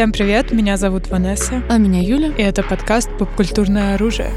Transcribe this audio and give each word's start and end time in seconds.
Всем 0.00 0.12
привет, 0.12 0.50
меня 0.50 0.78
зовут 0.78 1.08
Ванесса. 1.08 1.62
А 1.68 1.76
меня 1.76 2.00
Юля. 2.00 2.28
И 2.28 2.40
это 2.40 2.62
подкаст 2.62 3.10
«Попкультурное 3.18 3.96
оружие». 3.96 4.32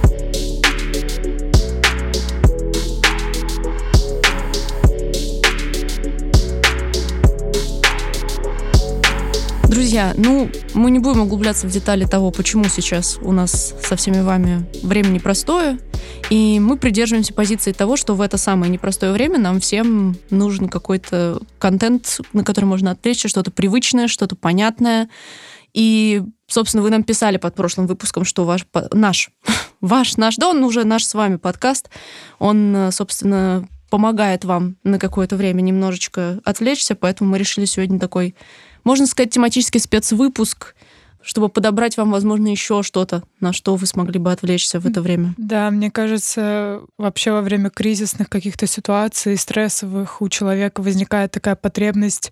Друзья, 9.69 10.13
ну, 10.17 10.49
мы 10.73 10.91
не 10.91 10.99
будем 10.99 11.21
углубляться 11.21 11.65
в 11.65 11.71
детали 11.71 12.03
того, 12.03 12.31
почему 12.31 12.65
сейчас 12.65 13.17
у 13.21 13.31
нас 13.31 13.73
со 13.81 13.95
всеми 13.95 14.19
вами 14.19 14.65
время 14.83 15.07
непростое. 15.07 15.79
И 16.29 16.59
мы 16.59 16.77
придерживаемся 16.77 17.33
позиции 17.33 17.71
того, 17.71 17.95
что 17.95 18.15
в 18.15 18.21
это 18.21 18.37
самое 18.37 18.69
непростое 18.69 19.13
время 19.13 19.39
нам 19.39 19.61
всем 19.61 20.17
нужен 20.29 20.67
какой-то 20.67 21.39
контент, 21.57 22.19
на 22.33 22.43
который 22.43 22.65
можно 22.65 22.91
отвлечься, 22.91 23.29
что-то 23.29 23.49
привычное, 23.49 24.09
что-то 24.09 24.35
понятное. 24.35 25.07
И, 25.73 26.21
собственно, 26.47 26.83
вы 26.83 26.89
нам 26.89 27.03
писали 27.03 27.37
под 27.37 27.55
прошлым 27.55 27.87
выпуском, 27.87 28.25
что 28.25 28.45
ваш, 28.45 28.65
наш, 28.91 29.29
ваш, 29.81 30.17
наш, 30.17 30.35
да 30.37 30.49
он 30.49 30.63
уже 30.63 30.83
наш 30.83 31.05
с 31.05 31.13
вами 31.13 31.37
подкаст, 31.37 31.89
он, 32.39 32.89
собственно, 32.91 33.67
помогает 33.89 34.45
вам 34.45 34.77
на 34.83 34.99
какое-то 34.99 35.35
время 35.35 35.61
немножечко 35.61 36.39
отвлечься, 36.45 36.95
поэтому 36.95 37.31
мы 37.31 37.37
решили 37.37 37.65
сегодня 37.65 37.99
такой 37.99 38.35
можно 38.83 39.07
сказать, 39.07 39.31
тематический 39.31 39.79
спецвыпуск 39.79 40.75
чтобы 41.23 41.49
подобрать 41.49 41.97
вам, 41.97 42.11
возможно, 42.11 42.47
еще 42.47 42.83
что-то, 42.83 43.23
на 43.39 43.53
что 43.53 43.75
вы 43.75 43.85
смогли 43.87 44.19
бы 44.19 44.31
отвлечься 44.31 44.79
в 44.79 44.85
это 44.85 45.01
время. 45.01 45.33
Да, 45.37 45.71
мне 45.71 45.89
кажется, 45.89 46.81
вообще 46.97 47.31
во 47.31 47.41
время 47.41 47.69
кризисных 47.69 48.29
каких-то 48.29 48.67
ситуаций, 48.67 49.37
стрессовых, 49.37 50.21
у 50.21 50.29
человека 50.29 50.81
возникает 50.81 51.31
такая 51.31 51.55
потребность, 51.55 52.31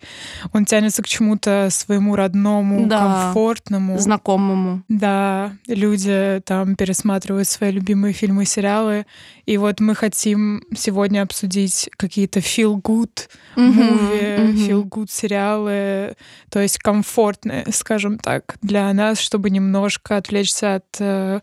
он 0.53 0.65
тянется 0.65 1.01
к 1.01 1.07
чему-то 1.07 1.69
своему 1.71 2.15
родному, 2.15 2.85
да, 2.87 3.23
комфортному. 3.23 3.97
Знакомому. 3.97 4.83
Да, 4.89 5.53
люди 5.67 6.41
там 6.45 6.75
пересматривают 6.75 7.47
свои 7.47 7.71
любимые 7.71 8.13
фильмы 8.13 8.43
и 8.43 8.45
сериалы, 8.45 9.05
и 9.45 9.57
вот 9.57 9.79
мы 9.79 9.95
хотим 9.95 10.63
сегодня 10.75 11.21
обсудить 11.21 11.89
какие-то 11.97 12.39
feel-good 12.39 13.29
movie, 13.55 14.37
mm-hmm. 14.37 14.53
feel-good 14.53 15.07
сериалы, 15.09 16.15
то 16.49 16.59
есть 16.59 16.77
комфортные, 16.79 17.65
скажем 17.71 18.17
так, 18.17 18.57
для 18.61 18.80
для 18.81 18.93
нас, 18.93 19.19
чтобы 19.19 19.49
немножко 19.49 20.17
отвлечься 20.17 20.75
от 20.75 20.85
э, 20.99 21.41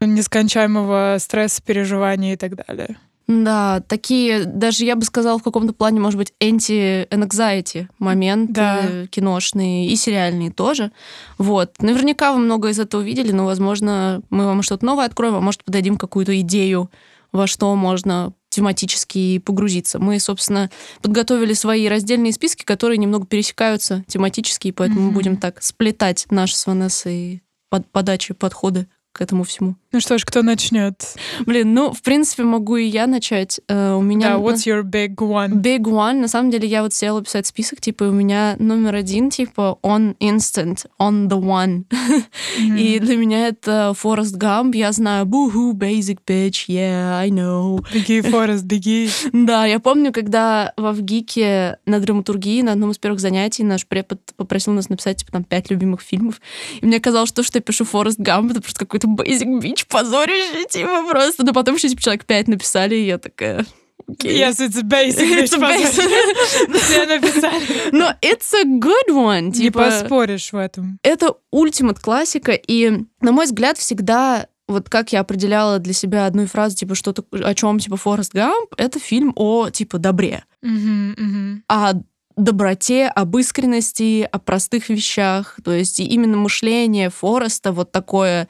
нескончаемого 0.00 1.16
стресса, 1.18 1.62
переживаний 1.62 2.34
и 2.34 2.36
так 2.36 2.54
далее. 2.54 2.96
Да, 3.26 3.82
такие, 3.86 4.44
даже 4.44 4.86
я 4.86 4.96
бы 4.96 5.04
сказала, 5.04 5.38
в 5.38 5.42
каком-то 5.42 5.74
плане, 5.74 6.00
может 6.00 6.16
быть, 6.16 6.32
anti-anxiety 6.40 7.88
моменты 7.98 8.54
да. 8.54 9.06
киношные 9.10 9.88
и 9.88 9.96
сериальные 9.96 10.50
тоже. 10.50 10.92
Вот. 11.36 11.74
Наверняка 11.80 12.32
вы 12.32 12.38
много 12.38 12.68
из 12.68 12.78
этого 12.78 13.02
видели, 13.02 13.32
но, 13.32 13.44
возможно, 13.44 14.22
мы 14.30 14.46
вам 14.46 14.62
что-то 14.62 14.86
новое 14.86 15.04
откроем, 15.04 15.34
а 15.34 15.40
может, 15.40 15.62
подадим 15.62 15.98
какую-то 15.98 16.40
идею, 16.40 16.90
во 17.30 17.46
что 17.46 17.74
можно 17.74 18.32
тематически 18.58 19.38
погрузиться. 19.38 20.00
Мы, 20.00 20.18
собственно, 20.18 20.68
подготовили 21.00 21.52
свои 21.52 21.86
раздельные 21.86 22.32
списки, 22.32 22.64
которые 22.64 22.98
немного 22.98 23.24
пересекаются 23.24 24.04
тематически, 24.08 24.68
и 24.68 24.72
поэтому 24.72 25.00
mm-hmm. 25.00 25.04
мы 25.04 25.12
будем 25.12 25.36
так 25.36 25.62
сплетать 25.62 26.26
наши 26.30 26.56
с 26.56 26.66
Ванессой 26.66 27.42
под 27.70 27.88
подачи, 27.92 28.34
подходы 28.34 28.88
к 29.18 29.20
этому 29.20 29.42
всему. 29.42 29.74
Ну 29.90 30.00
что 30.00 30.16
ж, 30.16 30.24
кто 30.24 30.42
начнет? 30.42 31.16
Блин, 31.44 31.74
ну, 31.74 31.92
в 31.92 32.02
принципе, 32.02 32.44
могу 32.44 32.76
и 32.76 32.84
я 32.84 33.08
начать. 33.08 33.58
Uh, 33.66 33.98
у 33.98 34.02
меня... 34.02 34.28
Да, 34.28 34.34
what's 34.36 34.64
your 34.64 34.82
big 34.82 35.16
one? 35.16 35.54
Big 35.54 35.80
one. 35.80 36.20
На 36.20 36.28
самом 36.28 36.52
деле, 36.52 36.68
я 36.68 36.82
вот 36.82 36.94
села 36.94 37.24
писать 37.24 37.46
список, 37.46 37.80
типа, 37.80 38.04
у 38.04 38.12
меня 38.12 38.54
номер 38.60 38.94
один, 38.94 39.28
типа, 39.30 39.76
on 39.82 40.16
instant, 40.18 40.86
on 41.00 41.26
the 41.26 41.40
one. 41.40 41.86
Mm-hmm. 41.88 42.78
и 42.78 42.98
для 43.00 43.16
меня 43.16 43.48
это 43.48 43.92
Форест 43.96 44.36
Гамп. 44.36 44.76
Я 44.76 44.92
знаю, 44.92 45.26
буху, 45.26 45.72
basic 45.72 46.18
bitch, 46.24 46.68
yeah, 46.68 47.18
I 47.18 47.30
know. 47.30 47.84
Беги, 47.92 48.20
Форест, 48.30 48.64
беги. 48.64 49.10
да, 49.32 49.66
я 49.66 49.80
помню, 49.80 50.12
когда 50.12 50.74
в 50.76 50.86
Авгике 50.86 51.78
на 51.86 51.98
драматургии 51.98 52.62
на 52.62 52.72
одном 52.72 52.92
из 52.92 52.98
первых 52.98 53.18
занятий 53.18 53.64
наш 53.64 53.84
препод 53.84 54.20
попросил 54.36 54.74
нас 54.74 54.88
написать, 54.88 55.16
типа, 55.16 55.32
там, 55.32 55.42
пять 55.42 55.70
любимых 55.70 56.02
фильмов. 56.02 56.40
И 56.80 56.86
мне 56.86 57.00
казалось, 57.00 57.30
что, 57.30 57.42
что 57.42 57.58
я 57.58 57.62
пишу 57.62 57.84
Форест 57.84 58.20
Гамп, 58.20 58.52
это 58.52 58.60
просто 58.60 58.78
какой-то 58.78 59.07
basic 59.16 59.60
bitch, 59.60 59.86
позорище, 59.88 60.66
типа, 60.68 61.06
просто. 61.08 61.44
Но 61.44 61.52
потом 61.52 61.76
еще, 61.76 61.88
типа, 61.88 62.02
человек 62.02 62.24
пять 62.24 62.48
написали, 62.48 62.94
и 62.94 63.06
я 63.06 63.18
такая... 63.18 63.64
Okay. 64.10 64.38
Yes, 64.38 64.58
it's 64.58 64.82
basic. 64.82 65.28
It's 65.44 65.58
basic. 65.58 66.08
Все 66.80 67.04
написали. 67.04 67.90
Но 67.92 68.14
it's 68.22 68.54
a 68.54 68.64
good 68.64 69.10
one. 69.10 69.52
Типа, 69.52 69.78
Не 69.78 69.84
поспоришь 69.84 70.52
в 70.52 70.56
этом. 70.56 70.98
Это 71.02 71.34
ультимат 71.50 72.00
классика, 72.00 72.52
и, 72.52 73.04
на 73.20 73.32
мой 73.32 73.44
взгляд, 73.44 73.76
всегда 73.76 74.46
вот 74.66 74.88
как 74.90 75.12
я 75.12 75.20
определяла 75.20 75.78
для 75.78 75.94
себя 75.94 76.26
одну 76.26 76.46
фразу, 76.46 76.76
типа, 76.76 76.94
что-то 76.94 77.24
о 77.32 77.54
чем, 77.54 77.78
типа, 77.78 77.96
Форест 77.96 78.32
Гамп, 78.34 78.74
это 78.76 78.98
фильм 78.98 79.32
о, 79.34 79.70
типа, 79.70 79.98
добре. 79.98 80.44
Mm-hmm, 80.64 81.14
mm-hmm. 81.16 81.56
А 81.68 81.94
доброте, 82.38 83.06
об 83.06 83.36
искренности, 83.36 84.28
о 84.30 84.38
простых 84.38 84.88
вещах. 84.88 85.58
То 85.64 85.72
есть 85.72 86.00
именно 86.00 86.36
мышление 86.36 87.10
Фореста 87.10 87.72
вот 87.72 87.92
такое 87.92 88.48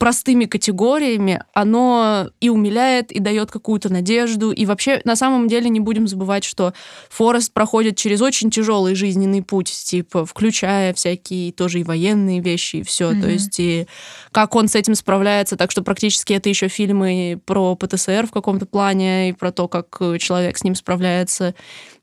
простыми 0.00 0.46
категориями, 0.46 1.44
оно 1.52 2.30
и 2.40 2.48
умиляет, 2.48 3.12
и 3.12 3.20
дает 3.20 3.50
какую-то 3.50 3.92
надежду. 3.92 4.50
И 4.50 4.64
вообще, 4.64 5.02
на 5.04 5.14
самом 5.14 5.46
деле, 5.46 5.68
не 5.68 5.78
будем 5.78 6.08
забывать, 6.08 6.42
что 6.42 6.72
Форест 7.10 7.52
проходит 7.52 7.98
через 7.98 8.22
очень 8.22 8.50
тяжелый 8.50 8.94
жизненный 8.94 9.42
путь, 9.42 9.68
типа, 9.68 10.24
включая 10.24 10.94
всякие 10.94 11.52
тоже 11.52 11.80
и 11.80 11.84
военные 11.84 12.40
вещи, 12.40 12.76
и 12.76 12.82
все. 12.82 13.10
Mm-hmm. 13.10 13.20
То 13.20 13.28
есть, 13.28 13.60
и 13.60 13.86
как 14.32 14.56
он 14.56 14.68
с 14.68 14.74
этим 14.74 14.94
справляется. 14.94 15.58
Так 15.58 15.70
что 15.70 15.82
практически 15.82 16.32
это 16.32 16.48
еще 16.48 16.68
фильмы 16.68 17.38
про 17.44 17.76
ПТСР 17.76 18.26
в 18.26 18.32
каком-то 18.32 18.64
плане, 18.64 19.28
и 19.28 19.32
про 19.34 19.52
то, 19.52 19.68
как 19.68 19.98
человек 20.18 20.56
с 20.56 20.64
ним 20.64 20.76
справляется, 20.76 21.54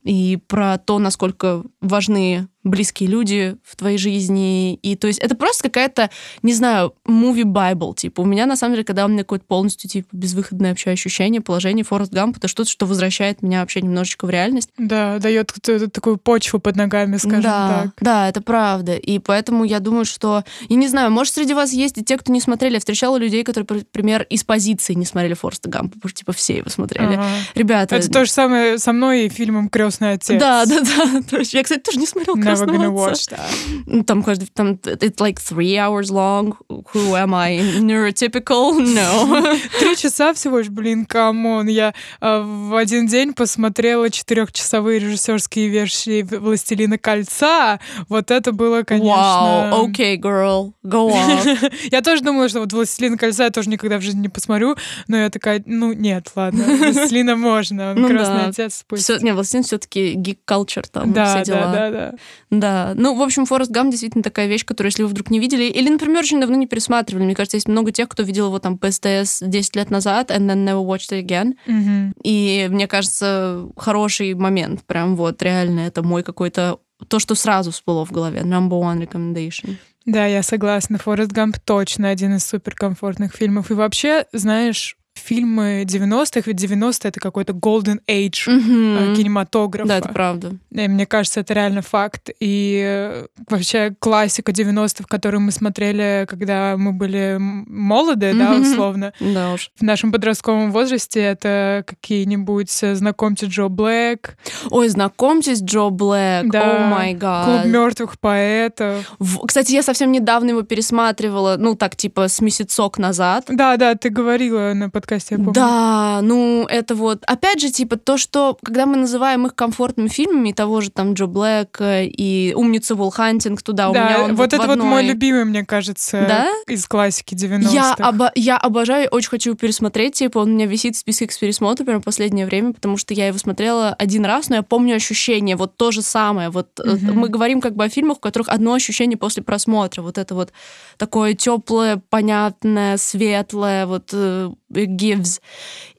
и 0.08 0.38
про 0.38 0.78
то, 0.78 1.00
насколько 1.00 1.64
важны 1.82 2.48
близкие 2.64 3.10
люди 3.10 3.56
в 3.64 3.76
твоей 3.76 3.98
жизни. 3.98 4.76
И 4.76 4.96
то 4.96 5.08
есть 5.08 5.20
это 5.20 5.36
просто 5.36 5.64
какая-то, 5.64 6.10
не 6.42 6.54
знаю, 6.54 6.94
movie 7.08 7.44
Bible. 7.44 7.96
Типа 7.96 8.22
у 8.22 8.26
меня, 8.26 8.46
на 8.46 8.56
самом 8.56 8.74
деле, 8.74 8.84
когда 8.84 9.06
у 9.06 9.08
меня 9.08 9.20
какое-то 9.20 9.46
полностью 9.46 9.90
типа 9.90 10.08
безвыходное 10.12 10.72
вообще 10.72 10.92
ощущение, 10.92 11.42
положение 11.42 11.86
Форест 11.86 12.12
Гамп, 12.12 12.38
это 12.38 12.48
что-то, 12.48 12.70
что 12.70 12.86
возвращает 12.86 13.42
меня 13.42 13.62
вообще 13.62 13.82
немножечко 13.82 14.26
в 14.26 14.30
реальность. 14.30 14.70
Да, 14.78 15.20
дает 15.20 15.54
такую 15.94 16.18
почву 16.18 16.60
под 16.60 16.76
ногами, 16.76 17.18
скажем 17.18 17.42
да, 17.42 17.84
так. 17.84 17.94
Да, 18.02 18.30
это 18.30 18.42
правда. 18.42 18.96
И 18.96 19.20
поэтому 19.20 19.64
я 19.64 19.80
думаю, 19.80 20.06
что... 20.06 20.44
Я 20.68 20.76
не 20.76 20.88
знаю, 20.88 21.12
может, 21.12 21.34
среди 21.34 21.54
вас 21.54 21.72
есть 21.72 21.98
и 21.98 22.04
те, 22.04 22.18
кто 22.18 22.32
не 22.32 22.42
смотрели. 22.42 22.74
Я 22.74 22.80
встречала 22.80 23.18
людей, 23.18 23.44
которые, 23.44 23.66
например, 23.70 24.24
из 24.24 24.44
позиции 24.44 24.94
не 24.94 25.06
смотрели 25.06 25.34
Фореста 25.34 25.70
Гампа, 25.70 25.96
потому 25.96 26.10
что, 26.10 26.20
типа, 26.20 26.34
все 26.34 26.58
его 26.58 26.70
смотрели. 26.70 27.16
Ага. 27.16 27.26
Ребята... 27.56 27.96
Это 27.96 28.10
то 28.10 28.26
же 28.26 28.32
самое 28.32 28.78
со 28.78 28.92
мной 28.92 29.26
и 29.26 29.30
фильмом 29.30 29.70
«Крестный 29.98 30.14
отец». 30.14 30.40
Да, 30.40 30.66
да, 30.66 30.82
да. 30.82 31.38
Я, 31.52 31.64
кстати, 31.64 31.82
тоже 31.82 32.00
не 32.00 32.06
смотрела 32.06 32.36
Never 32.38 32.66
gonna 32.66 32.90
watch 32.90 33.30
that. 33.32 33.40
Ну, 33.86 34.04
там 34.04 34.24
каждый, 34.24 34.48
там, 34.54 34.74
it's 34.74 35.18
like 35.18 35.38
three 35.38 35.76
hours 35.76 36.10
long. 36.10 36.56
Who 36.70 37.16
am 37.16 37.34
I? 37.34 37.58
Neurotypical? 37.80 38.78
No. 38.78 39.58
Три 39.80 39.96
часа 39.96 40.34
всего 40.34 40.60
лишь, 40.60 40.70
блин, 40.70 41.06
come 41.06 41.41
on. 41.41 41.68
Я 41.68 41.94
э, 42.22 42.42
в 42.42 42.76
один 42.76 43.08
день 43.08 43.34
посмотрела 43.34 44.10
четырехчасовые 44.10 45.00
режиссерские 45.00 45.68
версии 45.68 46.24
«Властелина 46.24 46.98
кольца». 46.98 47.80
Вот 48.10 48.32
это 48.32 48.52
было, 48.52 48.84
конечно... 48.84 49.08
Wow, 49.08 49.92
okay, 49.92 50.16
girl, 50.18 50.74
go 50.84 51.12
on. 51.12 51.74
я 51.92 52.02
тоже 52.02 52.22
думала, 52.22 52.50
что 52.50 52.60
вот 52.60 52.74
«Властелин 52.74 53.18
кольца» 53.18 53.46
я 53.46 53.50
тоже 53.50 53.70
никогда 53.70 53.98
в 53.98 54.02
жизни 54.02 54.22
не 54.22 54.30
посмотрю, 54.30 54.76
но 55.08 55.18
я 55.18 55.30
такая, 55.30 55.64
ну, 55.66 55.94
нет, 55.94 56.30
ладно, 56.36 56.64
«Властелина» 56.64 57.36
можно, 57.36 57.92
он 57.92 58.02
ну, 58.02 58.08
красный 58.10 58.38
да. 58.38 58.48
отец. 58.48 58.84
Пусть. 58.88 59.04
Все, 59.04 59.18
не, 59.20 59.34
«Властелин» 59.34 59.64
все-таки 59.88 60.14
гик-калчер 60.16 60.88
там, 60.88 61.14
да, 61.14 61.36
все 61.36 61.46
дела. 61.46 61.72
Да, 61.72 61.90
да, 61.90 61.92
да. 61.92 62.14
Да, 62.50 62.94
ну, 62.96 63.16
в 63.16 63.22
общем, 63.22 63.46
Форест 63.46 63.72
Гам 63.72 63.90
действительно 63.90 64.24
такая 64.24 64.48
вещь, 64.48 64.66
которую, 64.66 64.90
если 64.90 65.04
вы 65.04 65.10
вдруг 65.10 65.30
не 65.30 65.40
видели, 65.40 65.64
или, 65.64 65.90
например, 65.90 66.20
очень 66.20 66.40
давно 66.40 66.56
не 66.56 66.68
пересматривали, 66.68 67.24
мне 67.26 67.36
кажется, 67.36 67.58
есть 67.58 67.68
много 67.68 67.92
тех, 67.92 68.10
кто 68.10 68.24
видел 68.24 68.48
его 68.48 68.60
там 68.60 68.78
по 68.78 68.92
СТС 68.92 69.42
10 69.42 69.76
лет 69.76 69.90
назад, 69.90 70.32
and 70.32 70.48
then 70.48 70.66
never 70.66 70.86
watched 70.86 71.12
it 71.12 71.26
again. 71.26 71.56
Mm-hmm. 71.68 72.14
И 72.24 72.68
мне 72.70 72.88
кажется, 72.88 73.68
хороший 73.76 74.34
момент, 74.34 74.84
прям 74.86 75.16
вот, 75.16 75.42
реально, 75.42 75.82
это 75.82 76.04
мой 76.04 76.24
какой-то 76.24 76.80
то, 77.08 77.20
что 77.20 77.36
сразу 77.36 77.72
всплыло 77.72 78.06
в 78.06 78.12
голове. 78.12 78.42
Number 78.42 78.82
one 78.82 79.08
recommendation. 79.08 79.76
Да, 80.06 80.26
я 80.26 80.42
согласна. 80.42 80.98
Форест 80.98 81.32
Гамп 81.32 81.58
точно 81.60 82.10
один 82.10 82.38
из 82.38 82.46
суперкомфортных 82.46 83.36
фильмов. 83.36 83.72
И 83.72 83.74
вообще, 83.74 84.26
знаешь, 84.32 84.96
фильмы 85.28 85.84
90-х, 85.86 86.42
ведь 86.46 86.64
90-е— 86.64 86.94
это 87.10 87.20
какой-то 87.20 87.54
golden 87.54 88.00
age 88.08 88.48
э, 88.48 89.16
кинематографа. 89.16 89.88
Да, 89.88 89.98
это 89.98 90.10
правда. 90.10 90.54
И 90.72 90.88
мне 90.88 91.06
кажется, 91.06 91.42
это 91.42 91.54
реально 91.54 91.82
факт. 91.82 92.30
И 92.40 92.82
э, 92.86 93.26
вообще 93.50 93.94
классика 94.00 94.52
90-х, 94.52 95.04
которую 95.08 95.42
мы 95.42 95.52
смотрели, 95.52 96.26
когда 96.30 96.76
мы 96.78 96.94
были 96.94 97.36
молоды, 97.40 98.34
да, 98.34 98.54
Мгм. 98.54 98.62
условно. 98.62 99.14
Да 99.20 99.54
уж. 99.54 99.72
В 99.78 99.84
нашем 99.84 100.12
подростковом 100.12 100.72
возрасте 100.72 101.20
это 101.20 101.84
какие-нибудь 101.86 102.72
э, 102.84 102.96
«Знакомьте 102.96 103.48
Джо 103.48 103.68
Блэк», 103.68 104.36
Ой, 104.70 104.88
знакомьтесь, 104.90 105.62
Джо 105.62 105.90
Блэк. 105.90 106.50
Да. 106.50 106.86
О 106.86 106.90
май 106.90 107.12
«Клуб 107.12 107.22
гад. 107.22 107.66
мертвых 107.66 108.20
поэтов». 108.20 109.14
В- 109.20 109.46
Кстати, 109.48 109.72
я 109.74 109.84
совсем 109.84 110.12
недавно 110.12 110.50
его 110.52 110.62
пересматривала, 110.62 111.56
ну 111.58 111.76
так, 111.76 111.96
типа, 111.96 112.28
с 112.28 112.40
месяцок 112.42 112.98
назад. 112.98 113.46
Да, 113.50 113.76
да, 113.78 113.96
ты 113.96 114.10
говорила 114.10 114.74
на 114.74 114.90
подкасте, 114.90 115.17
я 115.32 115.38
помню. 115.38 115.54
Да, 115.54 116.20
ну 116.24 116.66
это 116.70 116.96
вот, 116.96 117.24
опять 117.26 117.60
же, 117.62 117.72
типа 117.72 117.98
то, 117.98 118.18
что, 118.18 118.58
когда 118.64 118.86
мы 118.86 118.98
называем 118.98 119.46
их 119.48 119.56
комфортными 119.56 120.08
фильмами, 120.08 120.52
того 120.52 120.82
же 120.82 120.90
там 120.92 121.14
Джо 121.14 121.26
Блэка 121.28 122.04
и 122.04 122.54
«Умница 122.54 122.96
Вол 122.96 123.10
Хантинг» 123.12 123.62
туда, 123.62 123.90
у 123.90 123.94
Да, 123.94 124.06
меня 124.06 124.24
он 124.26 124.36
вот 124.36 124.52
в 124.52 124.54
это 124.54 124.58
вот 124.66 124.78
мой 124.78 125.00
одной. 125.00 125.04
любимый, 125.06 125.46
мне 125.46 125.66
кажется, 125.66 126.26
Да? 126.28 126.48
из 126.68 126.86
классики 126.88 127.34
90-х. 127.36 127.72
Я, 127.74 127.96
обо- 128.00 128.32
я 128.36 128.58
обожаю, 128.58 129.08
очень 129.10 129.30
хочу 129.30 129.56
пересмотреть, 129.56 130.16
типа 130.16 130.40
он 130.40 130.50
у 130.52 130.54
меня 130.54 130.66
висит 130.66 130.96
в 130.96 131.00
списке 131.00 131.28
к 131.28 131.38
пересмотру 131.40 131.86
прямо 131.86 132.02
в 132.02 132.04
последнее 132.06 132.46
время, 132.46 132.74
потому 132.74 132.98
что 132.98 133.14
я 133.14 133.28
его 133.28 133.38
смотрела 133.38 133.94
один 133.94 134.26
раз, 134.26 134.50
но 134.50 134.56
я 134.58 134.64
помню 134.64 134.96
ощущение, 134.96 135.56
вот 135.56 135.78
то 135.78 135.92
же 135.92 136.02
самое. 136.02 136.50
Вот 136.50 136.68
э, 136.84 136.90
Мгм. 136.90 137.20
мы 137.20 137.30
говорим 137.30 137.62
как 137.62 137.76
бы 137.76 137.84
о 137.86 137.90
фильмах, 137.90 138.18
у 138.18 138.20
которых 138.20 138.50
одно 138.50 138.74
ощущение 138.74 139.18
после 139.18 139.44
просмотра, 139.44 140.02
вот 140.02 140.18
это 140.18 140.36
вот 140.36 140.52
такое 140.98 141.34
теплое, 141.34 142.02
понятное, 142.10 142.98
светлое, 142.98 143.86
вот 143.86 144.10
э, 144.14 144.50
gives. 144.98 145.40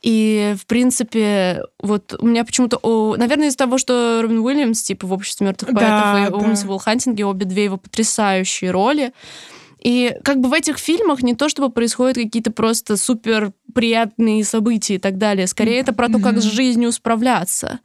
И, 0.03 0.55
в 0.61 0.67
принципе, 0.67 1.63
вот 1.81 2.15
у 2.19 2.27
меня 2.27 2.45
почему-то, 2.45 2.79
о, 2.83 3.17
наверное, 3.17 3.49
из-за 3.49 3.59
того, 3.59 3.79
что 3.79 4.21
Робин 4.23 4.39
Уильямс, 4.39 4.83
типа, 4.83 5.07
в 5.07 5.13
обществе 5.13 5.47
мертвых 5.47 5.75
Да, 5.75 5.81
поэтов 5.81 6.29
и 6.29 6.31
да. 6.31 6.37
«Умница 6.37 6.67
Вол 6.67 6.79
Хантинге», 6.79 7.25
обе 7.25 7.47
две 7.47 7.65
его 7.65 7.77
потрясающие 7.77 8.71
роли. 8.71 9.13
И 9.81 10.17
как 10.25 10.41
бы 10.41 10.49
в 10.49 10.53
этих 10.53 10.79
фильмах 10.79 11.23
не 11.23 11.35
то, 11.35 11.49
чтобы 11.49 11.71
происходят 11.71 12.17
какие-то 12.17 12.51
просто 12.51 12.97
супер 12.97 13.53
приятные 13.75 14.45
события 14.45 14.97
и 14.97 14.99
так 14.99 15.19
далее. 15.19 15.47
Скорее, 15.47 15.79
это 15.79 15.93
про 15.93 16.09
то, 16.09 16.19
как 16.19 16.39
с 16.39 16.45
жизнью 16.45 16.91
справляться. 16.91 17.79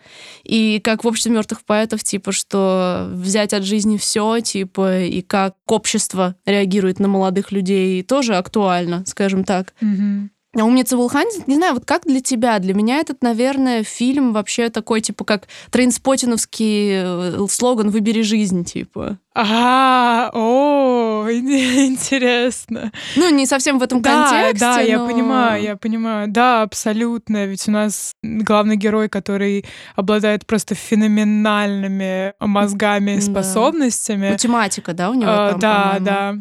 И 0.44 0.80
как 0.84 1.04
в 1.04 1.08
обществе 1.08 1.32
мертвых 1.32 1.64
поэтов, 1.64 2.04
типа, 2.04 2.32
что 2.32 3.10
взять 3.14 3.54
от 3.54 3.64
жизни 3.64 3.98
все, 3.98 4.40
типа, 4.40 5.02
и 5.02 5.22
как 5.22 5.56
общество 5.68 6.36
реагирует 6.46 7.00
на 7.00 7.08
молодых 7.08 7.52
людей, 7.52 8.02
тоже 8.02 8.36
актуально, 8.36 9.04
скажем 9.06 9.44
так. 9.44 9.74
Мгм. 9.80 10.32
А 10.56 10.64
«Умница 10.64 10.98
Вулхантинг», 10.98 11.48
не 11.48 11.56
знаю, 11.56 11.74
вот 11.74 11.84
как 11.86 12.04
для 12.06 12.22
тебя? 12.22 12.60
Для 12.60 12.76
меня 12.76 12.98
этот, 13.00 13.24
наверное, 13.24 13.84
фильм 13.84 14.34
вообще 14.34 14.70
такой, 14.70 15.02
типа, 15.02 15.24
как 15.26 15.48
трейнспотиновский 15.72 16.92
э, 16.94 17.48
слоган 17.50 17.90
«Выбери 17.90 18.22
жизнь», 18.22 18.64
типа. 18.64 19.18
А, 19.34 20.30
о, 20.32 21.26
интересно. 21.32 22.92
Ну, 23.16 23.30
не 23.32 23.48
совсем 23.48 23.80
в 23.80 23.84
этом 23.84 24.02
Да, 24.04 24.30
контексте, 24.30 24.60
да, 24.66 24.82
я 24.82 25.00
но- 25.00 25.08
понимаю, 25.08 25.64
я 25.64 25.76
понимаю. 25.76 26.28
Да, 26.30 26.62
абсолютно. 26.62 27.46
Ведь 27.46 27.68
у 27.68 27.72
нас 27.72 28.14
главный 28.22 28.76
герой, 28.76 29.10
который 29.10 29.66
обладает 29.96 30.46
просто 30.46 30.76
феноменальными 30.76 32.34
мозгами 32.40 33.12
и 33.18 33.22
способностями. 33.22 34.32
Математика, 34.32 34.94
да, 34.94 35.10
у 35.10 35.14
него 35.16 35.32
А, 35.32 35.50
там, 35.52 35.60
да, 35.60 35.82
по-моему? 35.84 36.06
да. 36.06 36.36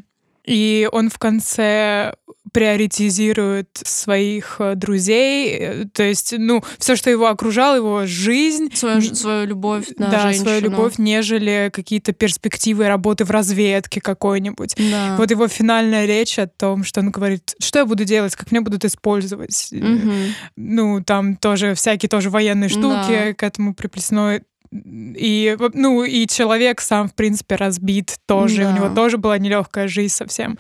И 0.45 0.89
он 0.93 1.09
в 1.09 1.19
конце 1.19 2.15
приоритизирует 2.53 3.69
своих 3.85 4.57
э, 4.59 4.75
друзей, 4.75 5.57
э, 5.59 5.85
то 5.93 6.03
есть, 6.03 6.35
ну, 6.37 6.63
все, 6.79 6.97
что 6.97 7.11
его 7.11 7.27
окружало, 7.29 7.77
его 7.77 8.07
жизнь, 8.07 8.71
Свою, 8.75 9.01
свою 9.03 9.47
любовь 9.47 9.87
на 9.97 10.09
да, 10.09 10.21
женщину. 10.23 10.45
свою 10.45 10.61
любовь, 10.61 10.95
нежели 10.99 11.71
какие-то 11.73 12.13
перспективы 12.13 12.89
работы 12.89 13.25
в 13.25 13.31
разведке 13.31 14.01
какой-нибудь. 14.01 14.75
Да. 14.77 15.17
Вот 15.17 15.31
его 15.31 15.49
финальная 15.49 16.07
речь 16.07 16.39
о 16.39 16.47
том, 16.47 16.85
что 16.85 17.01
он 17.01 17.11
говорит, 17.11 17.55
что 17.61 17.81
я 17.81 17.87
буду 17.87 18.05
делать, 18.05 18.37
как 18.37 18.53
меня 18.53 18.63
будут 18.63 18.85
использовать. 18.85 19.69
Мгм. 19.73 20.13
Ну, 20.57 21.03
там 21.03 21.37
тоже 21.37 21.75
всякие 21.75 22.09
тоже 22.09 22.31
военные 22.31 22.69
штуки 22.69 22.83
Да. 23.29 23.35
к 23.35 23.43
этому 23.43 23.75
приплесено. 23.75 24.39
И, 24.73 25.57
ну, 25.75 26.03
и 26.03 26.27
человек 26.27 26.81
сам, 26.81 27.09
в 27.09 27.15
принципе, 27.15 27.57
разбит 27.57 28.17
тоже. 28.27 28.63
У 28.63 28.65
Да. 28.65 28.73
него 28.73 28.89
тоже 28.95 29.19
была 29.19 29.37
нелегкая 29.39 29.87
жизнь 29.87 30.15
совсем. 30.15 30.59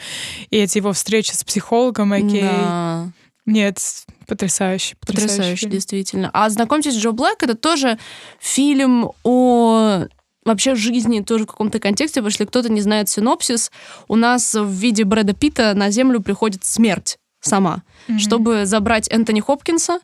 И 0.50 0.58
эти 0.58 0.78
его 0.78 0.92
встречи 0.92 1.32
с 1.32 1.42
психологом, 1.44 2.12
окей. 2.12 2.42
Да. 2.42 3.08
Нет, 3.46 3.78
потрясающий, 4.28 4.94
потрясающий 5.00 5.28
Потрясающе, 5.30 5.60
фильм. 5.62 5.72
действительно. 5.72 6.30
А 6.32 6.48
«Знакомьтесь, 6.50 6.94
Джо 6.94 7.10
Блэк»— 7.10 7.36
это 7.40 7.54
тоже 7.56 7.98
фильм 8.38 9.10
о 9.24 10.04
вообще 10.44 10.74
жизни 10.74 11.20
тоже 11.20 11.44
в 11.44 11.46
каком-то 11.48 11.78
контексте, 11.80 12.20
потому 12.20 12.30
что 12.32 12.46
кто-то 12.46 12.70
не 12.70 12.80
знает 12.80 13.08
синопсис, 13.08 13.70
у 14.08 14.16
нас 14.16 14.54
в 14.54 14.68
виде 14.68 15.04
Брэда 15.04 15.32
Питта 15.34 15.72
на 15.74 15.90
Землю 15.90 16.20
приходит 16.20 16.64
смерть 16.64 17.16
сама, 17.40 17.82
Мгм. 18.08 18.18
чтобы 18.20 18.66
забрать 18.66 19.08
Энтони 19.10 19.40
Хопкинса, 19.40 20.00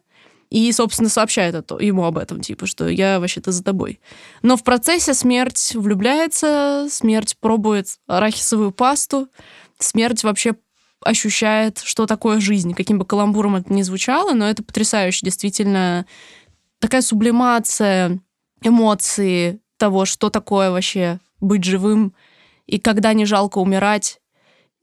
и, 0.51 0.71
собственно, 0.73 1.09
сообщает 1.09 1.55
это, 1.55 1.77
ему 1.79 2.05
об 2.05 2.19
этом, 2.19 2.41
типа, 2.41 2.67
что 2.67 2.89
я 2.89 3.21
вообще-то 3.21 3.53
за 3.53 3.63
тобой. 3.63 4.01
Но 4.43 4.57
в 4.57 4.65
процессе 4.65 5.15
смерть 5.15 5.73
влюбляется, 5.75 6.87
смерть 6.91 7.37
пробует 7.41 7.99
арахисовую 8.07 8.73
пасту, 8.73 9.29
смерть 9.79 10.25
вообще 10.25 10.55
ощущает, 11.01 11.79
что 11.79 12.07
такое 12.07 12.41
жизнь. 12.41 12.75
Каким 12.75 12.99
бы 12.99 13.05
каламбуром 13.05 13.57
это 13.57 13.73
ни 13.73 13.83
звучало, 13.83 14.33
но 14.33 14.49
это 14.49 14.63
потрясающе. 14.63 15.25
Действительно, 15.25 16.07
такая 16.81 17.03
сублимация 17.03 18.21
эмоций 18.63 19.61
того, 19.77 20.05
что 20.05 20.31
такое 20.31 20.71
вообще 20.71 21.21
быть 21.41 21.65
живым, 21.65 22.15
и 22.67 22.79
когда 22.79 23.13
не 23.13 23.25
жалко 23.25 23.59
умирать, 23.59 24.21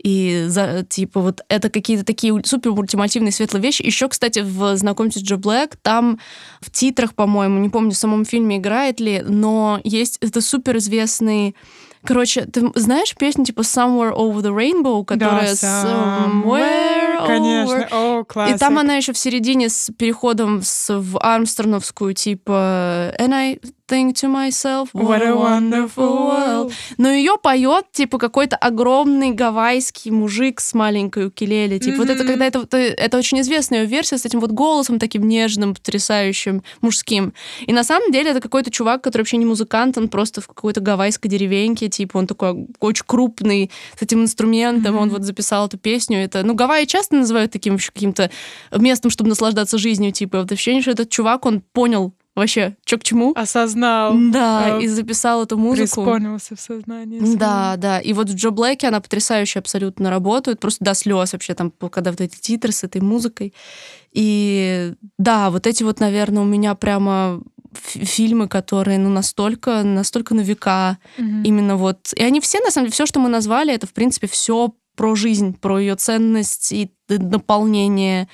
и 0.05 0.45
за, 0.49 0.85
типа 0.87 1.19
вот 1.19 1.41
это 1.49 1.71
какие-то 1.71 2.05
такие 2.05 2.39
супер 2.45 2.69
ультимативные 2.69 3.31
светлые 3.31 3.63
вещи. 3.63 3.81
Еще, 3.81 4.07
кстати, 4.07 4.39
в 4.45 4.77
«Знакомьтесь, 4.77 5.23
Джо 5.23 5.37
Блэк» 5.37 5.77
там 5.81 6.19
в 6.61 6.69
титрах, 6.69 7.15
по-моему, 7.15 7.57
не 7.57 7.69
помню, 7.69 7.89
в 7.89 7.97
самом 7.97 8.23
фильме 8.23 8.57
играет 8.57 8.99
ли, 8.99 9.23
но 9.27 9.81
есть 9.83 10.19
это 10.21 10.41
супер 10.41 10.77
известный 10.77 11.55
Короче, 12.03 12.45
ты 12.45 12.69
знаешь 12.75 13.15
песню 13.17 13.45
типа 13.45 13.61
Somewhere 13.61 14.15
Over 14.15 14.41
the 14.43 14.55
Rainbow, 14.55 15.03
которая 15.03 15.55
да, 15.59 16.27
Somewhere 16.29 17.19
Over... 17.19 17.27
Конечно. 17.27 17.87
О, 17.91 18.23
классик. 18.23 18.55
И 18.55 18.59
там 18.59 18.77
она 18.77 18.95
еще 18.97 19.11
в 19.11 19.17
середине 19.17 19.69
с 19.69 19.91
переходом 19.91 20.61
с, 20.61 20.95
в 20.95 21.17
Армстроновскую, 21.19 22.13
типа 22.13 23.11
And 23.19 23.33
I 23.33 23.59
think 23.87 24.15
to 24.15 24.27
myself, 24.27 24.89
What 24.93 25.21
a 25.21 25.33
wonderful 25.35 26.27
world. 26.27 26.73
Но 26.97 27.09
ее 27.11 27.37
поет 27.41 27.85
типа 27.91 28.17
какой-то 28.17 28.55
огромный 28.55 29.31
гавайский 29.31 30.11
мужик 30.11 30.59
с 30.59 30.73
маленькой 30.73 31.27
укелеле. 31.27 31.79
Типа 31.79 31.97
вот 31.99 32.09
это 32.09 32.23
когда 32.23 32.45
это, 32.45 32.59
это, 32.59 32.77
это 32.77 33.17
очень 33.17 33.39
известная 33.41 33.79
её 33.79 33.89
версия 33.89 34.17
с 34.17 34.25
этим 34.25 34.39
вот 34.39 34.51
голосом 34.51 34.99
таким 34.99 35.27
нежным, 35.27 35.75
потрясающим, 35.75 36.63
мужским. 36.81 37.33
И 37.65 37.73
на 37.73 37.83
самом 37.83 38.11
деле 38.11 38.31
это 38.31 38.39
какой-то 38.41 38.71
чувак, 38.71 39.03
который 39.03 39.21
вообще 39.21 39.37
не 39.37 39.45
музыкант, 39.45 39.97
он 39.97 40.09
просто 40.09 40.41
в 40.41 40.47
какой-то 40.47 40.81
гавайской 40.81 41.29
деревеньке, 41.29 41.87
типа 41.89 42.17
он 42.17 42.27
такой 42.27 42.67
очень 42.79 43.03
крупный, 43.05 43.71
с 43.97 44.01
этим 44.01 44.21
инструментом, 44.23 44.93
Мгм. 44.95 45.01
он 45.03 45.09
вот 45.09 45.23
записал 45.23 45.67
эту 45.67 45.77
песню. 45.77 46.17
Это, 46.23 46.43
ну, 46.43 46.53
Гавайи 46.55 46.85
часто 46.85 47.15
называют 47.15 47.51
таким 47.51 47.73
вообще 47.73 47.91
каким-то 47.91 48.31
местом, 48.75 49.11
чтобы 49.11 49.29
наслаждаться 49.29 49.77
жизнью, 49.77 50.11
типа. 50.11 50.39
Вот 50.39 50.51
ощущение, 50.51 50.81
что 50.81 50.91
этот 50.91 51.09
чувак, 51.09 51.45
он 51.45 51.61
понял 51.61 52.13
вообще, 52.35 52.75
что 52.85 52.97
к 52.97 53.03
чему. 53.03 53.33
Осознал. 53.35 54.13
Да, 54.31 54.77
э, 54.79 54.83
и 54.83 54.87
записал 54.87 55.43
эту 55.43 55.57
музыку. 55.57 56.03
Преисполнился 56.03 56.55
в 56.55 56.59
сознании. 56.59 57.19
Да, 57.35 57.75
да. 57.77 57.99
И 57.99 58.13
вот 58.13 58.29
в 58.29 58.35
Джо 58.35 58.49
Блэке 58.51 58.87
она 58.87 58.99
потрясающе 58.99 59.59
абсолютно 59.59 60.09
работает, 60.09 60.59
просто 60.59 60.83
до 60.83 60.93
слез 60.93 61.33
вообще 61.33 61.53
там, 61.53 61.71
когда 61.71 62.11
вот 62.11 62.21
эти 62.21 62.39
титры 62.39 62.71
с 62.71 62.83
этой 62.83 63.01
музыкой. 63.01 63.53
И 64.11 64.93
да, 65.17 65.49
вот 65.49 65.67
эти 65.67 65.83
вот, 65.83 65.99
наверное, 65.99 66.43
у 66.43 66.45
меня 66.45 66.75
прямо 66.75 67.41
фи- 67.73 68.05
фильмы, 68.05 68.47
которые, 68.47 68.97
ну, 68.97 69.09
настолько, 69.09 69.83
настолько 69.83 70.33
на 70.33 70.41
века, 70.41 70.97
Мгм. 71.17 71.43
именно 71.43 71.75
вот. 71.77 72.13
И 72.15 72.23
они 72.23 72.39
все, 72.39 72.59
на 72.61 72.71
самом 72.71 72.85
деле, 72.87 72.93
все, 72.93 73.05
что 73.05 73.19
мы 73.19 73.29
назвали, 73.29 73.73
это, 73.73 73.87
в 73.87 73.93
принципе, 73.93 74.27
все 74.27 74.73
про 74.95 75.15
жизнь, 75.15 75.53
про 75.59 75.79
ее 75.79 75.95
ценность 75.95 76.71
и 76.71 76.89
наполнение. 77.09 78.29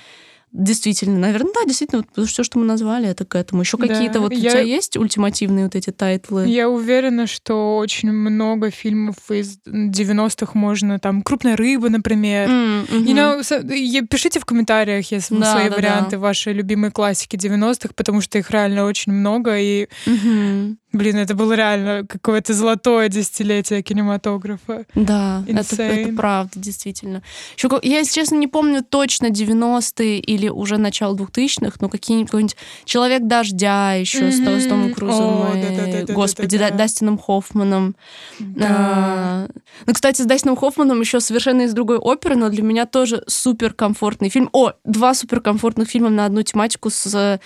Действительно, 0.53 1.17
наверное, 1.17 1.53
да, 1.53 1.61
действительно, 1.65 2.03
вот 2.15 2.27
все, 2.27 2.43
что 2.43 2.59
мы 2.59 2.65
назвали, 2.65 3.07
это 3.07 3.23
к 3.23 3.35
этому. 3.35 3.61
Еще 3.61 3.77
Да, 3.77 3.87
какие-то 3.87 4.19
вот 4.19 4.31
у 4.33 4.35
я- 4.35 4.49
тебя 4.51 4.59
есть 4.61 4.97
ультимативные 4.97 5.63
вот 5.65 5.75
эти 5.75 5.91
тайтлы? 5.91 6.45
Я 6.47 6.69
уверена, 6.69 7.25
что 7.25 7.77
очень 7.77 8.11
много 8.11 8.69
фильмов 8.69 9.15
из 9.31 9.59
90-х 9.65 10.51
можно, 10.59 10.99
там, 10.99 11.21
«Крупная 11.21 11.55
рыба», 11.55 11.89
например. 11.89 12.49
М, 12.49 12.83
You 12.83 13.13
мгм. 13.13 13.17
know, 13.17 14.07
пишите 14.07 14.39
в 14.41 14.45
комментариях, 14.45 15.09
если 15.11 15.39
Да, 15.39 15.51
свои 15.53 15.69
да, 15.69 15.75
варианты, 15.77 16.11
да. 16.17 16.19
ваши 16.19 16.51
любимые 16.51 16.91
классики 16.91 17.37
90-х, 17.37 17.93
потому 17.95 18.19
что 18.19 18.37
их 18.37 18.51
реально 18.51 18.85
очень 18.85 19.13
много, 19.13 19.57
и 19.57 19.87
Мгм. 20.05 20.77
Блин, 20.93 21.17
это 21.17 21.35
было 21.35 21.53
реально 21.53 22.05
какое-то 22.05 22.53
золотое 22.53 23.07
десятилетие 23.07 23.81
кинематографа. 23.81 24.85
Да, 24.93 25.43
это, 25.47 25.81
это 25.81 26.13
правда, 26.13 26.51
действительно. 26.55 27.21
Еще, 27.55 27.69
я, 27.83 27.99
если 27.99 28.15
честно, 28.15 28.35
не 28.35 28.47
помню 28.47 28.83
точно 28.83 29.27
90-е 29.27 30.19
или 30.19 30.49
уже 30.49 30.77
начало 30.77 31.15
2000-х, 31.15 31.77
но 31.79 31.87
какие-нибудь 31.87 32.57
«Человек 32.83 33.23
дождя» 33.23 33.93
еще 33.93 34.27
mm-hmm. 34.27 34.59
с, 34.59 34.65
с 34.65 34.67
Томом 34.67 34.93
Крузом 34.93 35.41
О, 35.43 35.55
и, 35.55 35.61
да, 35.61 35.85
да, 35.85 36.05
да, 36.05 36.13
господи, 36.13 36.57
да, 36.57 36.65
да, 36.65 36.71
да. 36.71 36.77
Дастином 36.79 37.17
Хоффманом. 37.17 37.95
Да. 38.39 38.67
А, 38.69 39.47
ну, 39.85 39.93
кстати, 39.93 40.21
с 40.21 40.25
Дастином 40.25 40.57
Хоффманом 40.57 40.99
еще 40.99 41.21
совершенно 41.21 41.61
из 41.61 41.73
другой 41.73 41.99
оперы, 41.99 42.35
но 42.35 42.49
для 42.49 42.63
меня 42.63 42.85
тоже 42.85 43.23
суперкомфортный 43.27 44.29
фильм. 44.29 44.49
О, 44.51 44.73
два 44.83 45.13
суперкомфортных 45.13 45.87
фильма 45.87 46.09
на 46.09 46.25
одну 46.25 46.43
тематику 46.43 46.89
с 46.89 47.39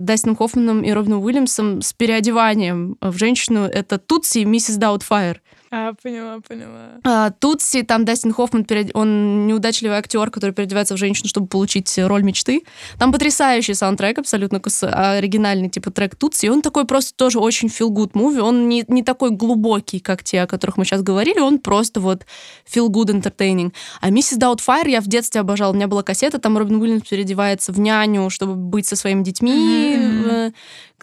Дастином 0.00 0.36
Хоффманом 0.36 0.82
и 0.82 0.90
Робином 0.92 1.22
Уильямсом 1.22 1.80
с 1.80 1.92
переодеванием 1.92 2.96
в 3.00 3.16
женщину. 3.16 3.60
Это 3.60 3.98
Тутси 3.98 4.38
и 4.38 4.44
Миссис 4.44 4.76
Даутфайр. 4.76 5.40
А, 5.76 5.92
поняла, 6.00 6.38
поняла. 6.46 7.00
А, 7.02 7.32
Тутси, 7.32 7.82
там 7.82 8.04
Дастин 8.04 8.32
Хоффман, 8.32 8.64
он 8.94 9.48
неудачливый 9.48 9.96
актер, 9.96 10.30
который 10.30 10.52
переодевается 10.52 10.94
в 10.94 10.98
женщину, 10.98 11.28
чтобы 11.28 11.48
получить 11.48 11.98
роль 11.98 12.22
мечты. 12.22 12.62
Там 12.96 13.10
потрясающий 13.10 13.74
саундтрек, 13.74 14.20
абсолютно 14.20 14.60
оригинальный, 14.82 15.68
типа 15.68 15.90
трек 15.90 16.14
Тутси. 16.14 16.46
И 16.46 16.48
он 16.48 16.62
такой 16.62 16.84
просто 16.84 17.12
тоже 17.16 17.40
очень 17.40 17.66
feel 17.68 17.88
good 17.88 18.12
movie. 18.12 18.38
Он 18.38 18.68
не, 18.68 18.84
не 18.86 19.02
такой 19.02 19.30
глубокий, 19.30 19.98
как 19.98 20.22
те, 20.22 20.42
о 20.42 20.46
которых 20.46 20.76
мы 20.76 20.84
сейчас 20.84 21.02
говорили. 21.02 21.40
Он 21.40 21.58
просто 21.58 21.98
вот 21.98 22.24
feel 22.72 22.86
good 22.86 23.06
entertaining. 23.06 23.72
А 24.00 24.10
Миссис 24.10 24.38
Даутфайр 24.38 24.86
я 24.86 25.00
в 25.00 25.08
детстве 25.08 25.40
обожала. 25.40 25.72
У 25.72 25.74
меня 25.74 25.88
была 25.88 26.04
кассета, 26.04 26.38
там 26.38 26.56
Робин 26.56 26.80
Уильямс 26.80 27.02
переодевается 27.02 27.72
в 27.72 27.80
няню, 27.80 28.30
чтобы 28.30 28.54
быть 28.54 28.86
со 28.86 28.94
своими 28.94 29.24
детьми. 29.24 29.96
Mm-hmm. 29.98 30.52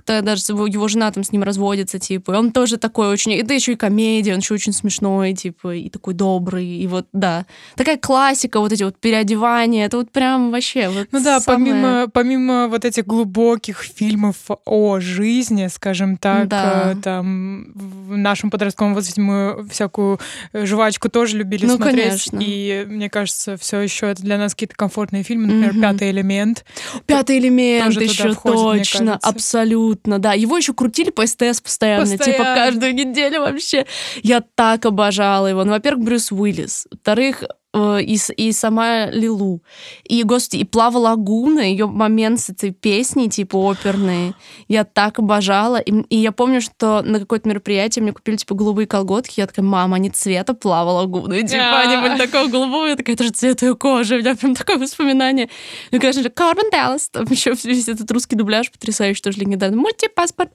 Даже 0.07 0.41
его 0.41 0.87
жена 0.87 1.11
там 1.11 1.23
с 1.23 1.31
ним 1.31 1.43
разводится, 1.43 1.99
типа. 1.99 2.31
И 2.31 2.35
он 2.35 2.51
тоже 2.51 2.77
такой 2.77 3.09
очень... 3.09 3.33
Это 3.33 3.53
еще 3.53 3.73
и 3.73 3.75
комедия, 3.75 4.33
он 4.33 4.39
еще 4.39 4.55
очень 4.61 4.73
смешной, 4.73 5.33
типа, 5.33 5.75
и 5.75 5.89
такой 5.89 6.13
добрый, 6.13 6.65
и 6.67 6.85
вот, 6.87 7.07
да. 7.13 7.45
Такая 7.75 7.97
классика, 7.97 8.59
вот 8.59 8.71
эти 8.71 8.83
вот 8.83 8.99
переодевания, 8.99 9.85
это 9.87 9.97
вот 9.97 10.11
прям 10.11 10.51
вообще 10.51 10.89
вот 10.89 11.07
Ну 11.11 11.19
да, 11.23 11.39
самое... 11.39 11.73
помимо, 11.73 12.07
помимо 12.13 12.67
вот 12.67 12.85
этих 12.85 13.05
глубоких 13.07 13.81
фильмов 13.81 14.35
о 14.65 14.99
жизни, 14.99 15.67
скажем 15.73 16.17
так, 16.17 16.47
Да. 16.47 16.91
э, 16.91 16.95
там 17.01 17.71
в 17.73 18.17
нашем 18.17 18.51
подростковом 18.51 18.93
возрасте 18.93 19.21
мы 19.21 19.65
всякую 19.69 20.19
жвачку 20.53 21.09
тоже 21.09 21.37
любили 21.37 21.65
Ну, 21.65 21.77
смотреть. 21.77 22.05
конечно. 22.05 22.39
И 22.41 22.85
мне 22.87 23.09
кажется, 23.09 23.57
все 23.57 23.79
еще 23.79 24.07
это 24.11 24.21
для 24.21 24.37
нас 24.37 24.53
какие-то 24.53 24.75
комфортные 24.75 25.23
фильмы, 25.23 25.47
например, 25.47 25.73
Мгм. 25.73 25.81
Пятый 25.81 26.11
элемент. 26.11 26.65
Пятый 27.07 27.39
элемент 27.39 27.85
тоже 27.85 28.03
еще 28.03 28.31
входит, 28.33 28.83
точно, 28.91 29.17
абсолютно, 29.21 30.19
да. 30.19 30.33
Его 30.33 30.57
еще 30.57 30.73
крутили 30.73 31.09
по 31.09 31.25
СТС 31.25 31.61
постоянно, 31.61 32.05
типа 32.05 32.17
Постоянно. 32.25 32.55
каждую 32.55 32.93
неделю 32.93 33.41
вообще. 33.41 33.85
Я 34.23 34.40
так 34.41 34.85
обожала 34.85 35.47
его. 35.47 35.63
Ну, 35.63 35.71
во-первых, 35.71 36.05
Брюс 36.05 36.31
Уиллис. 36.31 36.87
Во-вторых, 36.91 37.43
э, 37.73 38.01
и, 38.01 38.17
и 38.37 38.51
сама 38.51 39.07
Лилу. 39.07 39.61
И, 40.03 40.23
господи, 40.23 40.61
и 40.61 40.65
Плава 40.65 40.97
Лагуна, 40.97 41.61
ее 41.61 41.87
момент 41.87 42.39
с 42.39 42.49
этой 42.49 42.71
песней, 42.71 43.29
типа, 43.29 43.57
оперной. 43.57 44.33
Я 44.67 44.83
так 44.83 45.19
обожала. 45.19 45.77
И, 45.77 45.91
и 46.09 46.17
я 46.17 46.31
помню, 46.31 46.61
что 46.61 47.01
на 47.01 47.19
какое-то 47.19 47.47
мероприятие 47.47 48.03
мне 48.03 48.13
купили, 48.13 48.35
типа, 48.35 48.55
голубые 48.55 48.87
колготки. 48.87 49.39
Я 49.39 49.47
такая, 49.47 49.65
мама, 49.65 49.95
они 49.95 50.09
цвета 50.09 50.53
Плава 50.53 50.89
Лагуна. 50.89 51.33
И, 51.33 51.43
типа, 51.45 51.79
они 51.79 51.97
были 51.97 52.17
такого 52.17 52.47
голубого. 52.47 52.87
Я 52.87 52.95
такая, 52.95 53.15
это 53.15 53.23
же 53.23 53.31
цвет 53.31 53.61
ее 53.61 53.75
кожи. 53.75 54.15
У 54.15 54.19
меня 54.19 54.35
прям 54.35 54.55
такое 54.55 54.77
воспоминание. 54.77 55.49
Ну, 55.91 55.99
конечно 55.99 56.23
же, 56.23 56.29
Кармен 56.29 56.69
Даллас. 56.71 57.09
Там 57.09 57.25
еще 57.29 57.53
весь 57.63 57.87
этот 57.87 58.09
русский 58.11 58.35
дубляж 58.35 58.71
потрясающий, 58.71 59.21
тоже 59.21 59.39
легендарный. 59.39 59.77
Мультипаспорт. 59.77 60.51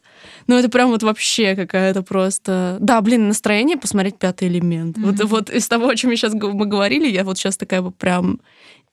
Ну, 0.47 0.57
это 0.57 0.69
прям 0.69 0.91
вот 0.91 1.03
вообще 1.03 1.55
какая-то 1.57 2.03
просто... 2.03 2.77
Да, 2.81 3.01
блин, 3.01 3.29
настроение 3.29 3.77
посмотреть 3.77 4.19
«Пятый 4.19 4.49
элемент». 4.49 4.97
Вот, 4.99 5.19
Мгм. 5.19 5.27
вот 5.27 5.51
из 5.51 5.67
того, 5.69 5.89
о 5.89 5.97
чем 5.97 6.11
я 6.11 6.17
сейчас 6.17 6.35
мы 6.35 6.67
говорили, 6.67 7.09
я 7.09 7.25
вот 7.25 7.39
сейчас 7.39 7.57
такая 7.57 7.83
вот 7.83 7.97
прям 7.97 8.41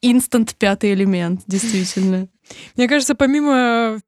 инстант 0.02 0.56
«Пятый 0.56 0.94
элемент», 0.94 1.42
действительно. 1.48 2.28
Мне 2.76 2.88
кажется, 2.88 3.16
помимо 3.16 4.00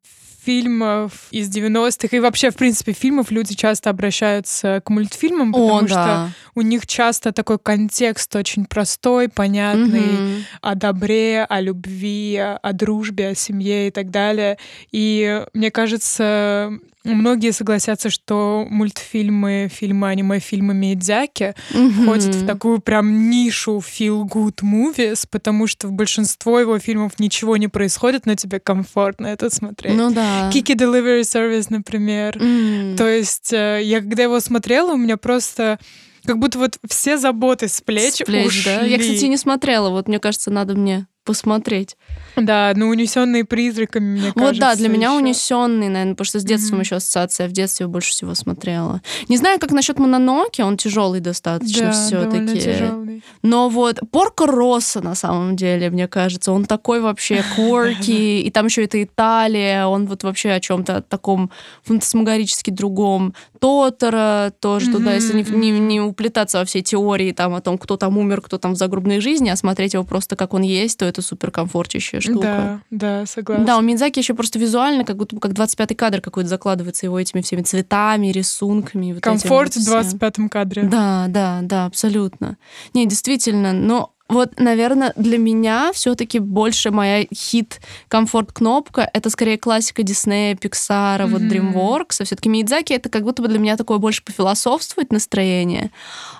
фильмов 0.45 1.27
из 1.31 1.49
90-х 1.49 2.15
и 2.15 2.19
вообще, 2.19 2.51
в 2.51 2.55
принципе, 2.55 2.93
фильмов, 2.93 3.31
люди 3.31 3.55
часто 3.55 3.89
обращаются 3.89 4.81
к 4.85 4.89
мультфильмам, 4.91 5.51
потому 5.51 5.85
О, 5.85 5.87
что 5.87 5.95
да. 5.95 6.29
у 6.53 6.61
них 6.61 6.85
часто 6.85 7.31
такой 7.31 7.57
контекст 7.57 8.35
очень 8.35 8.65
простой, 8.65 9.27
понятный, 9.27 10.19
Мгм. 10.19 10.45
о 10.61 10.75
добре, 10.75 11.45
о 11.49 11.61
любви, 11.61 12.37
о 12.37 12.73
дружбе, 12.73 13.29
о 13.29 13.35
семье 13.35 13.87
и 13.87 13.91
так 13.91 14.11
далее. 14.11 14.57
И 14.91 15.43
мне 15.53 15.71
кажется, 15.71 16.73
многие 17.05 17.51
согласятся, 17.51 18.09
что 18.09 18.65
мультфильмы, 18.69 19.69
фильмы, 19.71 20.09
аниме, 20.09 20.39
фильмы 20.39 20.73
Миядзаки 20.73 21.53
входят 21.69 22.35
в 22.35 22.45
такую 22.45 22.79
прям 22.79 23.29
нишу 23.29 23.77
feel-good 23.77 24.61
movies, 24.63 25.25
потому 25.29 25.67
что 25.67 25.87
в 25.87 25.91
большинство 25.91 26.59
его 26.59 26.79
фильмов 26.79 27.19
ничего 27.19 27.57
не 27.57 27.67
происходит, 27.67 28.25
но 28.25 28.35
тебе 28.35 28.59
комфортно 28.59 29.27
это 29.27 29.49
смотреть. 29.49 29.95
Ну 29.95 30.11
да. 30.11 30.49
Kiki 30.53 30.75
Delivery 30.75 31.21
Service, 31.21 31.67
например. 31.69 32.37
М. 32.41 32.95
То 32.97 33.07
есть 33.07 33.53
э, 33.53 33.81
я 33.83 33.99
когда 34.01 34.23
его 34.23 34.39
смотрела, 34.39 34.93
у 34.93 34.97
меня 34.97 35.17
просто 35.17 35.79
как 36.25 36.39
будто 36.39 36.57
вот 36.57 36.77
все 36.89 37.17
заботы 37.17 37.67
с 37.67 37.81
плеч, 37.81 38.15
С 38.15 38.25
плеч, 38.25 38.47
ушли. 38.47 38.63
да? 38.65 38.81
Я, 38.81 38.97
кстати, 38.97 39.25
не 39.25 39.37
смотрела. 39.37 39.89
Вот, 39.89 40.07
мне 40.07 40.19
кажется, 40.19 40.49
надо 40.51 40.73
мне 40.75 41.07
посмотреть. 41.25 41.97
Да, 42.37 42.73
ну 42.75 42.87
унесенные 42.89 43.43
призраками, 43.45 44.11
мне 44.19 44.31
кажется. 44.33 44.39
Вот 44.43 44.57
да, 44.57 44.75
для 44.75 44.89
меня 44.89 45.09
ещё. 45.09 45.17
унесенный, 45.17 45.89
наверное, 45.89 46.13
потому 46.13 46.25
что 46.25 46.39
с 46.39 46.43
детством 46.43 46.75
Мгм. 46.77 46.81
еще 46.83 46.95
ассоциация. 46.95 47.47
В 47.47 47.51
детстве 47.51 47.87
больше 47.87 48.11
всего 48.11 48.35
смотрела. 48.35 49.01
Не 49.29 49.37
знаю, 49.37 49.59
как 49.59 49.71
насчет 49.71 49.99
Мононоки, 49.99 50.61
он 50.61 50.77
тяжелый 50.77 51.19
достаточно 51.19 51.85
да, 51.87 51.91
все-таки. 51.91 53.21
Но 53.41 53.69
вот 53.69 53.99
Порко 54.11 54.45
Росса, 54.47 55.01
на 55.01 55.15
самом 55.15 55.55
деле, 55.55 55.89
мне 55.89 56.07
кажется, 56.07 56.51
он 56.51 56.65
такой 56.65 56.99
вообще 56.99 57.43
quirky, 57.57 58.41
и 58.41 58.51
там 58.51 58.67
еще 58.67 58.83
это 58.83 59.01
Италия, 59.01 59.85
он 59.87 60.05
вот 60.07 60.23
вообще 60.23 60.51
о 60.51 60.59
чем-то 60.59 61.01
таком 61.01 61.49
фантасмагорически 61.83 62.69
другом. 62.69 63.33
Тотора 63.59 64.53
тоже 64.59 64.87
туда, 64.87 65.11
Мгм, 65.11 65.13
если 65.13 65.33
не, 65.33 65.71
не, 65.71 65.79
не 65.79 66.01
уплетаться 66.01 66.59
во 66.59 66.65
все 66.65 66.81
теории 66.81 67.31
там 67.31 67.53
о 67.55 67.61
том, 67.61 67.77
кто 67.77 67.97
там 67.97 68.17
умер, 68.17 68.41
кто 68.41 68.57
там 68.57 68.73
в 68.73 68.77
загробной 68.77 69.19
жизни, 69.19 69.49
а 69.49 69.55
смотреть 69.55 69.93
его 69.93 70.03
просто 70.03 70.35
как 70.35 70.53
он 70.53 70.61
есть, 70.61 70.99
то 70.99 71.05
это 71.05 71.21
супер 71.21 71.51
комфортящая 71.51 72.21
штука. 72.21 72.81
Да, 72.91 73.19
да, 73.21 73.25
согласна. 73.25 73.65
Да, 73.65 73.77
у 73.77 73.81
Минзаки 73.81 74.19
еще 74.19 74.33
просто 74.33 74.59
визуально, 74.59 75.03
как 75.05 75.17
будто 75.17 75.35
бы 75.35 75.41
как 75.41 75.51
25-й 75.51 75.95
кадр 75.95 76.21
какой-то 76.21 76.49
закладывается 76.49 77.05
его 77.05 77.19
этими 77.19 77.41
всеми 77.41 77.61
цветами, 77.61 78.27
рисунками. 78.27 79.13
вот 79.13 79.21
Комфорт 79.23 79.75
вот 79.75 79.83
в 79.83 79.87
всем. 79.87 80.19
25-м 80.19 80.49
кадре. 80.49 80.83
Да, 80.83 81.25
да, 81.29 81.59
да, 81.61 81.85
абсолютно. 81.85 82.57
Не, 82.93 83.05
действительно, 83.05 83.73
но 83.73 84.14
вот, 84.27 84.59
наверное, 84.59 85.13
для 85.15 85.37
меня 85.37 85.91
все-таки 85.93 86.39
больше 86.39 86.91
моя 86.91 87.25
хит 87.33 87.79
комфорт-кнопка 88.07 89.07
это 89.13 89.29
скорее 89.29 89.57
классика 89.57 90.03
Диснея, 90.03 90.55
Пиксара, 90.55 91.27
вот 91.27 91.41
Мгм. 91.41 91.51
DreamWorks. 91.51 92.23
Все-таки 92.25 92.49
Миядзаки 92.49 92.93
это 92.93 93.09
как 93.09 93.23
будто 93.23 93.41
бы 93.41 93.47
для 93.47 93.59
меня 93.59 93.77
такое 93.77 93.97
больше 93.99 94.23
пофилософствовать 94.23 95.11
настроение. 95.11 95.91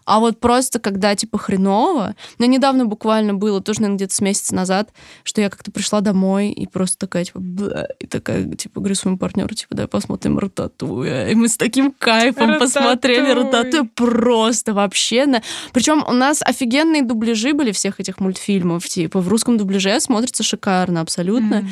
А 0.05 0.19
вот 0.19 0.39
просто 0.39 0.79
когда 0.79 1.15
типа 1.15 1.37
хреново. 1.37 2.15
Меня 2.39 2.49
недавно 2.53 2.85
буквально 2.85 3.33
было, 3.33 3.61
тоже, 3.61 3.81
наверное, 3.81 3.97
где-то 3.97 4.15
с 4.15 4.21
месяца 4.21 4.55
назад, 4.55 4.89
что 5.23 5.41
я 5.41 5.49
как-то 5.49 5.71
пришла 5.71 6.01
домой 6.01 6.49
и 6.49 6.67
просто 6.67 6.97
такая, 6.97 7.25
типа, 7.25 7.39
«Бля», 7.39 7.87
и 7.99 8.07
такая, 8.07 8.43
типа, 8.51 8.79
говорю 8.79 8.95
своему 8.95 9.17
партнеру, 9.17 9.53
типа, 9.53 9.75
давай 9.75 9.87
посмотрим 9.87 10.39
Рататуя. 10.39 11.27
И 11.29 11.35
мы 11.35 11.47
с 11.47 11.57
таким 11.57 11.91
кайфом 11.91 12.59
посмотрели 12.59 13.31
«Рататуй». 13.31 13.45
Рататуя 13.71 13.89
просто 13.95 14.73
вообще. 14.73 15.25
на- 15.25 15.41
Причем 15.73 16.03
у 16.07 16.13
нас 16.13 16.41
офигенные 16.41 17.01
дубляжи 17.03 17.53
были 17.53 17.71
всех 17.75 17.99
этих 17.99 18.19
мультфильмов, 18.19 18.87
типа, 18.87 19.19
в 19.21 19.27
русском 19.27 19.57
дубляже 19.57 19.99
смотрится 19.99 20.43
шикарно 20.43 21.01
абсолютно. 21.01 21.55
М. 21.55 21.69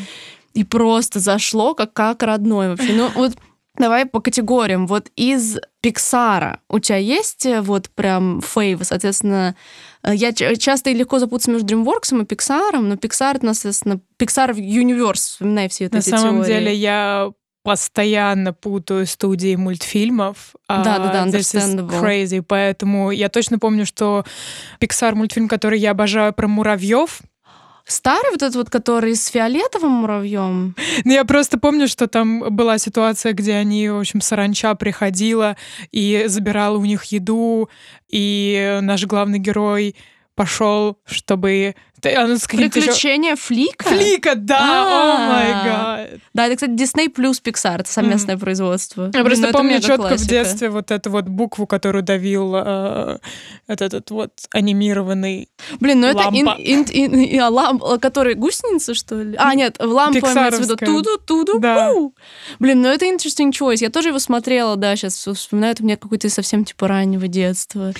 И 0.54 0.64
просто 0.64 1.20
зашло 1.20 1.74
как, 1.74 1.94
как 1.94 2.22
родной 2.22 2.70
вообще. 2.70 2.94
Ну, 2.94 3.10
вот 3.16 3.34
Давай 3.76 4.06
по 4.06 4.20
категориям. 4.22 4.86
Вот 4.86 5.10
из 5.16 5.58
Пиксара 5.82 6.60
у 6.70 6.78
тебя 6.78 6.98
есть 6.98 7.46
э, 7.48 7.62
вот 7.62 7.90
прям 7.90 8.40
фейвы, 8.40 8.84
соответственно, 8.84 9.56
э, 10.04 10.14
я 10.14 10.32
часто 10.32 10.92
и 10.92 10.94
легко 10.94 11.18
запутаться 11.18 11.50
между 11.50 11.74
DreamWorks 11.74 12.22
и 12.22 12.26
Pixar, 12.26 12.80
но 12.80 12.94
Pixar, 12.94 13.38
это, 13.38 13.54
соответственно, 13.56 14.00
Pixar 14.20 14.54
Universe, 14.54 15.14
вспоминай 15.16 15.70
все 15.70 15.86
вот 15.86 15.94
На 15.94 15.98
эти 15.98 16.10
самом 16.10 16.44
теории. 16.44 16.54
деле 16.54 16.76
я 16.76 17.32
постоянно 17.64 18.54
путаю 18.54 19.08
студии 19.08 19.56
мультфильмов. 19.56 20.54
а 20.68 20.84
Да-да-да, 20.84 21.26
this 21.26 21.40
is 21.40 21.60
understandable. 21.60 22.02
crazy. 22.02 22.44
Поэтому 22.46 23.12
я 23.12 23.30
точно 23.30 23.58
помню, 23.58 23.86
что 23.86 24.26
Pixar 24.80 25.16
мультфильм, 25.16 25.48
который 25.48 25.80
я 25.80 25.92
обожаю 25.92 26.34
про 26.34 26.48
муравьев. 26.48 27.22
Старый 27.86 28.32
вот 28.32 28.42
этот 28.42 28.56
вот, 28.56 28.70
который 28.70 29.14
с 29.14 29.28
фиолетовым 29.28 29.92
муравьем. 29.92 30.74
Но 31.04 31.12
я 31.12 31.26
просто 31.26 31.60
помню, 31.60 31.90
что 31.90 32.08
там 32.08 32.56
была 32.56 32.78
ситуация, 32.78 33.34
где 33.34 33.56
они, 33.56 33.90
в 33.90 34.00
общем, 34.00 34.22
саранча 34.22 34.74
приходила 34.76 35.58
и 35.92 36.24
забирала 36.28 36.78
у 36.78 36.86
них 36.86 37.04
еду, 37.06 37.70
и 38.10 38.80
наш 38.82 39.06
главный 39.06 39.40
герой 39.40 39.96
пошел, 40.36 40.98
чтобы 41.06 41.76
С 42.10 42.48
каким-то 42.48 42.80
ещё- 42.80 42.88
Приключения 42.92 43.36
Флика? 43.36 43.86
Флика, 43.86 44.36
да, 44.36 44.60
о 44.60 45.18
май 45.30 45.52
А. 45.54 45.64
гад. 45.66 46.10
Да, 46.34 46.46
это, 46.48 46.56
кстати, 46.56 46.72
Disney 46.72 47.10
плюс 47.10 47.42
Pixar. 47.44 47.80
Это 47.82 47.92
совместное 47.92 48.38
производство. 48.38 49.10
Я 49.14 49.24
просто 49.24 49.48
ну 49.48 49.52
помню 49.54 49.80
четко 49.82 50.16
в 50.18 50.26
детстве 50.28 50.70
вот 50.70 50.92
эту 50.92 51.10
вот 51.12 51.26
букву, 51.26 51.66
которую 51.68 52.04
давил 52.04 52.54
э, 52.56 53.18
этот, 53.68 53.94
этот 53.94 54.12
вот 54.12 54.32
анимированный. 54.52 55.50
Блин, 55.80 56.02
ну 56.02 56.08
это 56.08 56.24
ин, 56.32 56.48
Лампа. 56.48 56.62
ин- 56.62 56.86
ин- 56.92 57.20
и- 57.20 57.38
а, 57.38 57.50
ламп, 57.50 57.84
а, 57.84 57.98
который 57.98 58.34
гусеница, 58.36 58.94
что 58.94 59.22
ли? 59.22 59.36
А, 59.38 59.54
нет, 59.56 59.78
лампа 59.80 60.18
имеется 60.20 60.62
в 60.62 60.64
виду 60.64 60.76
туду, 60.76 61.18
туду, 61.26 61.60
Да. 61.60 61.92
пу. 61.94 62.14
Блин, 62.60 62.82
ну 62.82 62.90
это 62.90 63.06
interesting 63.06 63.52
choice. 63.52 63.78
Я 63.82 63.90
тоже 63.90 64.10
его 64.10 64.20
смотрела, 64.20 64.76
да, 64.76 64.96
сейчас 64.96 65.16
вспоминаю, 65.28 65.74
это 65.74 65.84
у 65.84 65.86
меня 65.86 65.98
какой-то 65.98 66.30
совсем 66.30 66.66
типа 66.66 66.88
раннего 66.88 67.28
детства. 67.28 67.94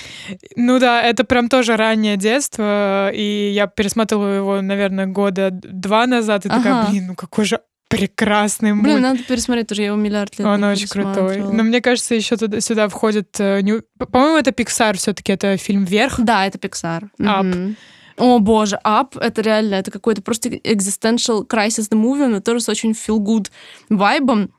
Ну 0.56 0.80
да, 0.80 1.02
это 1.02 1.24
прям 1.24 1.50
тоже 1.50 1.78
раннее 1.78 2.18
детство, 2.18 3.12
и 3.14 3.52
я 3.54 3.68
пересматривала 3.94 4.36
его, 4.36 4.62
наверное, 4.62 5.06
года 5.06 5.50
два 5.52 6.08
назад, 6.08 6.46
и 6.46 6.50
такая, 6.50 6.82
Ага. 6.82 6.90
блин, 6.92 7.08
ну 7.08 7.16
какой 7.16 7.46
же 7.46 7.60
прекрасный 7.90 8.72
Блин, 8.74 8.84
мульт. 8.84 9.02
надо 9.02 9.24
пересмотреть 9.24 9.68
тоже, 9.68 9.82
я 9.84 9.88
его 9.90 9.98
миллиард 9.98 10.38
лет 10.40 10.48
Он 10.48 10.64
очень 10.64 10.88
крутой. 10.88 11.38
Но 11.40 11.64
мне 11.64 11.80
кажется, 11.80 12.16
еще 12.16 12.38
туда, 12.38 12.60
сюда 12.60 12.88
входит... 12.90 13.36
э, 13.40 13.62
не- 13.62 13.82
По-моему, 14.00 14.38
это 14.38 14.50
Pixar 14.50 14.98
все-таки, 14.98 15.32
это 15.32 15.58
фильм 15.58 15.86
«Вверх». 15.86 16.20
Да, 16.20 16.48
это 16.48 16.58
Pixar. 16.58 17.04
Up. 17.20 17.44
Мгм. 17.44 17.76
О 18.18 18.40
боже, 18.40 18.80
Up, 18.84 19.20
это 19.20 19.42
реально, 19.42 19.76
это 19.76 19.92
какой-то 19.92 20.22
просто 20.24 20.50
existential 20.50 21.48
crisis 21.48 21.90
the 21.92 22.00
movie, 22.02 22.28
но 22.28 22.40
тоже 22.42 22.62
с 22.62 22.70
очень 22.70 22.92
feel-good 22.92 23.52
вайбом. 23.90 24.50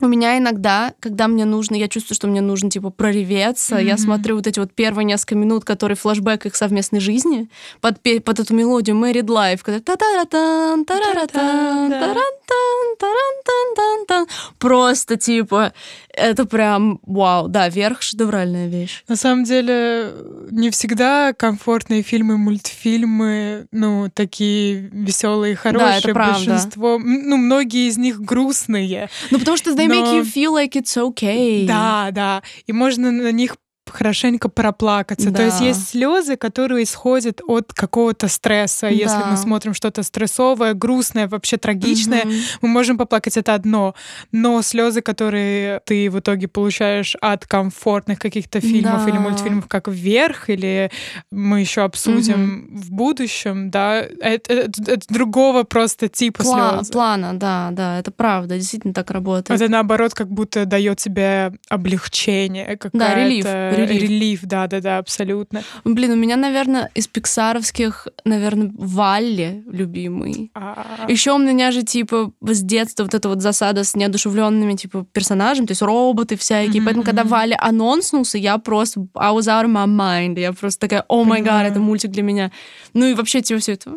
У 0.00 0.06
меня 0.08 0.36
иногда, 0.38 0.92
когда 0.98 1.28
мне 1.28 1.44
нужно, 1.44 1.76
я 1.76 1.86
чувствую, 1.86 2.16
что 2.16 2.26
мне 2.26 2.40
нужно, 2.40 2.68
типа, 2.68 2.90
прореветься, 2.90 3.76
я 3.76 3.94
Мгм. 3.94 4.02
смотрю 4.02 4.36
вот 4.36 4.46
эти 4.48 4.58
вот 4.58 4.72
первые 4.74 5.04
несколько 5.04 5.36
минут, 5.36 5.64
которые 5.64 5.96
флешбэк 5.96 6.46
их 6.46 6.56
совместной 6.56 6.98
жизни, 6.98 7.48
под, 7.80 8.00
под 8.24 8.40
эту 8.40 8.54
мелодию 8.54 8.96
Married 8.96 9.26
Life, 9.26 9.60
когда 9.62 9.78
та-та-ра-тан, 9.80 10.84
тараратан, 10.84 11.90
Да-да-да. 11.90 12.00
тарантан, 12.00 12.96
тарантан-тан-тан. 12.98 14.26
Просто, 14.58 15.16
типа, 15.16 15.72
это 16.16 16.44
прям, 16.44 17.00
вау, 17.02 17.48
да, 17.48 17.68
верх 17.68 18.02
шедевральная 18.02 18.68
вещь. 18.68 19.02
На 19.08 19.16
самом 19.16 19.44
деле, 19.44 20.12
не 20.50 20.70
всегда 20.70 21.32
комфортные 21.32 22.02
фильмы, 22.02 22.36
мультфильмы, 22.38 23.66
ну, 23.72 24.10
такие 24.12 24.88
веселые 24.92 25.56
хорошие. 25.56 25.98
это 25.98 26.12
правда. 26.12 26.34
Большинство, 26.50 26.98
ну, 26.98 27.36
многие 27.36 27.88
из 27.88 27.98
них 27.98 28.20
грустные. 28.20 29.08
Ну, 29.30 29.38
потому 29.38 29.56
что 29.56 29.70
they 29.72 29.86
make 29.86 30.00
Но- 30.04 30.20
you 30.20 30.22
feel 30.22 30.52
like 30.54 30.72
it's 30.72 30.96
okay. 30.96 31.66
Да, 31.66 32.08
да. 32.12 32.42
И 32.66 32.72
можно 32.72 33.10
на 33.10 33.32
них 33.32 33.56
хорошенько 33.94 34.48
проплакаться. 34.48 35.30
То 35.32 35.42
есть 35.42 35.58
Да. 35.60 35.64
есть 35.66 35.88
слезы, 35.88 36.36
которые 36.36 36.82
исходят 36.84 37.40
от 37.46 37.72
какого-то 37.72 38.28
стресса. 38.28 38.88
Если 38.88 39.18
Да. 39.20 39.26
мы 39.30 39.36
смотрим 39.36 39.74
что-то 39.74 40.02
стрессовое, 40.02 40.74
грустное, 40.74 41.28
вообще 41.28 41.56
трагичное, 41.56 42.24
Мгм. 42.24 42.34
мы 42.62 42.68
можем 42.68 42.98
поплакать, 42.98 43.36
это 43.36 43.54
одно. 43.54 43.94
Но 44.32 44.62
слезы, 44.62 45.00
которые 45.00 45.80
ты 45.86 46.10
в 46.10 46.18
итоге 46.18 46.48
получаешь 46.48 47.16
от 47.20 47.46
комфортных 47.46 48.18
каких-то 48.18 48.60
фильмов 48.60 49.04
Да. 49.04 49.10
или 49.10 49.18
мультфильмов, 49.18 49.66
как 49.68 49.88
«Вверх», 49.88 50.50
или 50.50 50.90
мы 51.30 51.60
еще 51.60 51.82
обсудим 51.82 52.68
в 52.76 52.90
будущем, 52.90 53.70
да, 53.70 54.00
это, 54.00 54.52
это- 54.52 54.92
это 54.92 55.06
другого 55.08 55.62
просто 55.62 56.08
типа 56.08 56.42
Пла- 56.42 56.76
слез. 56.78 56.88
плана, 56.90 57.32
да, 57.38 57.68
да, 57.72 57.98
это 57.98 58.10
правда, 58.10 58.56
действительно 58.56 58.92
так 58.94 59.10
работает. 59.10 59.60
Это 59.60 59.70
наоборот 59.70 60.14
как 60.14 60.28
будто 60.28 60.64
дает 60.64 60.98
тебе 60.98 61.52
облегчение, 61.68 62.76
какая-то 62.76 63.14
релиф, 63.20 63.44
релиф. 63.88 64.10
релиф, 64.10 64.40
да, 64.42 64.66
да, 64.66 64.80
да, 64.80 64.98
абсолютно. 64.98 65.62
Блин, 65.84 66.12
у 66.12 66.16
меня, 66.16 66.36
наверное, 66.36 66.90
из 66.94 67.06
пиксаровских, 67.08 68.08
наверное, 68.24 68.70
Валли 68.76 69.62
любимый. 69.66 70.50
А, 70.54 71.06
Еще 71.08 71.32
у 71.32 71.38
меня 71.38 71.70
же, 71.72 71.82
типа, 71.82 72.32
с 72.40 72.62
детства 72.62 73.04
вот 73.04 73.14
эта 73.14 73.28
вот 73.28 73.42
засада 73.42 73.84
с 73.84 73.94
неодушевленными, 73.94 74.74
типа, 74.74 75.06
персонажами, 75.12 75.66
то 75.66 75.72
есть 75.72 75.82
роботы 75.82 76.36
всякие. 76.36 76.80
Мгм, 76.80 76.84
Поэтому, 76.84 77.04
когда. 77.04 77.24
Валя 77.24 77.56
анонснулся, 77.60 78.38
я 78.38 78.58
просто 78.58 79.06
I 79.14 79.32
was 79.32 79.46
out 79.48 79.64
of 79.64 79.72
my 79.72 79.86
mind. 79.86 80.38
Я 80.38 80.52
просто 80.52 80.80
такая, 80.80 81.04
о 81.08 81.24
май 81.24 81.42
гад, 81.42 81.66
это 81.66 81.80
мультик 81.80 82.10
для 82.10 82.22
меня. 82.22 82.50
Ну 82.92 83.06
и 83.06 83.14
вообще, 83.14 83.40
типа, 83.40 83.60
все 83.60 83.72
это 83.72 83.92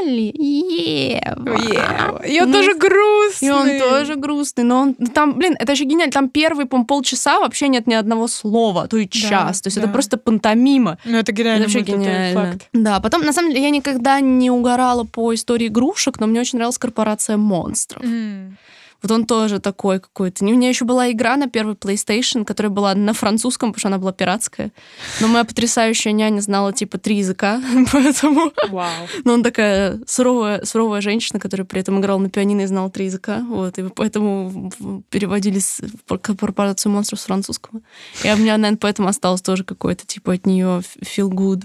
Валли, 0.00 0.32
Ева. 0.36 1.56
Ева. 1.56 2.22
И 2.26 2.40
он 2.40 2.50
Ну, 2.50 2.52
тоже 2.58 2.74
грустный. 2.74 3.48
И 3.48 3.50
он 3.50 3.78
тоже 3.78 4.16
грустный, 4.16 4.64
но 4.64 4.80
он 4.80 4.94
там, 4.94 5.34
блин, 5.34 5.56
это 5.58 5.72
еще 5.72 5.84
гениально. 5.84 6.12
Там 6.12 6.28
первые, 6.28 6.66
по 6.66 6.84
полчаса 6.84 7.40
вообще 7.40 7.68
нет 7.68 7.86
ни 7.86 7.94
одного 7.94 8.28
слова, 8.28 8.86
то 8.88 8.96
и 8.96 9.08
час. 9.08 9.60
То 9.60 9.68
есть 9.68 9.76
да. 9.76 9.82
это 9.82 9.92
просто 9.92 10.16
пантомима. 10.16 10.98
Ну, 11.04 11.18
это 11.18 11.32
гениально. 11.32 11.64
Это 11.64 11.72
вообще 11.72 11.78
мульт, 11.78 11.88
это 11.90 11.98
гениально. 11.98 12.50
факт. 12.52 12.68
Да, 12.72 13.00
потом, 13.00 13.22
на 13.24 13.32
самом 13.32 13.50
деле, 13.50 13.62
я 13.62 13.70
никогда 13.70 14.20
не 14.20 14.50
угорала 14.50 15.04
по 15.04 15.34
истории 15.34 15.68
игрушек, 15.68 16.20
но 16.20 16.26
мне 16.26 16.40
очень 16.40 16.58
нравилась 16.58 16.78
корпорация 16.78 17.36
монстров. 17.36 18.02
М. 18.04 18.56
Вот 19.02 19.10
он 19.10 19.26
тоже 19.26 19.60
такой 19.60 20.00
какой-то. 20.00 20.44
У 20.44 20.48
меня 20.48 20.68
еще 20.68 20.84
была 20.84 21.10
игра 21.10 21.36
на 21.36 21.48
первый 21.48 21.74
PlayStation, 21.74 22.44
которая 22.44 22.70
была 22.70 22.94
на 22.94 23.12
французском, 23.12 23.70
потому 23.70 23.80
что 23.80 23.88
она 23.88 23.98
была 23.98 24.12
пиратская. 24.12 24.72
Но 25.20 25.28
моя 25.28 25.44
потрясающая 25.44 26.12
няня 26.12 26.40
знала 26.40 26.72
типа 26.72 26.98
три 26.98 27.16
языка, 27.18 27.62
поэтому... 27.92 28.52
Вау. 28.68 29.06
Но 29.24 29.34
он 29.34 29.42
такая 29.42 30.00
суровая, 30.06 30.64
суровая 30.64 31.00
женщина, 31.00 31.40
которая 31.40 31.64
при 31.64 31.80
этом 31.80 32.00
играла 32.00 32.18
на 32.18 32.30
пианино 32.30 32.62
и 32.62 32.66
знала 32.66 32.90
три 32.90 33.06
языка. 33.06 33.44
Вот, 33.48 33.78
и 33.78 33.82
поэтому 33.88 34.72
в- 34.78 35.02
переводили 35.10 35.58
с 35.58 35.80
в 36.06 36.18
корпорацию 36.18 36.92
монстров 36.92 37.20
с 37.20 37.24
французского. 37.24 37.80
И 38.22 38.30
у 38.30 38.36
меня, 38.36 38.56
наверное, 38.56 38.78
поэтому 38.78 39.08
осталось 39.08 39.42
тоже 39.42 39.64
какой-то 39.64 40.06
типа 40.06 40.34
от 40.34 40.46
нее 40.46 40.82
feel 41.02 41.28
good, 41.28 41.64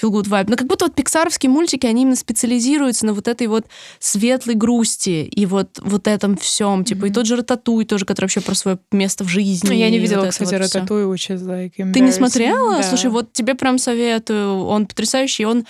feel 0.00 0.10
good 0.10 0.28
vibe. 0.28 0.46
Но 0.48 0.56
как 0.56 0.66
будто 0.66 0.86
вот 0.86 0.94
пиксаровские 0.94 1.50
мультики, 1.50 1.86
они 1.86 2.02
именно 2.02 2.16
специализируются 2.16 3.06
на 3.06 3.14
вот 3.14 3.28
этой 3.28 3.46
вот 3.46 3.66
светлой 3.98 4.54
грусти 4.54 5.24
и 5.24 5.46
вот, 5.46 5.78
вот 5.80 6.06
этом 6.08 6.36
всем. 6.36 6.84
Типа 6.84 7.06
и 7.06 7.10
тот 7.10 7.26
же 7.26 7.36
Рататуй 7.36 7.84
тоже, 7.84 8.04
который 8.04 8.26
вообще 8.26 8.40
про 8.40 8.54
свое 8.54 8.78
место 8.92 9.24
в 9.24 9.28
жизни. 9.28 9.74
Я 9.74 9.90
не 9.90 9.98
видела, 9.98 10.22
вот 10.22 10.30
кстати, 10.30 10.54
вот. 10.54 10.60
Рататуй, 10.60 11.04
which 11.04 11.34
is 11.34 11.42
like 11.42 11.92
Ты 11.92 12.00
не 12.00 12.12
смотрела? 12.12 12.76
Да. 12.76 12.82
Слушай, 12.82 13.10
вот 13.10 13.32
тебе 13.32 13.54
прям 13.54 13.78
советую. 13.78 14.64
Он 14.64 14.86
потрясающий. 14.86 15.44
Он 15.44 15.64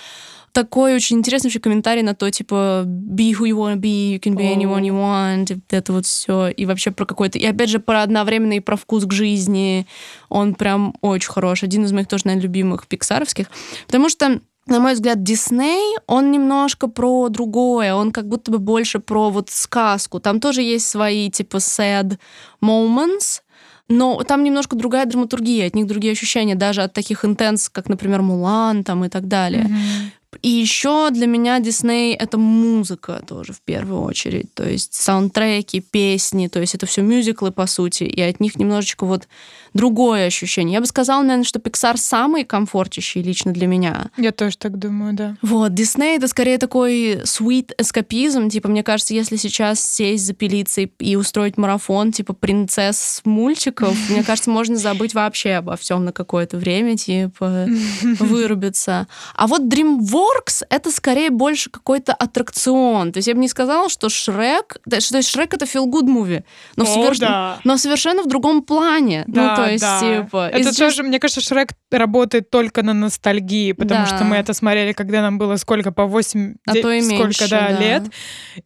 такой 0.55 0.95
очень 0.95 1.17
интересный 1.17 1.49
вообще 1.49 1.59
комментарий 1.59 2.01
на 2.01 2.15
то, 2.15 2.31
типа, 2.31 2.83
be 2.85 3.33
who 3.33 3.41
you 3.41 3.57
wanna 3.57 3.75
be, 3.75 4.15
you 4.15 4.19
can 4.21 4.35
be 4.35 4.55
anyone 4.55 4.83
you 4.83 4.93
want, 4.93 5.53
и 5.53 5.75
это 5.75 5.91
вот 5.91 6.05
все. 6.05 6.47
И 6.47 6.65
вообще 6.65 6.91
про 6.91 7.05
какой-то... 7.05 7.37
И 7.37 7.45
опять 7.45 7.69
же, 7.69 7.79
про 7.79 8.03
одновременно 8.03 8.53
и 8.53 8.61
про 8.61 8.77
вкус 8.77 9.05
к 9.05 9.11
жизни. 9.11 9.85
Он 10.29 10.55
прям 10.55 10.95
очень 11.01 11.29
хорош. 11.29 11.63
Один 11.63 11.83
из 11.83 11.91
моих 11.91 12.07
тоже, 12.07 12.23
наверное, 12.25 12.43
любимых 12.43 12.87
пиксаровских. 12.87 13.47
Потому 13.85 14.07
что 14.09 14.39
на 14.67 14.79
мой 14.79 14.93
взгляд, 14.93 15.21
Дисней, 15.21 15.97
он 16.07 16.31
немножко 16.31 16.87
про 16.87 17.29
другое, 17.29 17.93
он 17.93 18.11
как 18.11 18.27
будто 18.27 18.49
бы 18.49 18.57
больше 18.57 18.99
про 18.99 19.29
вот 19.29 19.51
сказку. 19.51 20.19
Там 20.19 20.39
тоже 20.39 20.63
есть 20.63 20.87
свои, 20.87 21.29
типа, 21.29 21.57
sad 21.57 22.17
moments, 22.63 23.41
но 23.87 24.23
там 24.23 24.43
немножко 24.43 24.75
другая 24.75 25.05
драматургия, 25.05 25.67
от 25.67 25.75
них 25.75 25.85
другие 25.85 26.13
ощущения, 26.13 26.55
даже 26.55 26.81
от 26.81 26.93
таких 26.93 27.23
интенс, 27.23 27.69
как, 27.69 27.89
например, 27.89 28.23
Мулан 28.23 28.83
там 28.83 29.05
и 29.05 29.09
так 29.09 29.27
далее. 29.27 29.65
Мгм. 29.65 30.11
И 30.41 30.49
еще 30.49 31.09
для 31.11 31.27
меня 31.27 31.59
Дисней 31.59 32.15
это 32.15 32.37
музыка 32.37 33.23
тоже 33.27 33.53
в 33.53 33.61
первую 33.61 34.01
очередь. 34.01 34.53
То 34.53 34.67
есть 34.67 34.93
саундтреки, 34.93 35.79
песни, 35.79 36.47
то 36.47 36.59
есть 36.59 36.75
это 36.75 36.85
все 36.85 37.01
мюзиклы, 37.01 37.51
по 37.51 37.65
сути, 37.67 38.03
и 38.03 38.21
от 38.21 38.39
них 38.39 38.57
немножечко 38.57 39.05
вот 39.05 39.27
другое 39.75 40.25
ощущение. 40.27 40.75
Я 40.75 40.79
бы 40.79 40.87
сказала, 40.87 41.21
наверное, 41.21 41.43
что 41.43 41.59
Pixar 41.59 41.97
самый 41.97 42.45
комфортящий 42.45 43.21
лично 43.21 43.51
для 43.51 43.67
меня. 43.67 44.09
Я 44.17 44.31
тоже 44.31 44.57
так 44.57 44.79
думаю, 44.79 45.13
да. 45.13 45.35
Вот, 45.41 45.73
Дисней 45.73 46.17
это 46.17 46.27
скорее 46.29 46.57
такой 46.57 47.15
sweet 47.23 47.73
эскапизм. 47.77 48.49
Типа, 48.49 48.69
мне 48.69 48.83
кажется, 48.83 49.13
если 49.13 49.35
сейчас 49.35 49.81
сесть, 49.81 50.25
запилиться 50.25 50.81
и, 50.81 50.89
и 50.99 51.17
устроить 51.17 51.57
марафон, 51.57 52.13
типа, 52.13 52.33
принцесс 52.33 53.21
мультиков, 53.25 53.95
мне 54.09 54.23
кажется, 54.27 54.49
можно 54.49 54.77
забыть 54.77 55.13
вообще 55.13 55.55
обо 55.55 55.75
всем 55.75 56.05
на 56.05 56.13
какое-то 56.13 56.55
время, 56.57 56.95
типа, 56.95 57.67
вырубиться. 58.19 59.07
А 59.35 59.47
вот 59.47 59.63
DreamWorks 59.63 60.63
это 60.69 60.89
скорее 60.89 61.29
больше 61.31 61.69
какой-то 61.69 62.13
аттракцион. 62.13 63.11
То 63.11 63.17
есть 63.17 63.27
я 63.27 63.33
бы 63.33 63.41
не 63.41 63.49
сказала, 63.49 63.89
что 63.89 64.07
Шрек, 64.07 64.77
то 64.89 64.95
есть 64.95 65.27
Шрек 65.27 65.53
это 65.53 65.65
feel 65.65 65.85
good 65.85 66.05
movie, 66.07 66.43
но, 66.77 66.85
О, 66.85 66.87
соверш- 66.87 67.19
да. 67.19 67.59
но 67.65 67.77
совершенно 67.77 68.23
в 68.23 68.27
другом 68.27 68.61
плане. 68.61 69.25
Да, 69.27 69.49
ну, 69.49 69.55
то 69.55 69.64
есть, 69.71 69.83
да. 69.83 69.99
типа... 70.23 70.49
Это 70.49 70.69
just- 70.69 70.77
тоже, 70.79 71.03
мне 71.03 71.19
кажется, 71.19 71.41
Шрек 71.41 71.69
работает 71.91 72.49
только 72.49 72.83
на 72.83 72.93
ностальгии, 72.93 73.71
потому 73.73 74.05
Да. 74.05 74.15
что 74.15 74.23
мы 74.23 74.35
это 74.37 74.53
смотрели, 74.53 74.91
когда 74.93 75.21
нам 75.21 75.37
было 75.37 75.55
сколько, 75.57 75.91
по 75.91 76.05
8, 76.05 76.55
А 76.67 76.73
то 76.73 76.91
и 76.91 77.01
сколько, 77.01 77.23
меньше, 77.23 77.49
да, 77.49 77.69
да. 77.69 77.79
лет. 77.79 78.03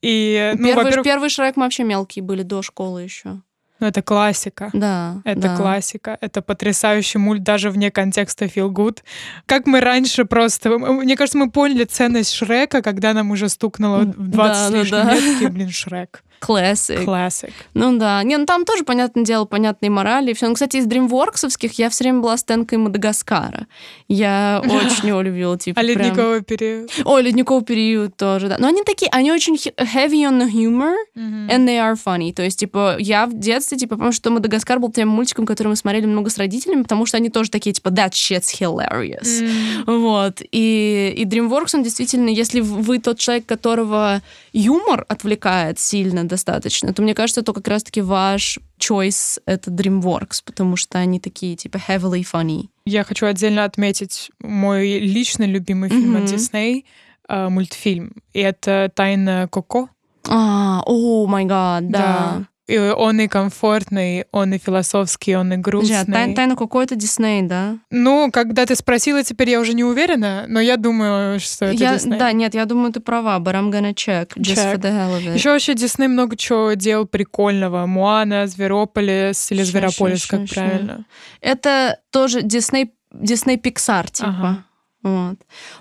И, 0.02 0.54
ну, 0.58 0.68
Первый, 0.68 1.04
первый 1.04 1.30
Шрек 1.30 1.56
мы 1.56 1.64
вообще 1.64 1.84
мелкие 1.84 2.24
были 2.24 2.44
до 2.44 2.62
школы 2.62 3.02
еще. 3.04 3.42
ну, 3.82 3.88
это 3.88 4.02
классика. 4.02 4.70
Да. 4.74 5.22
Это 5.24 5.40
да. 5.42 5.56
классика, 5.56 6.18
это 6.20 6.42
потрясающий 6.42 7.18
мульт 7.18 7.44
даже 7.44 7.70
вне 7.70 7.92
контекста 7.92 8.46
Feel 8.46 8.70
Good. 8.70 9.00
Как 9.46 9.68
мы 9.68 9.80
раньше 9.80 10.26
просто... 10.26 10.78
Мне 10.78 11.16
кажется, 11.16 11.38
мы 11.38 11.50
поняли 11.50 11.86
ценность 11.86 12.34
Шрека, 12.34 12.82
когда 12.82 13.14
нам 13.14 13.32
уже 13.32 13.48
стукнуло 13.48 14.00
в 14.00 14.28
20 14.28 14.34
Да, 14.74 14.84
с 14.86 14.90
да, 14.90 15.04
да. 15.06 15.14
лет, 15.14 15.24
такие, 15.34 15.50
блин, 15.50 15.70
Шрек. 15.70 16.24
Classic. 16.40 17.06
Classic. 17.06 17.52
Ну 17.74 17.98
да. 17.98 18.24
Не, 18.24 18.38
ну 18.38 18.46
там 18.46 18.66
тоже, 18.66 18.84
понятное 18.84 19.24
дело, 19.24 19.46
понятные 19.46 19.90
морали. 19.90 20.34
Все. 20.34 20.48
Ну, 20.48 20.54
кстати, 20.54 20.78
из 20.78 20.88
DreamWorksовских 20.88 21.72
я 21.78 21.90
все 21.90 22.06
время 22.06 22.20
была 22.20 22.38
стенкой 22.38 22.78
Мадагаскара. 22.78 23.68
Я 24.08 24.62
очень 24.66 25.10
его 25.10 25.22
любила. 25.22 25.58
Типа, 25.58 25.82
а 25.82 25.84
прям... 25.84 25.98
ледниковый 25.98 26.42
период? 26.42 26.92
О, 27.06 27.20
ледниковый 27.20 27.64
период 27.64 28.16
тоже, 28.16 28.48
да. 28.48 28.58
Но 28.58 28.68
они 28.68 28.84
такие, 28.84 29.10
они 29.12 29.32
очень 29.32 29.56
heavy 29.56 30.24
on 30.24 30.40
the 30.40 30.50
humor, 30.50 30.96
mm-hmm. 31.16 31.50
and 31.50 31.68
they 31.68 31.78
are 31.78 31.96
funny. 31.96 32.34
То 32.34 32.44
есть, 32.44 32.60
типа, 32.60 32.96
я 33.00 33.26
в 33.26 33.38
детстве, 33.38 33.78
типа, 33.78 33.98
помню, 33.98 34.14
что 34.14 34.30
Мадагаскар 34.30 34.80
был 34.80 34.92
тем 34.92 35.10
мультиком, 35.10 35.46
который 35.46 35.70
мы 35.70 35.76
смотрели 35.76 36.06
много 36.06 36.30
с 36.30 36.38
родителями, 36.38 36.84
потому 36.84 37.06
что 37.06 37.18
они 37.18 37.30
тоже 37.30 37.52
такие, 37.52 37.74
типа, 37.74 37.90
that 37.90 38.12
shit's 38.12 38.54
hilarious. 38.60 39.46
Вот. 39.86 40.42
И, 40.52 41.14
и 41.16 41.26
DreamWorks, 41.26 41.72
он 41.76 41.84
действительно, 41.84 42.30
если 42.30 42.62
вы 42.62 43.00
тот 43.00 43.20
человек, 43.20 43.46
которого 43.46 44.22
юмор 44.54 45.06
отвлекает 45.08 45.80
сильно 45.80 46.24
достаточно, 46.30 46.94
то 46.94 47.02
мне 47.02 47.14
кажется, 47.14 47.42
то 47.42 47.54
как 47.54 47.68
раз-таки 47.68 48.02
ваш 48.02 48.60
choice— 48.80 49.42
это 49.46 49.70
DreamWorks, 49.72 50.42
потому 50.46 50.78
что 50.78 50.98
они 50.98 51.20
такие, 51.20 51.56
типа, 51.56 51.78
heavily 51.78 52.26
funny. 52.32 52.70
Я 52.86 53.04
хочу 53.04 53.26
отдельно 53.26 53.66
отметить 53.66 54.32
мой 54.40 55.00
личный 55.00 55.48
любимый 55.48 55.90
фильм 55.90 56.16
mm-hmm. 56.16 56.24
от 56.24 56.34
Disney, 56.34 56.86
э, 57.28 57.50
мультфильм. 57.50 58.14
И 58.34 58.40
это 58.40 58.92
«Тайна 58.96 59.50
Коко». 59.52 59.90
А, 60.28 60.84
о 60.86 61.26
май 61.28 61.46
гад, 61.46 61.90
да. 61.90 62.46
Он 62.78 63.20
и 63.20 63.28
комфортный, 63.28 64.26
он 64.32 64.54
и 64.54 64.58
философский, 64.58 65.36
он 65.36 65.54
и 65.54 65.58
грустный. 65.58 66.06
Подожди, 66.06 66.32
а 66.32 66.36
тайна 66.36 66.56
какой-то 66.56 66.96
Дисней, 66.96 67.42
да? 67.42 67.78
Ну, 67.90 68.30
когда 68.32 68.66
ты 68.66 68.76
спросила, 68.76 69.24
теперь 69.24 69.50
я 69.50 69.60
уже 69.60 69.74
не 69.74 69.84
уверена, 69.84 70.46
но 70.48 70.60
я 70.60 70.78
думаю, 70.78 71.40
что 71.40 71.66
это 71.66 71.76
я, 71.76 71.94
Дисней. 71.94 72.20
Да, 72.20 72.32
нет, 72.32 72.54
я 72.54 72.66
думаю, 72.66 72.92
ты 72.92 73.00
права, 73.00 73.38
but 73.40 73.54
I'm 73.54 73.72
gonna 73.72 73.94
check, 73.94 74.34
just 74.38 74.56
check. 74.56 74.76
for 74.76 74.82
the 74.82 74.92
hell 74.92 75.18
of 75.18 75.26
it. 75.26 75.34
Еще 75.34 75.52
вообще 75.52 75.74
Дисней 75.74 76.08
много 76.08 76.36
чего 76.38 76.74
делал 76.74 77.06
прикольного. 77.06 77.86
Муана, 77.86 78.48
Зверополис 78.48 79.52
или 79.52 79.64
Зверополис, 79.64 80.26
как 80.26 80.48
правильно. 80.50 81.06
Это 81.42 82.00
тоже 82.12 82.42
Дисней, 82.42 82.94
Дисней 83.14 83.58
Пиксар, 83.58 84.10
типа. 84.10 84.30
Ага. 84.30 84.64
Вот. 85.02 85.38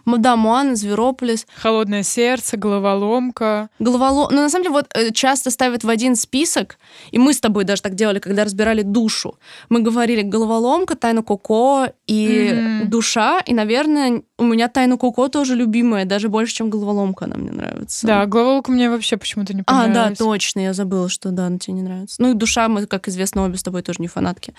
Да, 0.07 0.37
Муана, 0.37 0.76
Зверополис. 0.76 1.46
Холодное 1.57 2.04
сердце, 2.04 2.57
головоломка. 2.57 3.68
Головолом... 3.81 4.28
Ну, 4.31 4.42
на 4.42 4.48
самом 4.48 4.64
деле, 4.64 4.74
вот 4.74 4.87
э, 4.94 5.11
часто 5.11 5.50
ставят 5.50 5.83
в 5.83 5.88
один 5.88 6.14
список, 6.14 6.78
и 7.11 7.18
мы 7.18 7.33
с 7.33 7.40
тобой 7.40 7.64
даже 7.64 7.83
так 7.83 7.96
делали, 7.96 8.20
когда 8.20 8.44
разбирали 8.44 8.83
душу. 8.83 9.38
Мы 9.70 9.81
говорили 9.81 10.22
головоломка, 10.22 10.94
тайна 10.94 11.22
Коко 11.22 11.88
и 12.07 12.50
mm-hmm. 12.52 12.85
душа, 12.85 13.40
и, 13.40 13.54
наверное, 13.54 14.22
у 14.38 14.44
меня 14.44 14.68
тайна 14.68 14.96
Коко 14.96 15.28
тоже 15.28 15.57
любимая, 15.57 16.04
даже 16.04 16.28
больше, 16.28 16.54
чем 16.54 16.70
головоломка 16.70 17.24
она 17.24 17.37
мне 17.37 17.50
нравится. 17.50 18.07
Да, 18.07 18.26
головоломка 18.26 18.70
мне 18.70 18.88
вообще 18.88 19.16
почему-то 19.16 19.52
не 19.52 19.64
понравилась. 19.64 19.96
А, 19.96 20.11
да, 20.11 20.14
точно, 20.14 20.61
я 20.61 20.72
забыла, 20.72 21.09
что 21.09 21.31
да, 21.31 21.46
она 21.46 21.59
тебе 21.59 21.74
не 21.74 21.83
нравится. 21.83 22.22
Ну 22.22 22.31
и 22.31 22.35
душа, 22.35 22.68
мы, 22.68 22.87
как 22.87 23.09
известно, 23.09 23.44
обе 23.44 23.59
с 23.59 23.64
тобой 23.64 23.83
тоже 23.83 24.00
не 24.00 24.07
фанатки. 24.07 24.54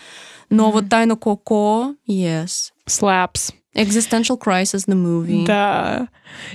Но 0.49 0.67
mm-hmm. 0.67 0.71
вот 0.73 0.89
тайна 0.89 1.15
Коко, 1.15 1.95
yes. 2.09 2.71
Slaps. 2.85 3.53
Existential 3.75 4.37
Crisis 4.39 4.87
the 4.87 4.95
Movie. 4.95 5.45
Да. 5.45 6.07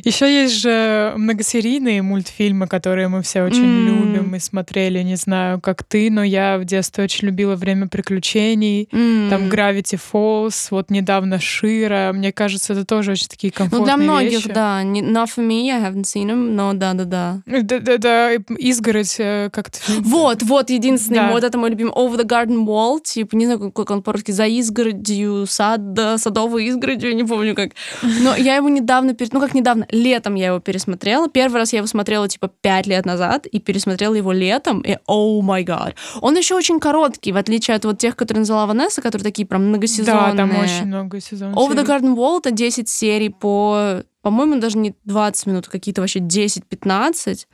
Еще 0.02 0.26
есть 0.26 0.54
же 0.54 1.14
многосерийные 1.16 2.02
мультфильмы, 2.02 2.66
которые 2.66 3.08
мы 3.08 3.22
все 3.22 3.42
очень 3.42 3.64
mm. 3.64 3.84
любим 3.86 4.34
и 4.34 4.38
смотрели. 4.38 5.02
Не 5.02 5.16
знаю, 5.16 5.60
как 5.60 5.84
ты, 5.84 6.10
но 6.10 6.22
я 6.22 6.58
в 6.58 6.64
детстве 6.64 7.04
очень 7.04 7.28
любила 7.28 7.54
«Время 7.56 7.88
приключений», 7.88 8.88
mm. 8.90 9.30
там 9.30 9.48
«Gravity 9.48 9.98
Falls», 10.12 10.68
вот 10.70 10.90
недавно 10.90 11.40
«Шира». 11.40 12.12
Мне 12.12 12.32
кажется, 12.32 12.72
это 12.72 12.84
тоже 12.84 13.12
очень 13.12 13.28
такие 13.28 13.52
комфортные 13.52 13.80
Ну, 13.80 13.84
для 13.86 13.96
многих, 13.96 14.46
вещи. 14.46 14.52
да. 14.52 14.82
Not 14.82 15.28
for 15.34 15.46
me, 15.46 15.70
I 15.70 15.80
haven't 15.80 16.04
seen 16.04 16.28
them, 16.28 16.50
но 16.50 16.72
да-да-да. 16.74 17.42
Да-да-да, 17.46 18.32
«Изгородь» 18.58 19.16
э, 19.18 19.50
как-то... 19.52 19.78
Вот, 20.00 20.42
вот, 20.42 20.70
единственный, 20.70 21.20
да. 21.20 21.30
вот 21.30 21.44
это 21.44 21.58
мой 21.58 21.70
любимый. 21.70 21.92
«Over 21.92 22.20
the 22.20 22.26
Garden 22.26 22.64
Wall», 22.64 23.00
типа, 23.02 23.36
не 23.36 23.46
знаю, 23.46 23.70
как 23.72 23.90
он 23.90 24.02
по-русски, 24.02 24.32
«За 24.32 24.46
изгородью», 24.46 25.46
«Сад», 25.46 25.80
«Садовой 26.16 26.66
изгородью», 26.66 27.03
я 27.08 27.14
не 27.14 27.24
помню 27.24 27.54
как. 27.54 27.72
Но 28.02 28.36
я 28.36 28.56
его 28.56 28.68
недавно, 28.68 29.16
ну, 29.32 29.40
как 29.40 29.54
недавно, 29.54 29.86
летом 29.90 30.34
я 30.34 30.46
его 30.46 30.60
пересмотрела. 30.60 31.28
Первый 31.28 31.56
раз 31.56 31.72
я 31.72 31.78
его 31.78 31.86
смотрела 31.86 32.28
типа 32.28 32.50
пять 32.60 32.86
лет 32.86 33.06
назад 33.06 33.46
и 33.46 33.58
пересмотрела 33.58 34.14
его 34.14 34.32
летом, 34.32 34.80
и 34.80 34.98
о 35.06 35.40
май 35.42 35.64
гад. 35.64 35.94
Он 36.20 36.36
еще 36.36 36.54
очень 36.54 36.80
короткий, 36.80 37.32
в 37.32 37.36
отличие 37.36 37.76
от 37.76 37.84
вот 37.84 37.98
тех, 37.98 38.16
которые 38.16 38.40
назвала 38.40 38.66
Ванесса, 38.66 39.02
которые 39.02 39.24
такие 39.24 39.46
прям 39.46 39.66
многосезонные. 39.68 40.32
Да, 40.32 40.36
там 40.36 40.50
очень 40.58 40.86
много 40.86 41.20
сезонов. 41.20 41.56
Over 41.56 41.74
the 41.76 41.86
Garden 41.86 42.14
Wall 42.14 42.38
это 42.38 42.50
10 42.50 42.88
серий 42.88 43.30
по 43.30 44.02
по-моему, 44.24 44.58
даже 44.58 44.78
не 44.78 44.94
20 45.04 45.46
минут, 45.46 45.66
а 45.68 45.70
какие-то 45.70 46.00
вообще 46.00 46.20
10-15. 46.20 46.62
Mm-hmm. 46.70 47.46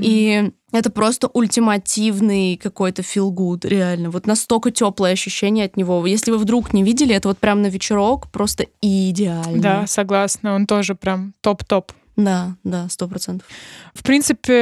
И 0.00 0.52
это 0.72 0.90
просто 0.90 1.28
ультимативный 1.28 2.56
какой-то 2.56 3.02
feel 3.02 3.30
good, 3.30 3.68
реально. 3.68 4.08
Вот 4.08 4.26
настолько 4.26 4.70
теплое 4.70 5.12
ощущение 5.12 5.66
от 5.66 5.76
него. 5.76 6.06
Если 6.06 6.30
вы 6.30 6.38
вдруг 6.38 6.72
не 6.72 6.82
видели, 6.82 7.14
это 7.14 7.28
вот 7.28 7.36
прям 7.36 7.60
на 7.60 7.66
вечерок 7.66 8.30
просто 8.32 8.64
идеально. 8.80 9.60
Да, 9.60 9.86
согласна. 9.86 10.54
Он 10.54 10.66
тоже 10.66 10.94
прям 10.94 11.34
топ-топ. 11.42 11.92
Да, 12.16 12.54
да, 12.62 12.88
сто 12.88 13.08
процентов. 13.08 13.46
В 13.92 14.02
принципе, 14.02 14.52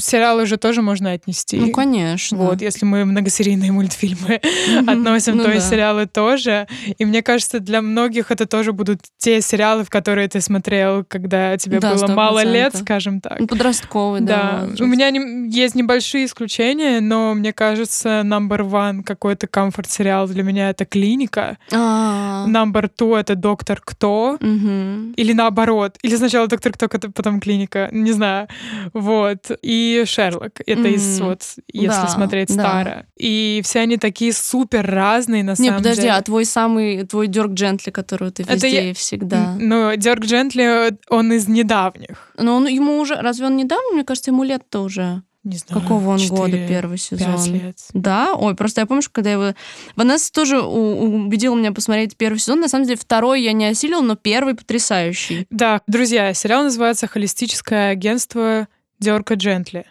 сериалы 0.00 0.46
же 0.46 0.56
тоже 0.56 0.82
можно 0.82 1.12
отнести. 1.12 1.58
Ну, 1.58 1.70
конечно. 1.70 2.38
Вот, 2.38 2.60
если 2.60 2.84
мы 2.84 3.04
многосерийные 3.04 3.70
мультфильмы 3.70 4.40
относим, 4.86 5.36
ну, 5.36 5.44
то 5.44 5.50
да. 5.50 5.54
и 5.56 5.60
сериалы 5.60 6.06
тоже. 6.06 6.66
И 6.98 7.04
мне 7.04 7.22
кажется, 7.22 7.60
для 7.60 7.82
многих 7.82 8.30
это 8.30 8.46
тоже 8.46 8.72
будут 8.72 9.00
те 9.18 9.40
сериалы, 9.40 9.84
в 9.84 9.90
которые 9.90 10.28
ты 10.28 10.40
смотрел, 10.40 11.04
когда 11.04 11.56
тебе 11.56 11.78
да, 11.78 11.94
было 11.94 12.06
100%. 12.06 12.14
мало 12.14 12.44
лет, 12.44 12.76
скажем 12.76 13.20
так. 13.20 13.38
Ну, 13.38 13.46
подростковый, 13.46 14.20
да. 14.20 14.66
Да, 14.76 14.84
у 14.84 14.86
меня 14.86 15.10
не, 15.10 15.50
есть 15.50 15.74
небольшие 15.74 16.24
исключения, 16.24 17.00
но 17.00 17.34
мне 17.34 17.52
кажется, 17.52 18.22
number 18.24 18.60
one 18.60 19.02
какой-то 19.02 19.46
комфорт-сериал 19.46 20.26
для 20.28 20.42
меня— 20.42 20.70
это 20.70 20.84
«Клиника». 20.84 21.58
А-а-а. 21.72 22.48
Number 22.48 22.90
two— 22.90 23.16
это 23.18 23.34
«Доктор 23.34 23.80
Кто». 23.84 24.38
Угу. 24.40 25.14
Или 25.16 25.32
наоборот. 25.32 25.96
Или 26.02 26.16
сначала 26.16 26.39
сначала 26.40 26.48
доктор 26.48 26.72
Кто, 26.72 27.10
потом 27.10 27.40
клиника, 27.40 27.88
не 27.92 28.12
знаю. 28.12 28.48
Вот. 28.92 29.50
И 29.62 30.02
Шерлок. 30.06 30.60
Это 30.66 30.80
mm-hmm. 30.80 30.94
из 30.94 31.20
вот, 31.20 31.42
если 31.72 31.88
да, 31.88 32.08
смотреть 32.08 32.48
да. 32.48 32.54
старо. 32.54 33.06
И 33.16 33.60
все 33.64 33.80
они 33.80 33.96
такие 33.96 34.32
супер 34.32 34.86
разные, 34.86 35.42
на 35.42 35.50
не, 35.50 35.56
самом 35.56 35.68
деле. 35.68 35.76
Не, 35.76 35.82
подожди, 35.82 36.08
а 36.08 36.22
твой 36.22 36.44
самый, 36.44 37.06
твой 37.06 37.26
Дёрк 37.26 37.52
Джентли, 37.52 37.90
который 37.90 38.30
ты 38.30 38.42
везде 38.42 38.54
Это 38.56 38.66
я... 38.66 38.90
и 38.90 38.92
всегда. 38.92 39.56
Ну, 39.58 39.94
Дёрк 39.96 40.24
Джентли, 40.24 40.96
он 41.08 41.32
из 41.32 41.48
недавних. 41.48 42.32
Но 42.38 42.56
он 42.56 42.66
ему 42.66 42.98
уже, 42.98 43.16
разве 43.16 43.46
он 43.46 43.56
недавно? 43.56 43.92
Мне 43.92 44.04
кажется, 44.04 44.30
ему 44.30 44.44
лет-то 44.44 44.80
уже. 44.80 45.22
Не 45.42 45.56
знаю. 45.56 45.80
Какого 45.80 46.10
он 46.10 46.18
4, 46.18 46.36
года 46.36 46.68
первый 46.68 46.98
сезон? 46.98 47.52
лет. 47.52 47.78
Да? 47.94 48.34
Ой, 48.34 48.54
просто 48.54 48.82
я 48.82 48.86
помню, 48.86 49.02
что 49.02 49.12
когда 49.12 49.32
его... 49.32 49.54
Ванесса 49.96 50.30
тоже 50.32 50.60
убедила 50.60 51.54
меня 51.54 51.72
посмотреть 51.72 52.16
первый 52.16 52.38
сезон. 52.38 52.60
На 52.60 52.68
самом 52.68 52.84
деле, 52.84 52.98
второй 52.98 53.42
я 53.42 53.52
не 53.52 53.64
осилил, 53.64 54.02
но 54.02 54.16
первый 54.16 54.54
потрясающий. 54.54 55.46
Да, 55.50 55.80
друзья, 55.86 56.34
сериал 56.34 56.64
называется 56.64 57.06
«Холистическое 57.06 57.90
агентство 57.90 58.68
Дёрка 58.98 59.34
Джентли». 59.34 59.86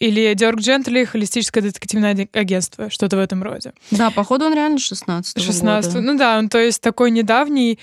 Или 0.00 0.34
Дёрк 0.34 0.58
Джентли, 0.58 1.04
холистическое 1.04 1.62
детективное 1.62 2.28
агентство, 2.32 2.90
что-то 2.90 3.16
в 3.16 3.20
этом 3.20 3.44
роде. 3.44 3.72
Да, 3.92 4.10
походу 4.10 4.46
он 4.46 4.54
реально 4.54 4.80
16 4.80 5.40
16 5.40 5.92
года. 5.92 6.04
Ну 6.04 6.18
да, 6.18 6.38
он 6.38 6.48
то 6.48 6.58
есть 6.58 6.80
такой 6.80 7.12
недавний. 7.12 7.78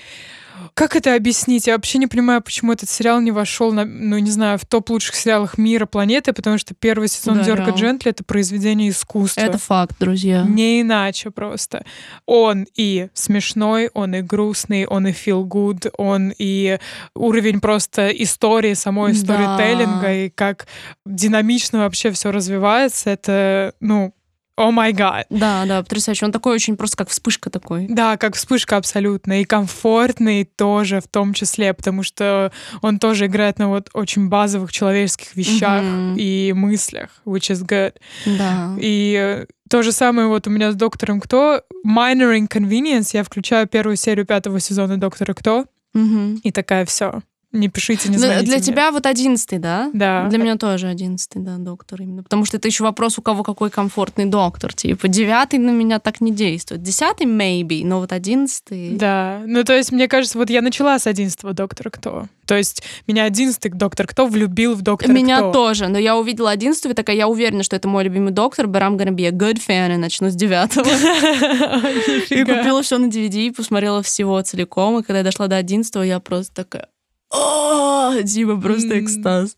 Как 0.74 0.96
это 0.96 1.14
объяснить? 1.14 1.66
Я 1.66 1.74
вообще 1.74 1.98
не 1.98 2.06
понимаю, 2.06 2.42
почему 2.42 2.72
этот 2.72 2.88
сериал 2.88 3.20
не 3.20 3.30
вошел 3.30 3.72
на, 3.72 3.84
ну, 3.84 4.18
не 4.18 4.30
знаю, 4.30 4.58
в 4.58 4.66
топ 4.66 4.90
лучших 4.90 5.14
сериалов 5.14 5.58
мира, 5.58 5.86
планеты, 5.86 6.32
потому 6.32 6.58
что 6.58 6.74
первый 6.74 7.08
сезон 7.08 7.38
да, 7.38 7.44
Дерка 7.44 7.70
Джентли— 7.70 8.10
это 8.12 8.24
произведение 8.24 8.90
искусства. 8.90 9.40
Это 9.40 9.58
факт, 9.58 9.96
друзья. 9.98 10.44
Не 10.48 10.82
иначе 10.82 11.30
просто. 11.30 11.84
Он 12.26 12.66
и 12.74 13.08
смешной, 13.14 13.90
он 13.94 14.14
и 14.14 14.22
грустный, 14.22 14.86
он 14.86 15.06
и 15.06 15.12
feel 15.12 15.44
good, 15.44 15.90
он 15.96 16.32
и 16.38 16.78
уровень 17.14 17.60
просто 17.60 18.08
истории, 18.08 18.74
самой 18.74 19.14
сторителлинга, 19.14 20.00
да. 20.02 20.12
и 20.12 20.30
как 20.30 20.66
динамично 21.04 21.80
вообще 21.80 22.10
все 22.10 22.30
развивается, 22.30 23.10
это, 23.10 23.74
ну, 23.80 24.14
о 24.60 24.70
май 24.70 24.92
гад. 24.92 25.26
Да, 25.30 25.64
да, 25.66 25.82
потрясающе. 25.82 26.26
Он 26.26 26.32
такой 26.32 26.54
очень 26.54 26.76
просто 26.76 26.96
как 26.98 27.08
вспышка 27.08 27.48
такой. 27.48 27.86
Да, 27.88 28.18
как 28.18 28.34
вспышка 28.34 28.76
абсолютно. 28.76 29.40
И 29.40 29.44
комфортный 29.44 30.44
тоже 30.44 31.00
в 31.00 31.08
том 31.08 31.32
числе, 31.32 31.72
потому 31.72 32.02
что 32.02 32.52
он 32.82 32.98
тоже 32.98 33.26
играет 33.26 33.58
на 33.58 33.68
вот 33.68 33.88
очень 33.94 34.28
базовых 34.28 34.70
человеческих 34.70 35.34
вещах 35.34 35.82
mm-hmm. 35.82 36.16
и 36.18 36.52
мыслях, 36.52 37.08
which 37.24 37.50
is 37.50 37.64
good. 37.66 37.94
Да. 38.26 38.76
И 38.78 39.46
то 39.70 39.82
же 39.82 39.92
самое 39.92 40.28
вот 40.28 40.46
у 40.46 40.50
меня 40.50 40.72
с 40.72 40.74
Доктором 40.74 41.20
Кто. 41.20 41.62
Minor 41.86 42.38
Inconvenience. 42.38 43.10
Я 43.14 43.24
включаю 43.24 43.66
первую 43.66 43.96
серию 43.96 44.26
пятого 44.26 44.60
сезона 44.60 44.98
Доктора 44.98 45.32
Кто. 45.32 45.64
Mm-hmm. 45.94 46.40
И 46.42 46.52
такая 46.52 46.84
все 46.84 47.22
не 47.52 47.68
пишите, 47.68 48.08
не 48.08 48.16
Ну, 48.16 48.22
звоните 48.22 48.44
Для 48.44 48.56
мне. 48.56 48.64
тебя 48.64 48.92
вот 48.92 49.06
одиннадцатый, 49.06 49.58
да? 49.58 49.90
Да. 49.92 50.26
Для 50.28 50.38
меня 50.38 50.56
тоже 50.56 50.86
одиннадцатый, 50.86 51.42
да, 51.42 51.56
доктор 51.58 52.00
именно. 52.02 52.22
Потому 52.22 52.44
что 52.44 52.58
это 52.58 52.68
еще 52.68 52.84
вопрос, 52.84 53.18
у 53.18 53.22
кого 53.22 53.42
какой 53.42 53.70
комфортный 53.70 54.26
доктор. 54.26 54.72
Типа 54.72 55.08
девятый 55.08 55.58
на 55.58 55.70
меня 55.70 55.98
так 55.98 56.20
не 56.20 56.30
действует. 56.32 56.82
Десятый 56.82 57.26
maybe, 57.26 57.84
но 57.84 57.98
вот 57.98 58.12
одиннадцатый... 58.12 58.92
Да, 58.92 59.42
ну 59.46 59.64
то 59.64 59.76
есть, 59.76 59.90
мне 59.90 60.06
кажется, 60.06 60.38
вот 60.38 60.48
я 60.48 60.62
начала 60.62 60.98
с 60.98 61.06
одиннадцатого 61.06 61.52
Доктора 61.52 61.90
Кто. 61.90 62.26
То 62.46 62.56
есть 62.56 62.82
меня 63.06 63.24
одиннадцатый 63.24 63.70
Доктор 63.70 64.06
Кто 64.06 64.26
влюбил 64.26 64.74
в 64.74 64.82
Доктора 64.82 65.12
Меня 65.12 65.38
Кто. 65.38 65.52
тоже, 65.52 65.88
но 65.88 65.98
я 65.98 66.16
увидела 66.16 66.50
одиннадцатого, 66.50 66.94
такая, 66.94 67.16
я 67.16 67.26
уверена, 67.28 67.62
что 67.64 67.74
это 67.74 67.88
мой 67.88 68.04
любимый 68.04 68.32
доктор, 68.32 68.66
but 68.66 68.80
I'm 68.80 68.96
gonna 68.96 69.14
be 69.14 69.26
a 69.26 69.30
good 69.30 69.60
fan, 69.64 69.92
и 69.94 69.96
начну 69.96 70.30
с 70.30 70.34
девятого. 70.34 70.86
И 72.30 72.44
купила 72.44 72.82
все 72.82 72.98
на 72.98 73.06
DVD, 73.06 73.52
посмотрела 73.52 74.02
всего 74.02 74.40
целиком, 74.42 74.98
и 74.98 75.02
когда 75.02 75.18
я 75.18 75.24
дошла 75.24 75.46
до 75.48 75.56
одиннадцатого, 75.56 76.02
я 76.02 76.20
просто 76.20 76.54
такая... 76.54 76.88
О, 77.30 78.20
Дима, 78.22 78.60
просто 78.60 78.98
экстаз. 78.98 79.56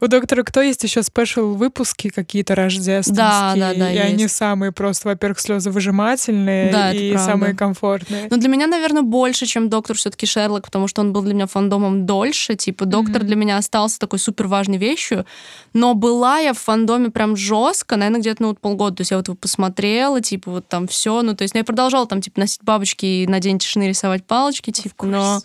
У 0.00 0.06
Доктора 0.06 0.44
Кто 0.44 0.62
есть 0.62 0.82
еще 0.82 1.02
спешл 1.02 1.54
выпуски 1.54 2.08
какие-то 2.08 2.54
рождественские. 2.54 3.16
Да, 3.16 3.54
да, 3.54 3.74
да, 3.74 3.90
И 3.92 3.96
есть. 3.96 4.06
они 4.06 4.28
самые 4.28 4.72
просто, 4.72 5.08
во-первых, 5.08 5.38
слезовыжимательные 5.38 6.72
Да, 6.72 6.88
это 6.90 7.02
и 7.02 7.16
самые 7.18 7.54
комфортные. 7.54 8.28
Но 8.30 8.38
для 8.38 8.48
меня, 8.48 8.66
наверное, 8.66 9.02
больше, 9.02 9.44
чем 9.44 9.68
доктор 9.68 9.96
все-таки 9.96 10.24
Шерлок, 10.24 10.64
потому 10.64 10.88
что 10.88 11.02
он 11.02 11.12
был 11.12 11.20
для 11.20 11.34
меня 11.34 11.46
фандомом 11.46 12.06
дольше. 12.06 12.54
Типа, 12.54 12.86
доктор 12.86 13.24
для 13.24 13.36
меня 13.36 13.58
остался 13.58 13.98
такой 13.98 14.18
супер 14.18 14.46
важной 14.46 14.78
вещью. 14.78 15.26
Но 15.74 15.92
была 15.92 16.38
я 16.38 16.54
в 16.54 16.58
фандоме 16.58 17.10
прям 17.10 17.36
жестко, 17.36 17.96
наверное, 17.96 18.20
где-то 18.20 18.42
ну, 18.42 18.48
вот 18.48 18.60
полгода. 18.60 18.96
То 18.96 19.00
есть 19.02 19.10
я 19.10 19.18
вот 19.18 19.28
его 19.28 19.36
посмотрела, 19.36 20.22
типа, 20.22 20.50
вот 20.50 20.66
там 20.66 20.88
все. 20.88 21.20
Ну, 21.20 21.36
то 21.36 21.42
есть 21.42 21.52
ну, 21.52 21.58
я 21.58 21.64
продолжала 21.64 22.06
там, 22.06 22.22
типа, 22.22 22.40
носить 22.40 22.62
бабочки 22.62 23.04
и 23.04 23.26
на 23.26 23.38
день 23.38 23.58
тишины 23.58 23.88
рисовать 23.88 24.24
палочки, 24.24 24.70
типа, 24.70 25.04
но 25.04 25.42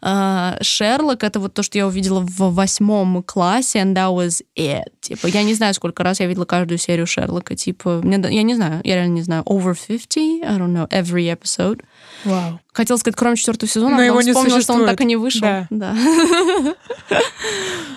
Шерлок 0.00 1.22
это 1.22 1.40
вот 1.40 1.54
то, 1.54 1.62
что 1.62 1.78
я 1.78 1.86
увидела 1.86 2.20
в 2.20 2.54
восьмом 2.54 3.22
классе, 3.22 3.80
and 3.80 3.94
that 3.94 4.14
was 4.14 4.42
it. 4.56 4.84
Типа, 5.00 5.26
я 5.26 5.42
не 5.42 5.54
знаю, 5.54 5.74
сколько 5.74 6.02
раз 6.02 6.20
я 6.20 6.26
видела 6.26 6.44
каждую 6.44 6.78
серию 6.78 7.06
Шерлока. 7.06 7.56
Типа, 7.56 8.00
мне, 8.02 8.16
я 8.30 8.42
не 8.42 8.54
знаю, 8.54 8.80
я 8.84 8.94
реально 8.96 9.14
не 9.14 9.22
знаю. 9.22 9.42
Over 9.44 9.74
50, 9.74 10.16
I 10.16 10.58
don't 10.58 10.72
know, 10.72 10.88
every 10.90 11.34
episode. 11.34 11.82
Вау. 12.24 12.60
Хотела 12.72 12.96
сказать, 12.96 13.16
кроме 13.16 13.36
четвертого 13.36 13.70
сезона, 13.70 13.90
Но 13.90 13.96
а 13.96 13.98
потом 13.98 14.06
его 14.06 14.22
не 14.22 14.32
вспомнила, 14.32 14.60
что 14.60 14.72
он 14.72 14.86
так 14.86 15.00
и 15.00 15.04
не 15.04 15.16
вышел. 15.16 15.46
Да. 15.70 15.96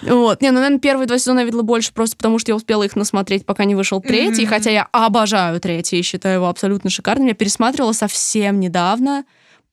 Вот. 0.04 0.42
Не, 0.42 0.52
ну, 0.52 0.60
наверное, 0.60 0.80
первые 0.80 1.08
два 1.08 1.18
сезона 1.18 1.40
я 1.40 1.46
видела 1.46 1.64
больше 1.64 1.92
просто 1.92 2.16
потому, 2.16 2.40
что 2.40 2.52
я 2.52 2.56
успела 2.56 2.84
их 2.84 2.96
насмотреть, 2.96 3.46
пока 3.46 3.66
не 3.66 3.76
вышел 3.76 4.00
третий. 4.00 4.46
Хотя 4.46 4.70
я 4.70 4.88
обожаю 4.92 5.60
третий 5.60 6.00
и 6.00 6.02
считаю 6.02 6.36
его 6.36 6.48
абсолютно 6.48 6.90
шикарным. 6.90 7.28
Я 7.28 7.34
пересматривала 7.34 7.92
совсем 7.94 8.60
недавно. 8.60 9.26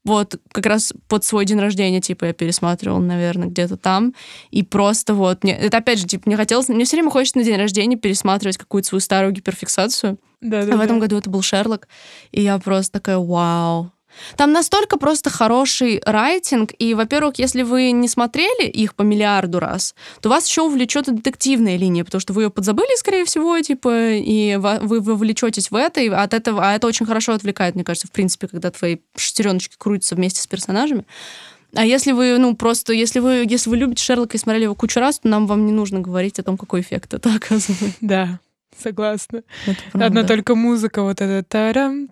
Вот 0.04 0.38
как 0.52 0.66
раз 0.66 0.92
под 1.08 1.24
свой 1.24 1.46
день 1.46 1.58
рождения, 1.58 2.00
типа, 2.00 2.26
я 2.26 2.32
пересматривала, 2.34 2.98
наверное, 2.98 3.48
где-то 3.48 3.76
там. 3.78 4.14
И 4.50 4.62
просто 4.62 5.14
вот... 5.14 5.42
Мне, 5.44 5.56
это 5.56 5.78
опять 5.78 5.98
же, 5.98 6.06
типа, 6.06 6.24
мне 6.26 6.36
хотелось... 6.36 6.68
Мне 6.68 6.84
все 6.84 6.96
время 6.96 7.10
хочется 7.10 7.38
на 7.38 7.44
день 7.44 7.56
рождения 7.56 7.96
пересматривать 7.96 8.58
какую-то 8.58 8.88
свою 8.88 9.00
старую 9.00 9.32
гиперфиксацию. 9.32 10.18
Да, 10.42 10.60
А 10.60 10.66
да, 10.66 10.76
в 10.76 10.80
этом 10.80 10.98
да. 10.98 11.06
году 11.06 11.16
это 11.16 11.30
был 11.30 11.40
Шерлок. 11.40 11.88
И 12.32 12.42
я 12.42 12.58
просто 12.58 12.92
такая, 12.92 13.16
вау. 13.16 13.93
Там 14.36 14.52
настолько 14.52 14.96
просто 14.96 15.30
хороший 15.30 16.00
райтинг, 16.04 16.72
и, 16.78 16.94
во-первых, 16.94 17.38
если 17.38 17.62
вы 17.62 17.90
не 17.92 18.08
смотрели 18.08 18.68
их 18.68 18.94
по 18.94 19.02
миллиарду 19.02 19.60
раз, 19.60 19.94
то 20.20 20.28
вас 20.28 20.46
еще 20.46 20.62
увлечет 20.62 21.08
и 21.08 21.12
детективная 21.12 21.76
линия, 21.76 22.04
потому 22.04 22.20
что 22.20 22.32
вы 22.32 22.44
ее 22.44 22.50
подзабыли, 22.50 22.96
скорее 22.98 23.24
всего, 23.24 23.58
типа, 23.60 24.12
и 24.12 24.56
вы 24.56 25.00
вовлечетесь 25.00 25.70
в 25.70 25.76
это, 25.76 26.00
и 26.00 26.08
от 26.08 26.34
этого, 26.34 26.68
а 26.68 26.74
это 26.74 26.86
очень 26.86 27.06
хорошо 27.06 27.32
отвлекает, 27.32 27.74
мне 27.74 27.84
кажется, 27.84 28.08
в 28.08 28.12
принципе, 28.12 28.48
когда 28.48 28.70
твои 28.70 28.98
шестереночки 29.16 29.74
крутятся 29.78 30.14
вместе 30.14 30.40
с 30.42 30.46
персонажами. 30.46 31.04
А 31.76 31.84
если 31.84 32.12
вы, 32.12 32.38
ну, 32.38 32.54
просто, 32.54 32.92
если 32.92 33.18
вы, 33.18 33.44
если 33.48 33.68
вы 33.68 33.76
любите 33.76 34.02
Шерлока 34.02 34.36
и 34.36 34.40
смотрели 34.40 34.64
его 34.64 34.74
кучу 34.74 35.00
раз, 35.00 35.18
то 35.18 35.28
нам 35.28 35.46
вам 35.46 35.66
не 35.66 35.72
нужно 35.72 36.00
говорить 36.00 36.38
о 36.38 36.44
том, 36.44 36.56
какой 36.56 36.82
эффект 36.82 37.14
это 37.14 37.34
оказывает. 37.34 37.94
Да, 38.00 38.38
согласна. 38.82 39.42
Одна 39.92 40.24
только 40.24 40.54
музыка, 40.54 41.02
вот 41.02 41.20
эта 41.20 41.42
тарам. 41.42 42.08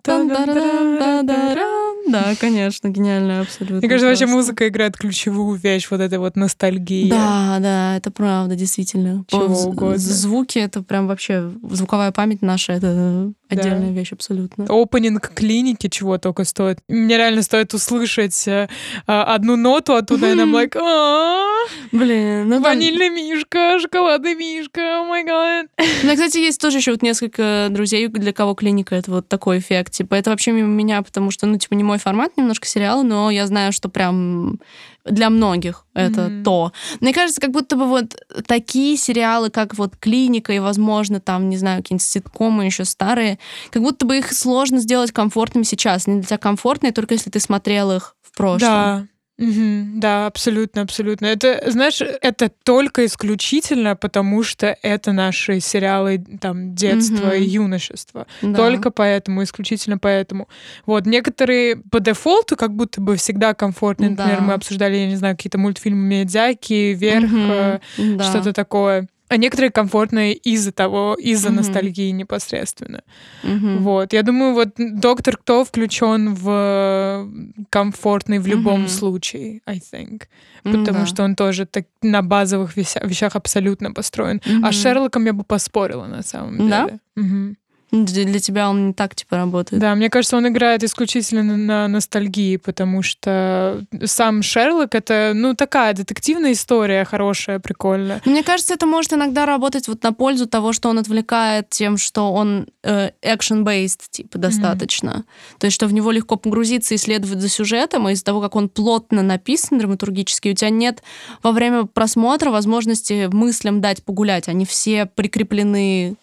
Да, 2.07 2.33
конечно, 2.39 2.89
гениально, 2.89 3.41
абсолютно. 3.41 3.77
Мне 3.77 3.87
кажется, 3.87 4.07
вообще 4.07 4.25
музыка 4.25 4.67
играет 4.67 4.97
ключевую 4.97 5.57
вещь, 5.57 5.87
вот 5.89 6.01
эта 6.01 6.19
вот 6.19 6.35
ностальгия. 6.35 7.09
Да, 7.09 7.57
да, 7.59 7.97
это 7.97 8.11
правда, 8.11 8.55
действительно. 8.55 9.23
Чего 9.27 9.53
З- 9.53 9.67
угодно. 9.67 9.97
Звуки 9.97 10.59
это 10.59 10.81
прям 10.81 11.07
вообще 11.07 11.51
звуковая 11.69 12.11
память 12.11 12.41
наша, 12.41 12.73
это 12.73 13.31
отдельная 13.49 13.91
вещь 13.91 14.11
абсолютно. 14.11 14.65
Опенинг 14.67 15.31
клиники 15.33 15.87
чего 15.87 16.17
только 16.17 16.43
стоит. 16.43 16.79
Мне 16.87 17.17
реально 17.17 17.41
стоит 17.43 17.73
услышать 17.73 18.47
э, 18.47 18.67
а, 19.07 19.23
одну 19.35 19.55
ноту 19.55 19.93
оттуда, 19.93 20.31
и 20.31 20.33
нам 20.33 20.55
like, 20.55 20.75
«А, 20.75 21.43
Блин, 21.91 22.49
ну 22.49 22.59
ванильный 22.61 23.09
мишка, 23.09 23.79
шоколадный 23.79 24.35
мишка, 24.35 25.01
о 25.01 25.03
май 25.03 25.23
гад. 25.23 25.67
У 25.77 26.05
меня, 26.05 26.15
кстати, 26.15 26.37
есть 26.37 26.52
тоже 26.61 26.77
еще 26.77 26.91
вот 26.91 27.01
несколько 27.01 27.67
друзей, 27.69 28.07
для 28.07 28.33
кого 28.33 28.53
клиника 28.53 28.95
это 28.95 29.11
вот 29.11 29.27
такой 29.27 29.59
эффект. 29.59 29.93
Типа, 29.93 30.15
это 30.15 30.29
вообще 30.29 30.51
мимо 30.51 30.69
меня, 30.69 31.01
потому 31.01 31.31
что, 31.31 31.45
ну, 31.45 31.57
типа, 31.57 31.73
не 31.73 31.83
мой 31.83 31.97
формат 31.97 32.37
немножко 32.37 32.67
сериала, 32.67 33.03
но 33.03 33.29
я 33.31 33.47
знаю, 33.47 33.71
что 33.73 33.89
прям 33.89 34.59
для 35.05 35.29
многих 35.29 35.85
это 35.93 36.23
Мгм. 36.29 36.43
то. 36.43 36.71
Мне 37.01 37.13
кажется, 37.13 37.41
как 37.41 37.51
будто 37.51 37.75
бы 37.75 37.85
вот 37.87 38.15
такие 38.47 38.95
сериалы, 38.95 39.49
как 39.49 39.75
вот 39.77 39.97
«Клиника» 39.97 40.53
и, 40.53 40.59
возможно, 40.59 41.19
там, 41.19 41.49
не 41.49 41.57
знаю, 41.57 41.81
какие-нибудь 41.81 42.05
ситкомы 42.05 42.65
еще 42.65 42.85
старые, 42.85 43.37
как 43.69 43.81
будто 43.81 44.05
бы 44.05 44.17
их 44.17 44.31
сложно 44.33 44.79
сделать 44.79 45.11
комфортными 45.11 45.63
сейчас. 45.63 46.07
Они 46.07 46.19
для 46.19 46.27
тебя 46.27 46.37
комфортные, 46.37 46.93
только 46.93 47.15
если 47.15 47.29
ты 47.29 47.39
смотрел 47.39 47.91
их 47.91 48.15
в 48.21 48.35
прошлом. 48.37 48.59
Да. 48.69 49.07
Мгм. 49.43 49.99
Да, 49.99 50.27
абсолютно, 50.27 50.81
абсолютно. 50.83 51.25
Это, 51.27 51.63
знаешь, 51.67 52.01
это 52.01 52.49
только 52.63 53.05
исключительно, 53.05 53.95
потому 53.95 54.43
что 54.43 54.77
это 54.81 55.11
наши 55.11 55.59
сериалы 55.59 56.23
там 56.39 56.75
детства 56.75 57.27
Мгм. 57.27 57.33
и 57.33 57.41
юношества. 57.43 58.27
Да. 58.41 58.53
Только 58.55 58.91
поэтому, 58.91 59.43
исключительно 59.43 59.97
поэтому. 59.97 60.47
Вот, 60.85 61.05
некоторые 61.05 61.75
по 61.77 61.99
дефолту 61.99 62.55
как 62.55 62.73
будто 62.75 63.01
бы 63.01 63.15
всегда 63.15 63.53
комфортны. 63.53 64.09
Например, 64.11 64.37
Да. 64.37 64.43
мы 64.43 64.53
обсуждали, 64.53 64.95
я 64.97 65.07
не 65.07 65.15
знаю, 65.15 65.35
какие-то 65.35 65.57
мультфильмы 65.57 66.03
Медяки, 66.19 66.93
Вверх, 66.93 67.29
Мгм. 67.31 67.51
э, 67.51 67.79
Да. 68.17 68.23
что-то 68.23 68.53
такое. 68.53 69.07
А 69.33 69.37
некоторые 69.37 69.71
комфортные 69.71 70.35
из-за 70.35 70.71
того, 70.71 71.15
из-за 71.19 71.47
Мгм. 71.49 71.55
ностальгии 71.57 72.11
непосредственно. 72.11 73.01
Мгм. 73.41 73.79
Вот. 73.79 74.13
Я 74.13 74.21
думаю, 74.21 74.53
вот 74.53 74.69
Доктор 74.77 75.37
Кто 75.37 75.65
включен 75.65 76.35
в 76.35 77.27
комфортный 77.71 78.37
в 78.37 78.45
любом 78.45 78.81
Мгм. 78.81 78.89
случае, 78.89 79.61
I 79.65 79.79
think. 79.79 80.23
Потому 80.63 80.99
да. 80.99 81.05
что 81.07 81.23
он 81.23 81.35
тоже 81.35 81.65
так, 81.65 81.85
на 82.03 82.21
базовых 82.21 82.77
вещах 82.77 83.35
абсолютно 83.35 83.91
построен. 83.91 84.39
А 84.61 84.71
с 84.71 84.75
Шерлоком 84.79 85.25
я 85.25 85.33
бы 85.33 85.43
поспорила 85.43 86.05
на 86.05 86.21
самом 86.21 86.69
Да? 86.69 86.85
деле. 86.85 86.99
Мгм. 87.15 87.43
Для, 87.49 87.55
для 88.01 88.39
тебя 88.39 88.69
он 88.69 88.87
не 88.87 88.93
так, 88.93 89.15
типа, 89.15 89.37
работает. 89.37 89.79
Да, 89.79 89.93
мне 89.93 90.09
кажется, 90.09 90.35
он 90.35 90.47
играет 90.47 90.83
исключительно 90.83 91.43
на, 91.43 91.87
ностальгии, 91.87 92.57
потому 92.57 93.03
что 93.03 93.85
сам 94.05 94.41
Шерлок 94.41 94.95
это, 94.95 95.33
ну, 95.35 95.53
такая 95.53 95.93
детективная 95.93 96.53
история 96.53 97.05
хорошая, 97.05 97.59
прикольная. 97.59 98.21
Но 98.25 98.31
Мне 98.31 98.43
кажется, 98.43 98.73
это 98.73 98.87
может 98.87 99.13
иногда 99.13 99.45
работать 99.45 99.87
вот 99.87 100.01
на 100.01 100.11
пользу 100.11 100.47
того, 100.47 100.73
что 100.73 100.89
он 100.89 100.97
отвлекает 100.97 101.69
тем, 101.69 101.97
что 101.97 102.33
он 102.33 102.67
э, 102.83 103.11
action-based, 103.21 104.01
типа, 104.09 104.39
достаточно. 104.39 105.23
То 105.59 105.65
есть, 105.65 105.75
что 105.75 105.87
в 105.87 105.93
него 105.93 106.11
легко 106.11 106.35
погрузиться 106.35 106.95
и 106.95 106.97
следовать 106.97 107.41
за 107.41 107.49
сюжетом, 107.49 108.09
и 108.09 108.13
из-за 108.13 108.23
того, 108.23 108.41
как 108.41 108.55
он 108.55 108.69
плотно 108.69 109.21
написан 109.21 109.77
драматургически, 109.77 110.49
у 110.49 110.55
тебя 110.55 110.71
нет 110.71 111.03
во 111.43 111.51
время 111.51 111.83
просмотра 111.85 112.49
возможности 112.49 113.29
мыслям 113.31 113.81
дать 113.81 114.03
погулять. 114.03 114.47
Они 114.47 114.65
все 114.65 115.05
прикреплены 115.05 116.15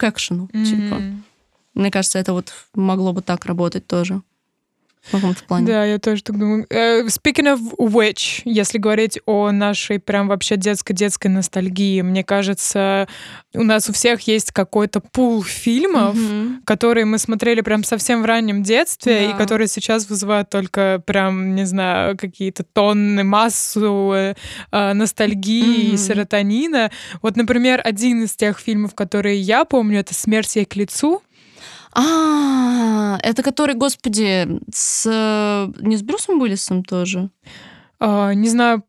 к 0.00 0.04
экшену, 0.08 0.48
типа. 0.48 0.96
Мгм. 0.96 1.24
Мне 1.74 1.90
кажется, 1.90 2.18
это 2.18 2.32
вот 2.32 2.52
могло 2.74 3.12
бы 3.12 3.20
так 3.20 3.44
работать 3.44 3.86
тоже. 3.86 4.22
В 5.02 5.12
каком-то 5.12 5.42
плане. 5.44 5.66
Да, 5.66 5.84
я 5.84 5.98
тоже 5.98 6.22
так 6.22 6.38
думаю. 6.38 6.66
Э, 6.68 7.02
Speaking 7.06 7.56
of 7.56 7.60
which, 7.78 8.42
если 8.44 8.76
говорить 8.78 9.18
о 9.26 9.50
нашей 9.50 9.98
прям 9.98 10.28
вообще 10.28 10.56
детской-детской 10.56 11.28
ностальгии, 11.28 12.02
мне 12.02 12.22
кажется, 12.22 13.08
у 13.54 13.62
нас 13.62 13.88
у 13.88 13.92
всех 13.94 14.20
есть 14.28 14.52
какой-то 14.52 15.00
пул 15.00 15.42
фильмов, 15.42 16.14
Мгм. 16.14 16.62
которые 16.66 17.06
мы 17.06 17.18
смотрели 17.18 17.62
прям 17.62 17.82
совсем 17.82 18.22
в 18.22 18.26
раннем 18.26 18.62
детстве, 18.62 19.20
Да. 19.20 19.24
и 19.34 19.38
которые 19.38 19.68
сейчас 19.68 20.08
вызывают 20.08 20.50
только 20.50 21.02
прям, 21.06 21.54
не 21.54 21.64
знаю, 21.64 22.16
какие-то 22.18 22.62
тонны, 22.62 23.24
массу 23.24 24.12
э, 24.14 24.34
э, 24.70 24.92
ностальгии 24.92 25.84
и 25.84 25.88
Мгм. 25.88 25.96
серотонина. 25.96 26.90
Вот, 27.22 27.36
например, 27.36 27.80
один 27.82 28.24
из 28.24 28.34
тех 28.36 28.58
фильмов, 28.58 28.94
которые 28.94 29.40
я 29.40 29.64
помню, 29.64 30.00
это 30.00 30.12
«Смерть 30.14 30.54
ей 30.56 30.66
к 30.66 30.76
лицу». 30.76 31.22
А, 31.92 33.18
это 33.22 33.42
который, 33.42 33.74
господи, 33.74 34.60
с 34.72 35.04
э, 35.06 35.72
не 35.80 35.96
с 35.96 36.02
Брюсом 36.02 36.40
Уиллисом 36.40 36.84
тоже. 36.84 37.30
А, 37.98 38.32
не 38.32 38.48
знаю, 38.48 38.84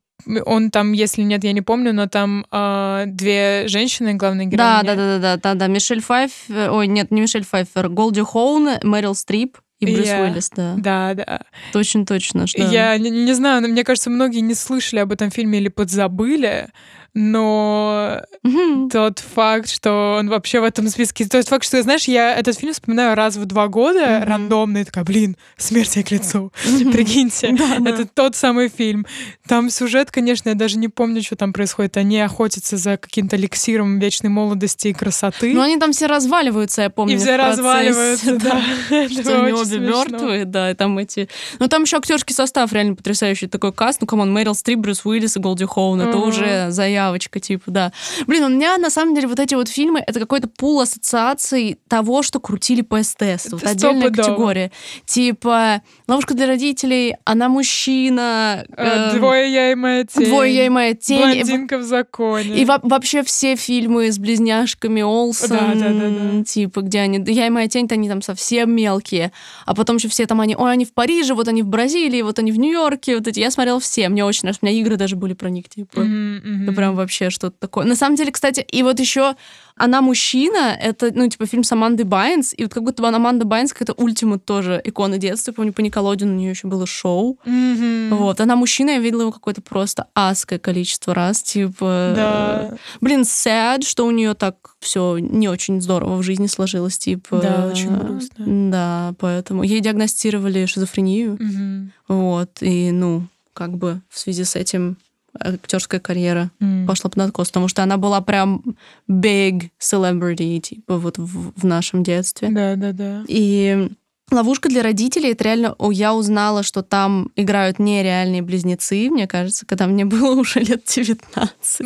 он 0.46 0.70
там, 0.72 0.92
если 0.92 1.24
нет, 1.24 1.44
я 1.44 1.52
не 1.52 1.62
помню, 1.62 1.94
но 1.94 2.08
там 2.08 2.46
а, 2.52 3.06
две 3.08 3.68
женщины, 3.68 4.14
главные 4.14 4.48
героини. 4.48 4.58
Да, 4.58 4.84
да, 4.84 4.96
да, 4.96 5.20
да, 5.20 5.38
да, 5.38 5.54
да. 5.56 5.68
Мишель 5.68 6.02
Пфайфер, 6.02 6.72
ой, 6.72 6.88
нет, 6.88 7.12
не 7.12 7.22
Мишель 7.22 7.44
Пфайфер, 7.44 7.90
Голди 7.90 8.22
Хоун, 8.22 8.70
Мэрил 8.84 9.16
Стрип 9.16 9.58
И 9.80 9.86
Брюс 9.86 10.06
Я- 10.06 10.22
Уиллис, 10.22 10.50
да. 10.56 10.76
Да, 10.78 11.14
да. 11.16 11.42
Точно, 11.74 12.06
точно. 12.06 12.46
Что... 12.46 12.64
Я 12.64 12.98
не, 12.98 13.10
не 13.10 13.34
знаю, 13.34 13.62
но 13.62 13.68
мне 13.68 13.84
кажется, 13.84 14.10
многие 14.10 14.40
не 14.42 14.54
слышали 14.54 15.00
об 15.00 15.12
этом 15.12 15.32
фильме 15.32 15.60
или 15.60 15.70
подзабыли, 15.70 16.70
но 17.14 18.22
Мгм. 18.44 18.90
тот 18.90 19.20
факт, 19.20 19.70
что 19.70 20.18
он 20.20 20.30
вообще 20.30 20.60
в 20.60 20.64
этом 20.64 20.88
списке, 20.90 21.26
тот 21.26 21.48
факт, 21.48 21.66
что, 21.66 21.82
знаешь, 21.84 22.06
я 22.06 22.34
этот 22.36 22.58
фильм 22.58 22.74
вспоминаю 22.74 23.16
раз 23.16 23.36
в 23.36 23.46
два 23.46 23.68
года 23.68 24.20
Мгм. 24.20 24.30
рандомно, 24.30 24.78
и 24.80 24.84
такая, 24.84 25.04
блин, 25.04 25.36
смерть 25.58 25.96
ей 25.96 26.04
к 26.04 26.12
лицу. 26.12 26.52
Мгм. 26.66 26.92
Прикиньте, 26.92 27.52
Да, 27.58 27.78
да. 27.80 27.90
это 27.92 28.06
тот 28.06 28.36
самый 28.36 28.70
фильм. 28.70 29.06
Там 29.48 29.70
сюжет, 29.70 30.12
конечно, 30.12 30.50
я 30.50 30.56
даже 30.56 30.78
не 30.78 30.88
помню, 30.88 31.22
что 31.22 31.36
там 31.36 31.54
происходит. 31.54 31.98
Они 31.98 32.20
охотятся 32.20 32.78
за 32.78 32.98
каким-то 32.98 33.36
эликсиром 33.36 34.00
вечной 34.00 34.30
молодости 34.30 34.88
и 34.90 34.94
красоты. 34.94 35.54
Ну, 35.54 35.62
они 35.62 35.78
там 35.78 35.92
все 35.92 36.08
разваливаются, 36.08 36.84
я 36.84 36.90
помню. 36.90 37.16
и 37.16 37.18
все 37.18 37.36
разваливаются, 37.36 38.38
да. 38.38 38.62
Что 39.10 39.44
они 39.44 39.54
обе 39.54 39.80
мертвые, 39.80 40.46
да, 40.46 40.72
и 40.72 40.74
там 40.74 40.98
эти... 40.98 41.30
Ну, 41.60 41.68
там 41.68 41.84
еще 41.84 41.98
актерский 41.98 42.34
состав 42.34 42.72
реально 42.74 42.96
потрясающий. 42.96 43.48
Такой 43.48 43.74
каст, 43.74 44.00
ну, 44.02 44.08
come 44.08 44.21
on, 44.21 44.32
Мэрил 44.32 44.56
Стрип, 44.56 44.80
Брюс 44.80 45.06
Уиллис 45.06 45.38
и 45.38 45.40
Голди 45.40 45.66
Хоун. 45.66 46.02
Это 46.02 46.18
уже 46.18 46.72
заявочка, 47.02 47.40
типа, 47.40 47.64
да. 47.72 47.92
Блин, 48.28 48.44
у 48.44 48.50
меня, 48.50 48.78
на 48.78 48.90
самом 48.90 49.16
деле, 49.16 49.28
вот 49.28 49.40
эти 49.40 49.56
вот 49.56 49.68
фильмы, 49.68 50.04
это 50.06 50.20
какой-то 50.20 50.48
пул 50.48 50.82
ассоциаций 50.82 51.80
того, 51.88 52.22
что 52.24 52.40
крутили 52.40 52.82
по 52.82 53.02
СТС. 53.02 53.52
Вот 53.52 53.64
отдельная 53.64 54.02
стопудово. 54.10 54.26
категория. 54.28 54.72
Типа, 55.06 55.82
«Ловушка 56.08 56.34
для 56.34 56.48
родителей», 56.48 57.16
«Она 57.26 57.50
мужчина», 57.50 58.66
Э, 58.78 59.12
эм, 59.12 59.18
Двое 59.20 59.52
я 59.52 59.72
и 59.72 59.76
моя 59.76 60.06
тень. 60.06 60.26
«Двое 60.26 60.56
я 60.56 60.66
и 60.66 60.70
моя 60.70 60.94
тень». 60.94 61.20
Блондинка 61.20 61.78
в 61.78 61.84
законе. 61.84 62.58
И 62.62 62.66
во- 62.66 62.80
вообще 62.84 63.24
все 63.24 63.56
фильмы 63.56 64.12
с 64.12 64.18
близняшками 64.20 65.02
Олсен, 65.02 65.50
Да, 65.50 65.74
да, 65.76 65.90
да, 65.90 66.10
да. 66.10 66.44
типа, 66.44 66.82
где 66.82 67.00
они... 67.00 67.24
Я 67.32 67.48
и 67.48 67.50
моя 67.50 67.68
тень-то 67.68 67.96
они 67.96 68.08
там 68.10 68.22
совсем 68.22 68.74
мелкие. 68.76 69.32
А 69.66 69.74
потом 69.76 69.98
еще 69.98 70.08
все 70.08 70.26
там 70.26 70.42
они... 70.42 70.56
Ой, 70.56 70.72
они 70.72 70.86
в 70.86 70.94
Париже, 70.94 71.34
вот 71.34 71.48
они 71.48 71.64
в 71.64 71.68
Бразилии, 71.68 72.22
вот 72.22 72.40
они 72.40 72.52
в 72.52 72.58
Нью-Йорке. 72.60 73.16
Вот 73.18 73.28
эти. 73.28 73.40
Я 73.40 73.52
смотрела 73.52 73.80
все. 73.80 74.10
Мне 74.10 74.24
очень 74.26 74.42
нравится. 74.44 74.60
У 74.62 74.66
меня 74.66 74.80
игры 74.80 74.96
даже 74.98 75.16
были 75.16 75.34
про 75.34 75.50
них, 75.50 75.70
типа. 75.70 76.02
Мгм, 76.02 76.36
мгм. 76.38 76.64
Это 76.64 76.74
прям 76.74 76.91
вообще 76.96 77.30
что-то 77.30 77.56
такое. 77.60 77.86
На 77.86 77.96
самом 77.96 78.16
деле, 78.16 78.32
кстати, 78.32 78.66
и 78.70 78.84
вот 78.84 79.00
еще 79.00 79.36
она 79.76 80.02
мужчина, 80.02 80.78
это, 80.80 81.12
ну, 81.14 81.28
типа, 81.28 81.48
фильм 81.48 81.64
с 81.64 81.72
Амандой 81.72 82.06
Байнс, 82.06 82.54
и 82.56 82.64
вот 82.64 82.74
как 82.74 82.84
будто 82.84 83.02
бы 83.02 83.08
Аманда 83.08 83.46
Байнс 83.46 83.74
какая-то 83.74 83.94
ультимат 83.94 84.46
тоже 84.46 84.80
икона 84.84 85.18
детства. 85.18 85.54
Помню, 85.54 85.74
по 85.74 85.82
Николодину 85.82 86.34
у 86.34 86.36
нее 86.36 86.52
еще 86.52 86.68
было 86.68 86.86
шоу. 86.86 87.40
Мгм. 87.46 88.16
Вот, 88.16 88.40
она 88.42 88.56
мужчина, 88.56 88.92
я 88.92 89.00
видела 89.00 89.22
его 89.22 89.32
какое-то 89.32 89.62
просто 89.62 90.08
адское 90.14 90.60
количество 90.60 91.16
раз, 91.16 91.42
типа... 91.42 92.14
Да. 92.16 92.78
Блин, 93.00 93.22
sad, 93.22 93.84
что 93.84 94.06
у 94.06 94.12
нее 94.12 94.36
так 94.36 94.56
все 94.80 95.18
не 95.18 95.50
очень 95.50 95.82
здорово 95.82 96.18
в 96.18 96.24
жизни 96.24 96.48
сложилось, 96.48 96.98
типа... 96.98 97.40
Да, 97.42 97.68
очень 97.72 97.96
грустно. 97.96 98.72
Да, 98.72 99.14
поэтому 99.20 99.64
ей 99.64 99.80
диагностировали 99.80 100.66
шизофрению, 100.66 101.38
Мгм. 101.40 101.92
вот, 102.08 102.62
и, 102.62 102.92
ну, 102.92 103.24
как 103.54 103.78
бы 103.78 104.02
в 104.10 104.20
связи 104.20 104.44
с 104.44 104.56
этим 104.56 104.98
актерская 105.40 106.00
карьера 106.00 106.52
М. 106.60 106.86
пошла 106.88 107.10
под 107.10 107.20
откос, 107.24 107.50
потому 107.50 107.68
что 107.68 107.84
она 107.84 107.98
была 107.98 108.22
прям 108.22 108.64
big 109.10 109.70
celebrity, 109.80 110.60
типа, 110.60 110.98
вот 110.98 111.18
в, 111.18 111.54
в 111.60 111.64
нашем 111.66 112.04
детстве. 112.04 112.50
Да, 112.50 112.76
да, 112.76 112.92
да. 112.92 113.24
И 113.28 113.90
ловушка 114.36 114.70
для 114.70 114.82
родителей, 114.84 115.32
это 115.32 115.44
реально, 115.46 115.76
я 115.92 116.14
узнала, 116.14 116.64
что 116.64 116.82
там 116.82 117.30
играют 117.36 117.80
нереальные 117.80 118.42
близнецы, 118.42 119.10
мне 119.10 119.28
кажется, 119.28 119.66
когда 119.66 119.88
мне 119.88 120.06
было 120.06 120.36
уже 120.40 120.60
лет 120.60 120.84
19. 120.86 121.82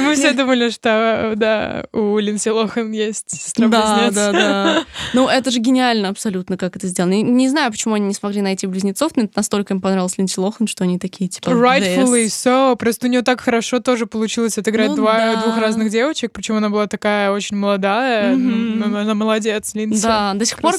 Мы 0.00 0.14
все 0.14 0.32
думали, 0.32 0.70
что 0.70 1.32
да, 1.36 1.86
у 1.92 2.18
Линдси 2.18 2.48
Лохан 2.50 2.92
есть 2.92 3.30
Да, 3.30 3.36
сестра-близнец. 3.38 4.14
да, 4.14 4.32
да. 4.32 4.84
Ну, 5.14 5.28
это 5.28 5.50
же 5.50 5.58
гениально 5.60 6.08
абсолютно, 6.08 6.56
как 6.56 6.76
это 6.76 6.86
сделано. 6.86 7.20
Не 7.22 7.48
знаю, 7.48 7.70
почему 7.70 7.94
они 7.94 8.06
не 8.06 8.14
смогли 8.14 8.42
найти 8.42 8.66
близнецов, 8.66 9.12
но 9.16 9.28
настолько 9.34 9.74
им 9.74 9.80
понравилось 9.80 10.18
Линдси 10.18 10.38
Лохан, 10.40 10.66
что 10.66 10.84
они 10.84 10.98
такие, 10.98 11.28
типа, 11.28 11.50
Rightfully 11.50 12.26
so. 12.26 12.76
Просто 12.76 13.06
у 13.06 13.10
нее 13.10 13.22
так 13.22 13.40
хорошо 13.40 13.80
тоже 13.80 14.06
получилось 14.06 14.58
отыграть 14.58 14.90
Ну 14.90 14.96
да. 15.04 15.42
двух 15.42 15.58
разных 15.58 15.90
девочек, 15.90 16.32
причем 16.32 16.56
она 16.56 16.70
была 16.70 16.86
такая 16.86 17.30
очень 17.30 17.56
молодая. 17.56 18.32
Она 18.34 19.14
молодец, 19.14 19.74
Линдси. 19.74 20.02
Да, 20.02 20.34
до 20.34 20.44
сих, 20.44 20.58
пор, 20.60 20.74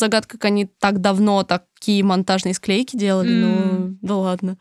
загадка, 0.00 0.36
как 0.38 0.46
они 0.46 0.66
так 0.66 1.00
давно 1.00 1.44
такие 1.80 2.04
монтажные 2.04 2.52
склейки 2.54 2.94
делали. 2.96 3.32
Ну, 3.32 3.48
М. 3.48 3.98
да 4.02 4.16
ладно. 4.16 4.58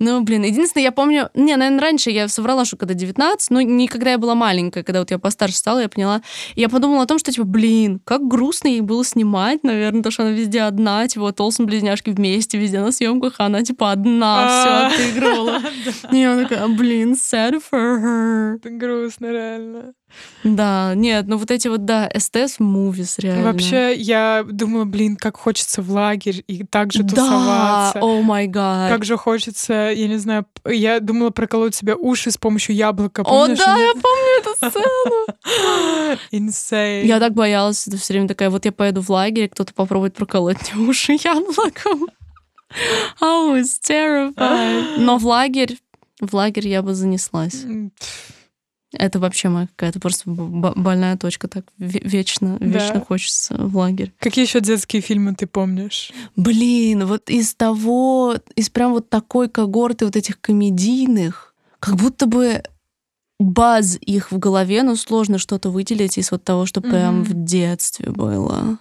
Ну, 0.00 0.22
блин, 0.22 0.42
единственное, 0.42 0.84
я 0.84 0.92
помню... 0.92 1.28
Не, 1.34 1.56
наверное, 1.56 1.80
раньше 1.80 2.10
я 2.10 2.26
соврала, 2.28 2.64
что 2.64 2.76
когда 2.76 2.94
19, 2.94 3.50
но 3.50 3.60
не 3.60 3.86
когда 3.86 4.12
я 4.12 4.18
была 4.18 4.34
маленькая, 4.34 4.82
когда 4.82 5.00
вот 5.00 5.10
я 5.10 5.18
постарше 5.18 5.56
стала, 5.56 5.80
я 5.80 5.88
поняла. 5.88 6.20
И 6.56 6.60
я 6.62 6.68
подумала 6.68 7.02
о 7.02 7.06
том, 7.06 7.18
что, 7.18 7.30
типа, 7.30 7.44
блин, 7.46 8.00
как 8.04 8.26
грустно 8.26 8.68
ей 8.68 8.80
было 8.80 9.04
снимать, 9.04 9.62
наверное, 9.62 10.02
то, 10.02 10.10
что 10.10 10.22
она 10.24 10.32
везде 10.32 10.62
одна, 10.62 11.06
типа, 11.06 11.26
вот 11.26 11.40
Олсен 11.40 11.66
близняшки 11.66 12.10
вместе, 12.10 12.58
везде 12.58 12.80
на 12.80 12.90
съемках, 12.92 13.34
а 13.38 13.46
она, 13.46 13.62
типа, 13.62 13.92
одна 13.92 14.46
А. 14.86 14.90
все 14.90 15.02
отыгрывала. 15.04 15.60
И 16.12 16.16
я 16.16 16.42
такая, 16.42 16.66
блин, 16.68 17.12
sad 17.12 17.62
for 17.70 18.02
her. 18.02 18.56
Это 18.56 18.70
грустно, 18.70 19.26
реально. 19.30 19.92
Да, 20.44 20.92
нет, 20.94 21.26
ну 21.26 21.38
вот 21.38 21.50
эти 21.50 21.66
вот, 21.68 21.84
да, 21.84 22.08
СТС 22.16 22.60
movies 22.60 23.14
реально. 23.18 23.44
Вообще, 23.44 23.94
я 23.94 24.44
думала, 24.48 24.84
блин, 24.84 25.16
как 25.16 25.36
хочется 25.36 25.82
в 25.82 25.90
лагерь 25.90 26.44
и 26.46 26.53
так 26.70 26.92
же 26.92 27.02
Да, 27.02 27.08
тусоваться. 27.16 27.98
о 28.00 28.22
май 28.22 28.46
гад. 28.46 28.90
Как 28.90 29.04
же 29.04 29.16
хочется, 29.16 29.90
я 29.94 30.08
не 30.08 30.16
знаю, 30.18 30.46
я 30.64 31.00
думала 31.00 31.30
проколоть 31.30 31.74
себе 31.74 31.94
уши 31.94 32.30
с 32.30 32.36
помощью 32.36 32.74
яблока. 32.74 33.22
О, 33.22 33.24
помнишь? 33.24 33.58
да, 33.58 33.76
я 33.76 33.92
помню 33.92 34.40
эту 34.40 34.54
сцену. 34.56 36.18
Insane. 36.32 37.04
Я 37.04 37.20
так 37.20 37.32
боялась, 37.34 37.78
все 37.86 38.12
время 38.12 38.28
такая, 38.28 38.50
вот 38.50 38.64
я 38.64 38.72
поеду 38.72 39.00
в 39.02 39.10
лагерь, 39.10 39.48
кто-то 39.48 39.74
попробует 39.74 40.14
проколоть 40.14 40.74
мне 40.74 40.88
уши 40.88 41.12
яблоком. 41.22 42.06
I 43.20 43.50
was 43.52 43.78
terrified. 43.82 44.98
Но 44.98 45.18
в 45.18 45.26
лагерь, 45.26 45.78
в 46.20 46.34
лагерь 46.34 46.68
я 46.68 46.82
бы 46.82 46.94
занеслась. 46.94 47.64
Это 48.98 49.18
вообще 49.18 49.48
моя 49.48 49.66
какая-то 49.66 50.00
просто 50.00 50.22
больная 50.30 51.16
точка. 51.16 51.48
Так 51.48 51.64
ве- 51.78 52.06
вечно, 52.06 52.56
Да. 52.60 52.66
вечно 52.66 53.00
хочется 53.00 53.54
в 53.58 53.76
лагерь. 53.76 54.12
Какие 54.18 54.44
еще 54.44 54.60
детские 54.60 55.02
фильмы 55.02 55.34
ты 55.34 55.46
помнишь? 55.46 56.12
Блин, 56.36 57.04
вот 57.06 57.28
из 57.30 57.54
того, 57.54 58.36
из 58.56 58.70
прям 58.70 58.92
вот 58.92 59.08
такой 59.10 59.48
когорты 59.48 60.04
вот 60.04 60.16
этих 60.16 60.40
комедийных, 60.40 61.54
как 61.80 61.96
будто 61.96 62.26
бы 62.26 62.62
баз 63.40 63.98
их 64.00 64.30
в 64.30 64.38
голове, 64.38 64.82
но 64.82 64.94
сложно 64.96 65.38
что-то 65.38 65.70
выделить 65.70 66.18
из 66.18 66.30
вот 66.30 66.44
того, 66.44 66.66
что 66.66 66.80
прям 66.80 67.20
Мгм. 67.20 67.24
в 67.24 67.44
детстве 67.44 68.10
было. 68.10 68.78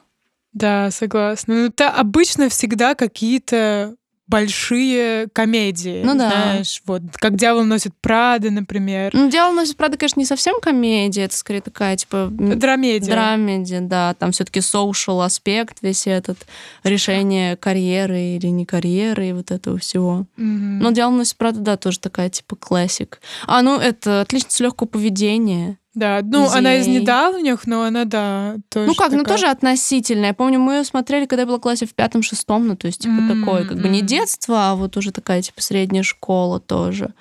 Да, 0.53 0.91
согласна. 0.91 1.53
Ну, 1.55 1.65
это 1.65 1.89
обычно 1.89 2.47
всегда 2.49 2.93
какие-то 2.93 3.95
большие 4.33 5.27
комедии. 5.31 6.01
Ну 6.03 6.15
да. 6.15 6.29
Знаешь, 6.29 6.81
вот 6.87 7.03
как 7.13 7.35
«Дьявол 7.35 7.65
носит 7.65 7.93
Прада», 8.01 8.49
например. 8.49 9.11
Ну, 9.13 9.29
«Дело 9.29 9.51
носит 9.51 9.77
правда», 9.77 9.97
конечно, 9.97 10.19
не 10.19 10.25
совсем 10.25 10.59
комедия, 10.59 11.25
это 11.25 11.35
скорее 11.35 11.61
такая, 11.61 11.95
типа, 11.95 12.29
Драмедия. 12.31 13.11
драмеди, 13.11 13.77
да, 13.79 14.15
там 14.15 14.31
все 14.31 14.43
таки 14.43 14.59
social 14.59 15.23
аспект, 15.23 15.77
весь 15.83 16.07
этот 16.07 16.39
решение 16.83 17.55
карьеры 17.55 18.19
или 18.19 18.47
не 18.47 18.65
карьеры 18.65 19.29
и 19.29 19.33
вот 19.33 19.51
этого 19.51 19.77
всего. 19.77 20.25
Мгм. 20.35 20.79
Но 20.79 20.91
«Дело 20.91 21.11
носит 21.11 21.37
правда», 21.37 21.59
да, 21.59 21.77
тоже 21.77 21.99
такая, 21.99 22.29
типа, 22.29 22.55
классик. 22.55 23.19
А, 23.45 23.61
ну, 23.61 23.79
это 23.79 24.21
«Отличница 24.21 24.63
легкого 24.63 24.87
поведения». 24.87 25.77
Да, 25.95 26.21
ну, 26.23 26.47
она 26.49 26.77
из 26.77 26.87
недавних, 26.87 27.67
но 27.67 27.83
она, 27.83 28.05
да, 28.05 28.55
тоже 28.69 28.87
Ну 28.87 28.95
как, 28.95 29.11
ну 29.11 29.19
такая. 29.19 29.35
тоже 29.37 29.47
относительно. 29.47 30.25
Я 30.27 30.33
помню, 30.33 30.59
мы 30.59 30.75
ее 30.77 30.83
смотрели, 30.83 31.25
когда 31.25 31.41
я 31.41 31.45
была 31.47 31.57
в 31.57 31.61
классе 31.61 31.85
в 31.85 31.93
пятом-шестом, 31.93 32.67
ну 32.67 32.75
то 32.75 32.87
есть 32.87 33.01
типа 33.01 33.13
М, 33.13 33.39
такое, 33.41 33.65
как 33.65 33.77
бы 33.79 33.89
не 33.89 34.01
детство, 34.01 34.71
а 34.71 34.75
вот 34.75 34.97
уже 34.97 35.11
такая 35.11 35.41
типа 35.41 35.61
средняя 35.61 36.03
школа 36.03 36.59
тоже. 36.59 37.13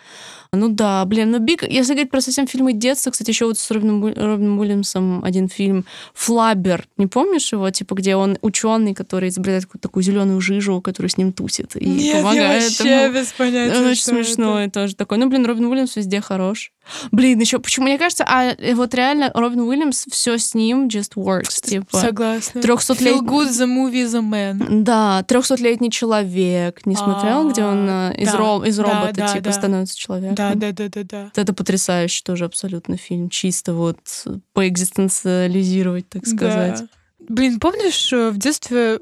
Ну 0.55 0.69
да, 0.69 1.03
блин, 1.07 1.31
ну 1.31 1.39
Биг, 1.39 1.63
если 1.63 1.95
говорить 1.95 2.11
про 2.11 2.21
совсем 2.21 2.47
фильмы 2.47 2.75
детства, 2.75 3.11
кстати, 3.11 3.31
еще 3.31 3.47
вот 3.47 3.59
с 3.59 3.71
Робином, 3.71 4.05
Робином 4.05 4.59
Уильямсом 4.59 5.25
один 5.25 5.49
фильм 5.49 5.87
«Флаббер», 6.13 6.87
не 6.99 7.07
помнишь 7.07 7.53
его? 7.53 7.71
Типа, 7.71 7.95
где 7.95 8.17
он 8.17 8.37
ученый, 8.43 8.93
который 8.95 9.31
изобретает 9.31 9.65
какую-то 9.65 9.89
такую 9.89 10.03
зеленую 10.03 10.43
жижу, 10.43 10.83
которая 10.83 11.09
с 11.09 11.17
ним 11.17 11.33
тусит 11.33 11.75
и 11.77 11.87
Нет, 11.87 12.17
я 12.17 12.23
помогает 12.23 12.65
вообще 12.65 13.05
ему. 13.05 13.15
без 13.15 13.33
понятия, 13.33 13.79
Он 13.79 13.87
очень 13.87 14.01
что 14.03 14.13
это. 14.15 14.25
смешной 14.25 14.71
тоже 14.71 14.95
такой. 14.95 15.17
Ну, 15.17 15.29
блин, 15.31 15.47
Робин 15.47 15.65
Уильямс 15.67 15.97
везде 15.97 16.21
хорош. 16.21 16.71
Блин, 17.11 17.39
еще 17.41 17.59
почему, 17.59 17.87
мне 17.87 17.99
кажется, 17.99 18.25
а 18.27 18.55
э, 18.57 18.75
вот 18.75 18.95
реально 18.95 19.31
Робин 19.35 19.61
Уильямс, 19.61 20.07
все 20.11 20.39
с 20.39 20.55
ним 20.55 20.89
just 20.89 21.15
works, 21.15 21.63
типа. 21.63 21.97
Согласна. 21.97 22.61
Трехсотлетний... 22.61 23.21
Feel 23.21 23.29
good 23.29 23.49
the 23.49 23.67
movie 23.67 24.07
the 24.07 24.23
man. 24.23 24.83
Да, 24.83 25.23
трехсотлетний 25.23 25.91
человек. 25.91 26.85
Не 26.87 26.97
смотрел, 26.97 27.51
где 27.51 27.65
он 27.65 27.89
э, 27.89 28.15
из, 28.19 28.35
ро- 28.35 28.67
из 28.67 28.79
робота 28.79 29.31
типа 29.33 29.53
становится 29.53 29.97
человеком? 29.97 30.35
Да, 30.35 30.53
да, 30.55 30.73
да, 30.73 30.89
да, 30.89 31.03
да. 31.05 31.31
Это 31.35 31.53
потрясающий 31.53 32.23
тоже 32.23 32.45
абсолютно 32.45 32.97
фильм. 32.97 33.29
Чисто 33.31 33.75
вот 33.75 33.99
поэкзистенциализировать, 34.53 36.09
так 36.09 36.27
сказать. 36.27 36.81
Да. 36.81 36.87
Блин, 37.29 37.61
помнишь, 37.61 38.13
э, 38.13 38.31
в 38.31 38.39
детстве 38.39 38.99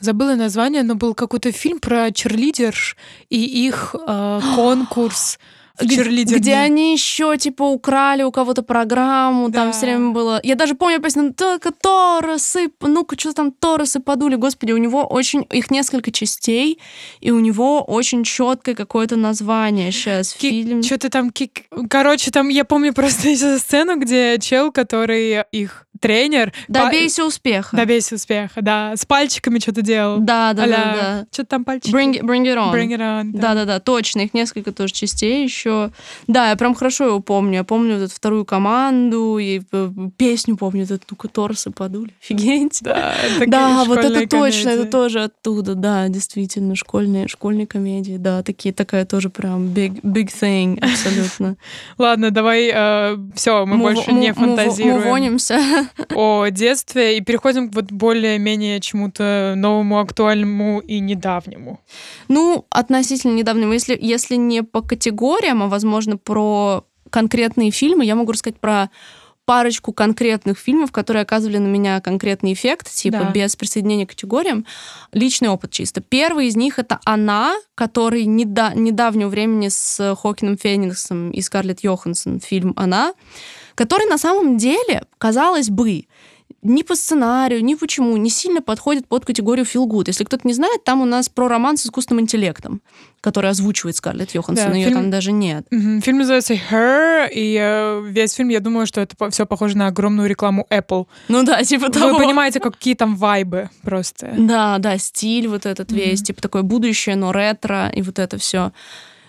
забыла 0.00 0.34
название, 0.34 0.82
но 0.82 0.94
был 0.94 1.14
какой-то 1.14 1.52
фильм 1.52 1.80
про 1.80 2.12
черлидерш 2.12 2.96
и 3.30 3.66
их 3.66 3.94
э, 3.94 4.40
конкурс 4.54 5.38
Черлидер 5.78 6.38
где 6.38 6.54
они 6.54 6.92
еще 6.92 7.36
типа 7.36 7.64
украли 7.64 8.22
у 8.22 8.30
кого-то 8.30 8.62
программу, 8.62 9.50
там 9.50 9.68
Да. 9.68 9.72
все 9.72 9.86
время 9.86 10.10
было. 10.10 10.40
Я 10.42 10.54
даже 10.54 10.74
помню 10.74 11.00
песню 11.00 11.32
только 11.34 11.72
Торосы, 11.72 12.70
ну-ка 12.80 13.18
что 13.18 13.32
там 13.32 13.50
Торосы 13.50 14.00
подули, 14.00 14.36
господи, 14.36 14.72
у 14.72 14.76
него 14.76 15.04
очень 15.04 15.46
их 15.50 15.70
несколько 15.70 16.12
частей, 16.12 16.78
и 17.20 17.30
у 17.30 17.40
него 17.40 17.82
очень 17.82 18.22
четкое 18.24 18.74
какое-то 18.74 19.16
название 19.16 19.90
сейчас 19.90 20.30
фильм. 20.30 20.82
Что-то 20.82 21.10
там 21.10 21.30
кик... 21.30 21.64
Короче, 21.90 22.30
там 22.30 22.48
я 22.48 22.64
помню 22.64 22.94
просто 22.94 23.34
сцену, 23.58 23.98
где 23.98 24.38
чел, 24.38 24.70
который 24.70 25.42
их 25.50 25.86
тренер... 26.00 26.52
Добейся 26.68 27.24
успеха. 27.24 27.70
Па... 27.70 27.76
Добейся 27.78 28.16
успеха, 28.16 28.60
да. 28.62 28.92
С 28.96 29.06
пальчиками 29.06 29.58
что-то 29.58 29.82
делал. 29.82 30.18
Да, 30.18 30.52
да, 30.52 30.66
да, 30.66 30.70
да. 30.70 31.26
Что-то 31.32 31.48
там 31.50 31.64
пальчики. 31.64 31.94
Bring, 31.94 32.20
bring 32.20 32.44
it 32.44 32.56
on. 32.56 32.72
Bring 32.72 32.90
it 32.90 33.00
on. 33.00 33.30
Да, 33.32 33.54
да, 33.54 33.64
да, 33.64 33.80
точно. 33.80 34.20
Их 34.20 34.34
несколько 34.34 34.72
тоже 34.72 34.92
частей 34.92 35.44
еще. 35.44 35.63
Да, 36.26 36.50
я 36.50 36.56
прям 36.56 36.74
хорошо 36.74 37.06
его 37.06 37.20
помню. 37.20 37.54
Я 37.54 37.64
помню 37.64 37.94
вот 37.98 38.04
эту 38.04 38.14
вторую 38.14 38.44
команду 38.44 39.38
и 39.38 39.62
э, 39.72 39.90
песню 40.16 40.56
помню, 40.56 40.84
этот 40.84 41.04
ну 41.10 41.28
торсы 41.28 41.70
подули. 41.70 42.10
Офигеть. 42.22 42.80
Да, 42.82 43.14
Да, 43.46 43.84
вот 43.84 43.98
это 43.98 44.26
точно, 44.28 44.70
это 44.70 44.86
тоже 44.86 45.24
оттуда, 45.24 45.74
да, 45.74 46.08
действительно, 46.08 46.74
школьные, 46.74 47.28
школьные 47.28 47.66
комедии, 47.66 48.16
да, 48.16 48.42
такие, 48.42 48.72
такая 48.74 49.04
тоже 49.04 49.30
прям 49.30 49.66
big, 49.68 50.00
big 50.02 50.28
thing, 50.28 50.78
абсолютно. 50.80 51.56
Ладно, 51.98 52.30
давай, 52.30 52.68
все, 53.34 53.64
мы 53.66 53.76
Мув- 53.76 53.94
больше 53.94 54.10
му- 54.12 54.20
не 54.20 54.32
фантазируем 54.34 55.02
мувонимся. 55.02 55.58
о 56.14 56.46
детстве 56.48 57.18
и 57.18 57.20
переходим 57.20 57.70
к 57.70 57.74
вот 57.74 57.92
более-менее 57.92 58.80
чему-то 58.80 59.54
новому, 59.56 59.98
актуальному 59.98 60.80
и 60.80 61.00
недавнему. 61.00 61.80
Ну, 62.28 62.64
относительно 62.70 63.32
недавнего, 63.34 63.72
если, 63.72 63.98
если 64.00 64.36
не 64.36 64.62
по 64.62 64.80
категориям, 64.82 65.53
а, 65.62 65.68
возможно, 65.68 66.16
про 66.16 66.84
конкретные 67.10 67.70
фильмы, 67.70 68.04
я 68.04 68.14
могу 68.14 68.32
рассказать 68.32 68.58
про 68.58 68.90
парочку 69.44 69.92
конкретных 69.92 70.58
фильмов, 70.58 70.90
которые 70.90 71.22
оказывали 71.22 71.58
на 71.58 71.66
меня 71.66 72.00
конкретный 72.00 72.54
эффект, 72.54 72.90
типа 72.90 73.18
Да. 73.18 73.30
без 73.30 73.54
присоединения 73.56 74.06
к 74.06 74.10
категориям. 74.10 74.64
Личный 75.12 75.48
опыт 75.50 75.70
чисто. 75.70 76.00
Первый 76.00 76.46
из 76.46 76.56
них 76.56 76.78
это 76.78 76.98
«Она», 77.04 77.54
который 77.74 78.24
неда- 78.24 78.74
недавнего 78.74 79.28
времени 79.28 79.68
с 79.68 80.14
Хокином 80.16 80.56
Фениксом 80.56 81.30
и 81.30 81.42
Скарлетт 81.42 81.80
Йоханссон, 81.80 82.40
фильм 82.40 82.72
«Она», 82.76 83.12
который 83.74 84.06
на 84.08 84.16
самом 84.16 84.56
деле, 84.56 85.04
казалось 85.18 85.68
бы, 85.68 86.06
ни 86.64 86.82
по 86.82 86.96
сценарию, 86.96 87.62
ни 87.64 87.74
почему 87.74 88.16
не 88.16 88.30
сильно 88.30 88.60
подходит 88.62 89.06
под 89.06 89.24
категорию 89.24 89.64
feel 89.66 89.86
good. 89.86 90.04
Если 90.08 90.24
кто-то 90.24 90.46
не 90.48 90.54
знает, 90.54 90.82
там 90.82 91.00
у 91.02 91.04
нас 91.04 91.28
про 91.28 91.46
роман 91.46 91.76
с 91.76 91.86
искусственным 91.86 92.22
интеллектом, 92.22 92.80
который 93.20 93.50
озвучивает 93.50 93.96
Скарлетт 93.96 94.32
Йоханссон, 94.34 94.70
Да, 94.70 94.76
ее 94.76 94.86
фильм- 94.86 94.96
там 94.96 95.10
даже 95.10 95.30
нет. 95.32 95.66
Мгм. 95.70 96.00
Фильм 96.00 96.18
называется 96.18 96.54
Her, 96.54 97.28
и 97.32 97.56
э, 97.60 98.02
весь 98.08 98.32
фильм, 98.32 98.48
я 98.48 98.60
думаю, 98.60 98.86
что 98.86 99.00
это 99.02 99.30
все 99.30 99.46
похоже 99.46 99.76
на 99.76 99.86
огромную 99.88 100.28
рекламу 100.28 100.66
Apple. 100.70 101.06
Ну 101.28 101.42
да, 101.44 101.62
типа 101.62 101.90
того. 101.90 102.14
Вы 102.14 102.18
понимаете, 102.24 102.60
какие 102.60 102.94
там 102.94 103.14
вайбы 103.16 103.70
просто. 103.82 104.34
Да, 104.38 104.78
да, 104.78 104.98
стиль 104.98 105.48
вот 105.48 105.66
этот 105.66 105.90
Мгм. 105.90 106.00
весь, 106.00 106.22
типа 106.22 106.40
такое 106.42 106.62
будущее, 106.62 107.16
но 107.16 107.30
ретро 107.30 107.88
и 107.94 108.00
вот 108.02 108.18
это 108.18 108.38
все. 108.38 108.72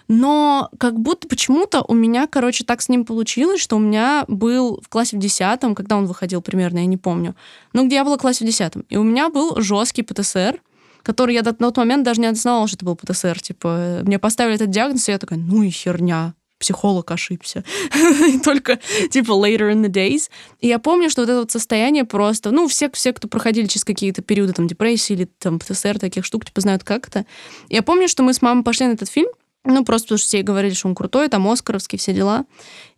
Но 0.08 0.70
как 0.78 0.99
будто 0.99 1.28
почему-то 1.28 1.84
у 1.88 1.93
меня, 1.93 2.28
короче, 2.28 2.64
так 2.64 2.82
с 2.82 2.89
ним 2.89 3.06
получилось, 3.06 3.62
что 3.62 3.76
у 3.76 3.80
меня 3.80 4.26
был 4.28 4.80
в 4.84 4.89
классе 4.89 5.18
в 5.18 5.20
десятом, 5.20 5.76
когда 5.76 5.97
он 5.97 6.06
выходил 6.06 6.41
примерно, 6.41 6.80
я 6.80 6.86
не 6.86 6.97
помню, 6.97 7.36
ну, 7.74 7.86
где 7.86 7.95
я 7.95 8.03
была 8.03 8.18
в 8.18 8.22
классе 8.22 8.45
в 8.45 8.47
десятом, 8.47 8.86
и 8.89 8.97
у 8.97 9.03
меня 9.03 9.30
был 9.30 9.60
жесткий 9.62 10.03
ПТСР, 10.03 10.62
который 11.01 11.36
я 11.36 11.41
до 11.41 11.53
тот 11.53 11.78
момент 11.78 12.03
даже 12.03 12.20
не 12.20 12.28
осознавала, 12.28 12.68
что 12.68 12.78
это 12.78 12.86
был 12.86 12.95
ПТСР. 12.95 13.39
Типа, 13.39 13.99
мне 14.03 14.18
поставили 14.18 14.56
этот 14.56 14.72
диагноз, 14.72 15.08
и 15.08 15.12
я 15.12 15.20
такая, 15.20 15.38
ну 15.38 15.62
и 15.62 15.70
херня, 15.70 16.34
психолог 16.58 17.12
ошибся. 17.12 17.64
Только, 18.43 18.80
типа, 19.12 19.32
later 19.32 19.72
in 19.72 19.84
the 19.84 19.89
days. 19.89 20.30
И 20.62 20.68
я 20.68 20.80
помню, 20.80 21.10
что 21.10 21.22
вот 21.22 21.30
это 21.30 21.39
вот 21.39 21.51
состояние 21.51 22.06
просто... 22.06 22.49
Ну, 22.51 22.68
все, 22.68 22.89
все, 22.91 23.14
кто 23.14 23.28
проходили 23.28 23.68
через 23.68 23.84
какие-то 23.84 24.24
периоды 24.24 24.53
там 24.53 24.68
депрессии 24.68 25.14
или 25.14 25.26
там 25.26 25.60
ПТСР, 25.60 25.99
таких 25.99 26.26
штук, 26.26 26.45
типа, 26.45 26.62
знают, 26.62 26.84
как 26.84 27.08
это. 27.08 27.26
Я 27.70 27.84
помню, 27.84 28.08
что 28.08 28.24
мы 28.24 28.34
с 28.34 28.41
мамой 28.41 28.64
пошли 28.64 28.88
на 28.88 28.93
этот 28.93 29.10
фильм, 29.10 29.30
ну, 29.66 29.84
просто 29.84 30.07
потому 30.07 30.18
что 30.20 30.28
все 30.28 30.41
говорили, 30.41 30.74
что 30.74 30.88
он 30.88 30.95
крутой, 30.95 31.28
там 31.28 31.47
Оскаровский, 31.47 31.97
все 31.97 32.13
дела. 32.13 32.45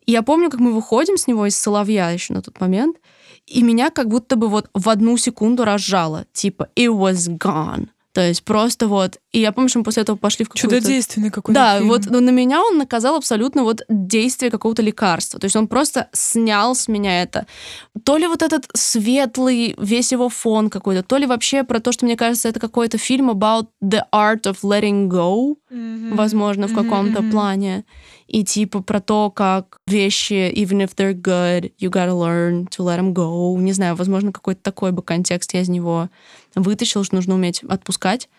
И 0.05 0.11
я 0.11 0.22
помню, 0.22 0.49
как 0.49 0.59
мы 0.59 0.74
выходим 0.74 1.18
с 1.18 1.28
него 1.28 1.45
из 1.45 1.57
Соловья 1.57 2.09
еще 2.11 2.34
на 2.34 2.41
тот 2.41 2.59
момент, 2.59 2.97
и 3.45 3.63
меня 3.63 3.89
как 3.89 4.09
будто 4.09 4.36
бы 4.36 4.49
вот 4.49 4.70
в 4.74 4.89
одну 4.89 5.18
секунду 5.18 5.63
разжало. 5.63 6.26
Типа, 6.34 6.70
it 6.76 6.89
was 6.89 7.30
gone. 7.38 7.88
То 8.13 8.22
есть 8.28 8.43
просто 8.43 8.88
вот... 8.88 9.20
И 9.38 9.39
я 9.39 9.51
помню, 9.51 9.69
что 9.69 9.77
мы 9.77 9.85
после 9.85 10.01
этого 10.01 10.15
пошли 10.17 10.45
в 10.45 10.49
какую-то... 10.49 10.75
Чудодейственный 10.77 11.29
какой-то 11.29 11.53
Да, 11.53 11.75
фильм. 11.77 11.89
вот 11.89 12.05
ну, 12.07 12.19
на 12.21 12.31
меня 12.31 12.59
он 12.59 12.79
наказал 12.79 13.15
абсолютно 13.17 13.61
вот 13.63 13.83
действие 13.88 14.49
какого-то 14.49 14.81
лекарства. 14.81 15.39
То 15.39 15.45
есть 15.45 15.55
он 15.55 15.67
просто 15.67 16.07
снял 16.11 16.73
с 16.73 16.88
меня 16.88 17.21
это. 17.21 17.45
То 18.03 18.17
ли 18.17 18.25
вот 18.25 18.41
этот 18.41 18.67
светлый 18.73 19.75
весь 19.77 20.11
его 20.11 20.29
фон 20.29 20.71
какой-то, 20.71 21.03
то 21.03 21.17
ли 21.17 21.27
вообще 21.27 21.63
про 21.63 21.79
то, 21.79 21.91
что 21.91 22.05
мне 22.05 22.15
кажется, 22.17 22.49
это 22.49 22.59
какой-то 22.59 22.97
фильм 22.97 23.29
about 23.29 23.67
the 23.83 24.01
art 24.11 24.41
of 24.45 24.57
letting 24.63 25.07
go, 25.07 25.55
Мгм. 25.69 26.15
возможно, 26.15 26.67
в 26.67 26.73
каком-то 26.73 27.21
плане. 27.21 27.85
И 28.27 28.43
типа 28.43 28.81
про 28.81 28.99
то, 28.99 29.29
как 29.29 29.77
вещи, 29.88 30.51
even 30.51 30.81
if 30.85 30.95
they're 30.97 31.13
good, 31.13 31.71
you 31.79 31.89
gotta 31.89 32.11
learn 32.11 32.67
to 32.69 32.79
let 32.83 32.99
them 32.99 33.13
go. 33.13 33.55
Не 33.57 33.71
знаю, 33.73 33.95
возможно, 33.95 34.31
какой-то 34.31 34.61
такой 34.61 34.91
бы 34.91 35.01
контекст 35.01 35.53
я 35.53 35.61
из 35.61 35.69
него 35.69 36.09
вытащила, 36.55 37.03
что 37.03 37.15
нужно 37.15 37.35
уметь 37.35 37.63
отпускать. 37.63 38.29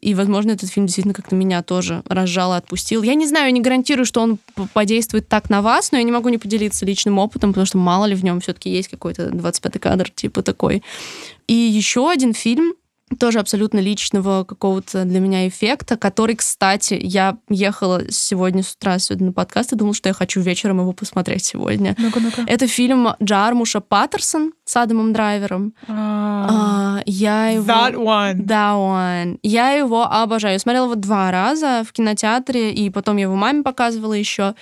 И, 0.00 0.14
возможно, 0.14 0.52
этот 0.52 0.70
фильм 0.70 0.86
действительно 0.86 1.14
как-то 1.14 1.34
меня 1.34 1.62
тоже 1.62 2.02
разжал 2.06 2.54
и 2.54 2.56
отпустил. 2.56 3.02
Я 3.02 3.14
не 3.14 3.26
знаю, 3.26 3.46
я 3.46 3.50
не 3.50 3.60
гарантирую, 3.60 4.06
что 4.06 4.20
он 4.20 4.38
подействует 4.72 5.28
так 5.28 5.50
на 5.50 5.62
вас, 5.62 5.92
но 5.92 5.98
я 5.98 6.04
не 6.04 6.12
могу 6.12 6.28
не 6.28 6.38
поделиться 6.38 6.84
личным 6.84 7.18
опытом, 7.18 7.50
потому 7.50 7.66
что 7.66 7.78
мало 7.78 8.04
ли 8.04 8.14
в 8.14 8.22
нем 8.22 8.40
все-таки 8.40 8.70
есть 8.70 8.88
какой-то 8.88 9.28
25-й 9.28 9.78
кадр, 9.78 10.10
типа 10.10 10.42
такой. 10.42 10.82
И 11.48 11.54
еще 11.54 12.10
один 12.10 12.34
фильм, 12.34 12.74
тоже 13.18 13.38
абсолютно 13.38 13.78
личного 13.78 14.44
какого-то 14.44 15.04
для 15.04 15.20
меня 15.20 15.46
эффекта, 15.46 15.96
который, 15.96 16.34
кстати, 16.34 16.98
я 17.00 17.38
ехала 17.48 18.02
сегодня 18.10 18.62
с 18.62 18.72
утра 18.72 18.98
сюда 18.98 19.24
на 19.24 19.32
подкаст 19.32 19.72
и 19.72 19.76
думала, 19.76 19.94
что 19.94 20.08
я 20.08 20.12
хочу 20.12 20.40
вечером 20.40 20.80
его 20.80 20.92
посмотреть 20.92 21.44
сегодня. 21.44 21.94
Ну-ка, 21.98 22.20
ну-ка. 22.20 22.42
Это 22.46 22.66
фильм 22.66 23.08
Джармуша 23.22 23.80
Паттерсон 23.80 24.52
с 24.64 24.76
Адамом 24.76 25.12
Драйвером. 25.12 25.72
А, 25.86 26.96
А, 26.98 27.02
я 27.06 27.48
его... 27.48 27.66
That 27.66 27.94
one. 27.94 28.34
Да, 28.40 28.76
он. 28.76 29.38
Я 29.42 29.70
его 29.70 30.04
обожаю. 30.04 30.54
Я 30.54 30.58
смотрела 30.58 30.86
его 30.86 30.96
два 30.96 31.30
раза 31.30 31.84
в 31.88 31.92
кинотеатре, 31.92 32.72
и 32.72 32.90
потом 32.90 33.16
я 33.16 33.24
его 33.24 33.36
маме 33.36 33.62
показывала 33.62 34.14
еще. 34.14 34.54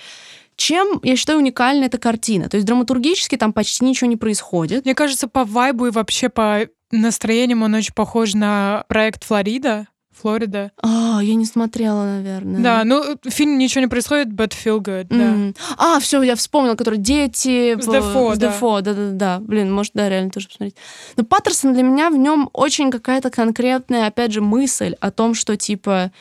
Чем, 0.57 0.99
я 1.03 1.15
считаю, 1.15 1.39
уникальна 1.39 1.85
эта 1.85 1.97
картина? 1.97 2.47
То 2.49 2.55
есть 2.57 2.65
драматургически 2.67 3.35
там 3.37 3.53
почти 3.53 3.83
ничего 3.83 4.09
не 4.09 4.17
происходит. 4.17 4.85
Мне 4.85 4.95
кажется, 4.95 5.27
по 5.27 5.43
вайбу 5.43 5.87
и 5.87 5.91
вообще 5.91 6.29
по 6.29 6.67
настроениям 6.91 7.63
он 7.63 7.73
очень 7.73 7.93
похож 7.93 8.33
на 8.33 8.85
проект 8.87 9.23
Флорида. 9.25 9.87
Флорида. 10.21 10.71
А, 10.81 11.19
я 11.21 11.35
не 11.35 11.45
смотрела, 11.45 12.03
наверное. 12.05 12.61
Да, 12.61 12.83
ну, 12.85 13.03
фильм 13.27 13.57
ничего 13.57 13.81
не 13.81 13.87
происходит, 13.87 14.29
but 14.29 14.53
feel 14.53 14.79
good, 14.79 15.07
да. 15.09 15.15
М. 15.25 15.55
А, 15.77 15.99
все, 15.99 16.21
я 16.23 16.37
вспомнила, 16.37 16.75
который 16.75 16.99
дети. 16.99 17.75
С 17.77 17.85
в- 17.85 17.91
Дефо, 17.91 18.33
С 18.33 18.37
да. 18.37 18.47
Дефо, 18.47 18.79
да-да-да. 18.79 19.39
Блин, 19.41 19.73
может, 19.73 19.91
да, 19.93 20.07
реально 20.07 20.29
тоже 20.29 20.47
посмотреть. 20.47 20.77
Но 21.17 21.25
Паттерсон 21.25 21.73
для 21.73 21.83
меня 21.83 22.09
в 22.09 22.15
нем 22.17 22.49
очень 22.53 22.91
какая-то 22.91 23.29
конкретная, 23.29 24.07
опять 24.07 24.31
же, 24.31 24.39
мысль 24.39 24.95
о 25.01 25.11
том, 25.11 25.33
что, 25.33 25.57
типа, 25.57 26.13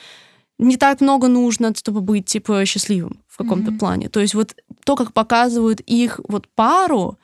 не 0.59 0.77
так 0.77 1.01
много 1.01 1.29
нужно, 1.29 1.73
чтобы 1.77 2.01
быть, 2.01 2.27
типа, 2.27 2.65
счастливым 2.65 3.21
в 3.35 3.37
каком-то 3.37 3.73
Мгм. 3.73 3.79
плане. 3.79 4.09
То 4.09 4.21
есть 4.21 4.35
вот 4.35 4.55
то, 4.85 4.95
как 4.95 5.13
показывают 5.13 5.81
их 5.81 6.21
вот 6.29 6.47
пару, 6.47 7.19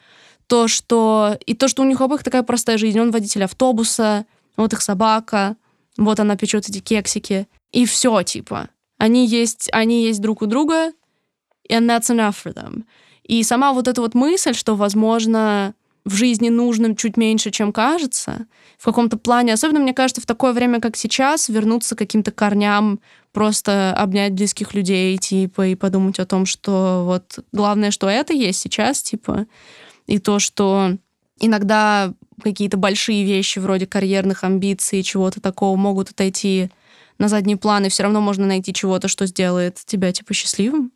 то, 0.49 0.67
что... 0.67 1.39
И 1.47 1.55
то, 1.55 1.69
что 1.69 1.83
у 1.83 1.87
них 1.87 2.01
обоих 2.01 2.25
такая 2.25 2.43
простая 2.43 2.79
жизнь. 2.79 2.99
Он 2.99 3.13
водитель 3.13 3.45
автобуса, 3.45 4.27
вот 4.57 4.73
их 4.73 4.83
собака, 4.83 5.57
вот 5.97 6.19
она 6.19 6.37
печет 6.37 6.69
эти 6.69 6.81
кексики. 6.81 7.47
И 7.71 7.85
все, 7.85 8.23
типа. 8.25 8.71
Они 8.99 9.25
есть, 9.25 9.69
они 9.73 10.03
есть 10.03 10.21
друг 10.21 10.43
у 10.43 10.47
друга, 10.47 10.93
and 11.71 11.87
that's 11.87 12.11
enough 12.11 12.35
for 12.45 12.53
them. 12.53 12.83
И 13.23 13.45
сама 13.45 13.73
вот 13.73 13.87
эта 13.87 14.01
вот 14.01 14.15
мысль, 14.15 14.55
что, 14.55 14.75
возможно, 14.75 15.75
в 16.11 16.15
жизни 16.15 16.49
нужно 16.49 16.97
чуть 16.97 17.17
меньше, 17.17 17.51
чем 17.53 17.73
кажется, 17.73 18.47
в 18.79 18.85
каком-то 18.85 19.17
плане, 19.17 19.53
особенно, 19.53 19.79
мне 19.79 19.95
кажется, 19.95 20.21
в 20.21 20.27
такое 20.27 20.53
время, 20.53 20.81
как 20.81 20.97
сейчас, 20.97 21.49
вернуться 21.49 21.95
к 21.95 21.99
каким-то 21.99 22.33
корням, 22.33 22.99
просто 23.33 23.95
обнять 23.95 24.33
близких 24.33 24.75
людей, 24.75 25.17
типа, 25.19 25.69
и 25.69 25.75
подумать 25.77 26.19
о 26.19 26.27
том, 26.27 26.47
что 26.47 27.05
вот 27.07 27.45
главное, 27.53 27.93
что 27.93 28.09
это 28.09 28.33
есть 28.33 28.59
сейчас, 28.59 29.03
типа, 29.03 29.47
и 30.09 30.19
то, 30.19 30.41
что 30.41 30.97
иногда 31.39 32.13
какие-то 32.43 32.77
большие 32.77 33.25
вещи 33.25 33.61
вроде 33.61 33.87
карьерных 33.87 34.43
амбиций, 34.43 35.05
чего-то 35.05 35.41
такого 35.41 35.77
могут 35.77 36.11
отойти 36.11 36.71
на 37.19 37.29
задний 37.29 37.57
план, 37.57 37.85
и 37.85 37.89
все 37.89 38.03
равно 38.03 38.21
можно 38.21 38.47
найти 38.47 38.73
чего-то, 38.73 39.07
что 39.07 39.27
сделает 39.27 39.79
тебя, 39.87 40.11
типа, 40.11 40.35
счастливым. 40.35 40.91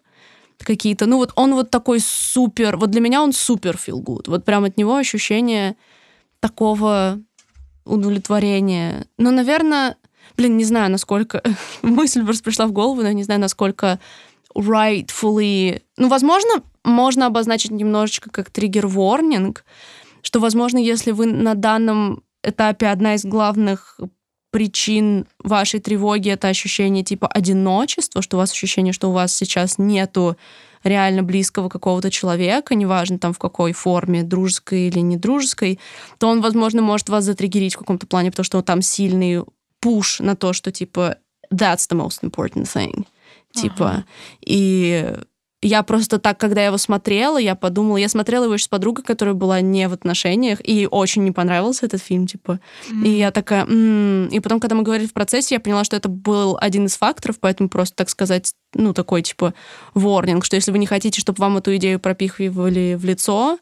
Какие-то, 0.59 1.07
ну 1.07 1.18
вот 1.18 1.32
он 1.36 1.55
вот 1.55 1.70
такой 1.70 2.00
супер, 2.00 2.76
вот 2.76 2.90
для 2.90 3.00
меня 3.00 3.22
он 3.22 3.32
супер 3.32 3.76
feel 3.76 4.02
good. 4.02 4.24
Вот 4.26 4.44
прям 4.44 4.64
от 4.64 4.76
него 4.76 4.96
ощущение 4.96 5.76
такого 6.40 7.20
удовлетворения. 7.84 9.07
Ну, 9.18 9.30
наверное, 9.30 9.96
блин, 10.36 10.57
не 10.57 10.64
знаю, 10.64 10.90
насколько... 10.90 11.42
Мысль 11.82 12.24
просто 12.24 12.44
пришла 12.44 12.66
в 12.66 12.72
голову, 12.72 13.02
но 13.02 13.12
не 13.12 13.24
знаю, 13.24 13.40
насколько 13.40 13.98
rightfully... 14.55 15.82
Ну, 15.96 16.09
возможно, 16.09 16.62
можно 16.84 17.26
обозначить 17.26 17.70
немножечко 17.70 18.30
как 18.30 18.50
триггер-ворнинг, 18.50 19.64
что, 20.22 20.40
возможно, 20.40 20.78
если 20.78 21.11
вы 21.11 21.26
на 21.26 21.55
данном 21.55 22.22
этапе 22.42 22.86
одна 22.88 23.14
из 23.14 23.24
главных 23.24 24.00
причин 24.55 25.26
вашей 25.42 25.80
тревоги 25.80 26.30
это 26.30 26.46
ощущение 26.46 27.02
типа 27.02 27.26
одиночества, 27.26 28.22
что 28.22 28.36
у 28.36 28.38
вас 28.38 28.52
ощущение, 28.52 28.92
что 28.92 29.11
у 29.11 29.12
вас 29.12 29.34
сейчас 29.34 29.78
нету 29.78 30.36
реально 30.84 31.24
близкого 31.24 31.68
какого-то 31.68 32.09
человека, 32.09 32.76
неважно 32.76 33.18
там 33.18 33.32
в 33.32 33.38
какой 33.40 33.72
форме, 33.72 34.22
дружеской 34.22 34.82
или 34.82 35.00
недружеской, 35.00 35.80
то 36.18 36.28
он, 36.28 36.40
возможно, 36.40 36.82
может 36.82 37.09
вас 37.09 37.24
затриггерить 37.24 37.74
в 37.74 37.78
каком-то 37.78 38.07
плане, 38.07 38.30
потому 38.30 38.44
что 38.44 38.62
там 38.62 38.80
сильный 38.80 39.42
пуш 39.80 40.20
на 40.20 40.36
то, 40.36 40.52
что 40.52 40.70
типа 40.70 41.16
that's 41.52 41.88
the 41.90 42.00
most 42.00 42.22
important 42.22 42.66
thing. 42.72 43.07
Типа, 43.52 43.88
ага. 43.88 44.05
и 44.46 45.16
я 45.65 45.83
просто 45.83 46.19
так, 46.19 46.39
когда 46.39 46.61
я 46.61 46.67
его 46.67 46.79
смотрела, 46.79 47.39
я 47.39 47.55
подумала, 47.55 47.97
я 47.97 48.09
смотрела 48.09 48.45
его 48.45 48.55
еще 48.55 48.65
с 48.65 48.69
подругой, 48.69 49.03
которая 49.03 49.35
была 49.35 49.62
не 49.62 49.89
в 49.89 49.95
отношениях, 49.95 50.59
и 50.62 50.87
очень 50.91 51.25
не 51.25 51.33
понравился 51.33 51.87
этот 51.87 52.03
фильм, 52.03 52.27
типа. 52.27 52.61
Mm. 52.91 53.07
И 53.07 53.11
я 53.19 53.31
такая, 53.31 53.65
м-м". 53.65 54.29
и 54.29 54.41
потом, 54.41 54.61
когда 54.61 54.77
мы 54.77 54.83
говорили 54.83 55.07
в 55.07 55.15
процессе, 55.15 55.55
я 55.55 55.61
поняла, 55.61 55.85
что 55.85 55.97
это 55.97 56.11
был 56.11 56.59
один 56.61 56.85
из 56.85 56.97
факторов, 56.97 57.37
поэтому 57.41 57.71
просто, 57.71 57.97
так 57.97 58.11
сказать, 58.11 58.53
ну, 58.75 58.93
такой, 58.93 59.23
типа, 59.23 59.55
ворнинг, 59.95 60.45
что 60.45 60.57
если 60.57 60.71
вы 60.71 60.79
не 60.79 60.87
хотите, 60.87 61.21
чтобы 61.21 61.41
вам 61.41 61.57
эту 61.57 61.75
идею 61.77 61.99
пропихивали 61.99 62.95
в 62.99 63.05
лицо, 63.07 63.59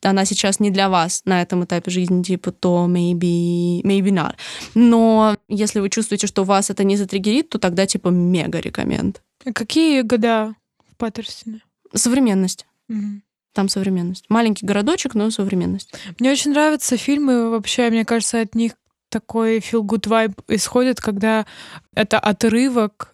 она 0.00 0.24
сейчас 0.24 0.58
не 0.58 0.70
для 0.70 0.88
вас 0.88 1.22
на 1.26 1.42
этом 1.42 1.64
этапе 1.64 1.90
жизни, 1.90 2.22
типа, 2.22 2.50
то 2.50 2.86
maybe, 2.88 3.82
maybe 3.82 4.08
not. 4.08 4.34
Но 4.74 5.36
если 5.48 5.80
вы 5.80 5.90
чувствуете, 5.90 6.26
что 6.26 6.44
вас 6.44 6.70
это 6.70 6.82
не 6.82 6.96
затриггерит, 6.96 7.50
то 7.50 7.58
тогда, 7.58 7.86
типа, 7.86 8.08
мега 8.08 8.58
рекоменд. 8.58 9.20
А 9.44 9.52
какие 9.52 10.02
года 10.02 10.54
Паттерсоне? 11.02 11.62
Современность. 11.92 12.64
Угу. 12.88 13.22
Там 13.54 13.68
современность. 13.68 14.24
Маленький 14.28 14.64
городочек, 14.64 15.16
но 15.16 15.30
современность. 15.30 15.92
Мне 16.20 16.30
очень 16.30 16.52
нравятся 16.52 16.96
фильмы, 16.96 17.50
вообще, 17.50 17.90
мне 17.90 18.04
кажется, 18.04 18.40
от 18.40 18.54
них 18.54 18.74
такой 19.08 19.58
feel 19.58 19.80
good 19.80 20.06
vibe 20.06 20.44
исходит, 20.46 21.00
когда 21.00 21.44
это 21.92 22.20
отрывок 22.20 23.11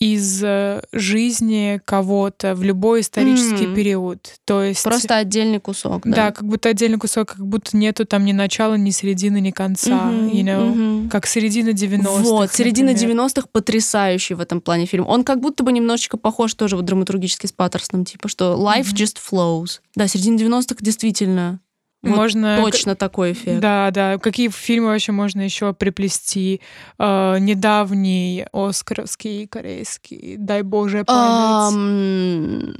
из 0.00 0.42
э, 0.42 0.80
жизни 0.92 1.80
кого-то 1.84 2.54
в 2.54 2.62
любой 2.62 3.02
исторический 3.02 3.66
mm. 3.66 3.74
период. 3.74 4.34
То 4.46 4.62
есть 4.62 4.82
просто 4.82 5.16
отдельный 5.16 5.60
кусок. 5.60 6.04
Да? 6.04 6.16
да, 6.16 6.32
как 6.32 6.46
будто 6.46 6.70
отдельный 6.70 6.98
кусок, 6.98 7.28
как 7.28 7.46
будто 7.46 7.76
нету 7.76 8.06
там 8.06 8.24
ни 8.24 8.32
начала, 8.32 8.76
ни 8.76 8.90
середины, 8.90 9.40
ни 9.40 9.50
конца. 9.50 10.10
Mm-hmm, 10.10 10.32
you 10.32 10.42
know? 10.42 10.74
mm-hmm. 10.74 11.08
Как 11.10 11.26
середина 11.26 11.70
90-х. 11.70 12.22
Вот, 12.22 12.52
середина 12.52 12.92
например. 12.92 13.26
90-х 13.26 13.48
потрясающий 13.52 14.32
в 14.32 14.40
этом 14.40 14.62
плане 14.62 14.86
фильм. 14.86 15.06
Он 15.06 15.22
как 15.22 15.40
будто 15.40 15.64
бы 15.64 15.70
немножечко 15.70 16.16
похож 16.16 16.54
тоже 16.54 16.76
вот 16.76 16.86
драматургически 16.86 17.46
с 17.46 17.52
Паттерсоном, 17.52 18.06
типа, 18.06 18.28
что 18.28 18.54
life 18.54 18.84
mm-hmm. 18.84 18.94
just 18.94 19.18
flows. 19.30 19.80
Да, 19.96 20.08
середина 20.08 20.38
90-х 20.38 20.76
действительно 20.80 21.60
вот 22.02 22.16
можно 22.16 22.58
точно 22.62 22.96
такой 22.96 23.32
эффект. 23.32 23.60
Да, 23.60 23.90
да. 23.90 24.18
Какие 24.18 24.48
фильмы 24.48 24.88
вообще 24.88 25.12
можно 25.12 25.42
еще 25.42 25.74
приплести? 25.74 26.62
Э, 26.98 27.36
недавний 27.38 28.46
Оскаровский 28.52 29.46
корейский, 29.46 30.36
дай 30.38 30.62
боже 30.62 31.04
память. 31.04 31.74
Um, 31.74 32.76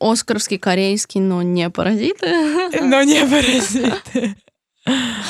Оскаровский 0.00 0.58
корейский, 0.58 1.20
но 1.20 1.42
не 1.42 1.70
паразиты. 1.70 2.26
Но 2.82 3.02
не 3.02 3.20
паразиты. 3.20 4.36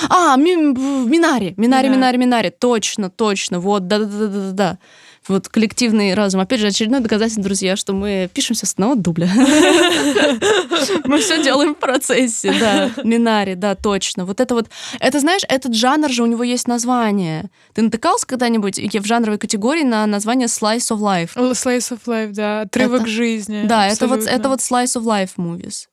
А, 0.09 0.37
Минари, 0.37 1.55
Минари, 1.57 1.89
Минари, 1.89 2.19
Минари, 2.19 2.51
точно, 2.51 3.09
точно, 3.09 3.61
вот, 3.61 3.87
да-да-да-да-да 3.87 4.79
вот 5.29 5.49
коллективный 5.49 6.15
разум. 6.15 6.41
Опять 6.41 6.61
же, 6.61 6.67
очередное 6.67 7.01
доказательство, 7.01 7.43
друзья, 7.43 7.77
что 7.77 7.93
мы 7.93 8.29
пишемся 8.33 8.67
с 8.67 8.73
одного 8.75 8.95
дубля. 8.95 9.29
Мы 11.05 11.19
все 11.19 11.43
делаем 11.43 11.75
в 11.75 11.79
процессе, 11.79 12.55
да. 12.59 12.91
Минари, 13.03 13.55
да, 13.55 13.75
точно. 13.75 14.25
Вот 14.25 14.41
это 14.41 14.55
вот, 14.55 14.69
это, 15.01 15.21
знаешь, 15.21 15.43
этот 15.49 15.75
жанр 15.75 16.11
же, 16.11 16.23
у 16.23 16.27
него 16.27 16.43
есть 16.43 16.69
название. 16.69 17.51
Ты 17.73 17.83
натыкался 17.83 18.27
когда-нибудь 18.27 18.79
в 18.79 19.07
жанровой 19.07 19.39
категории 19.39 19.83
на 19.83 20.07
название 20.07 20.49
Slice 20.49 20.91
of 20.91 20.99
Life? 20.99 21.35
Slice 21.37 21.97
of 21.97 22.01
Life, 22.07 22.33
да. 22.33 22.63
Отрывок 22.63 23.07
жизни. 23.07 23.65
Да, 23.67 23.87
это 23.87 24.07
вот, 24.07 24.27
это 24.27 24.49
вот 24.49 24.61
Slice 24.61 24.97
of 24.97 25.05
Life 25.05 25.33
movies. 25.37 25.87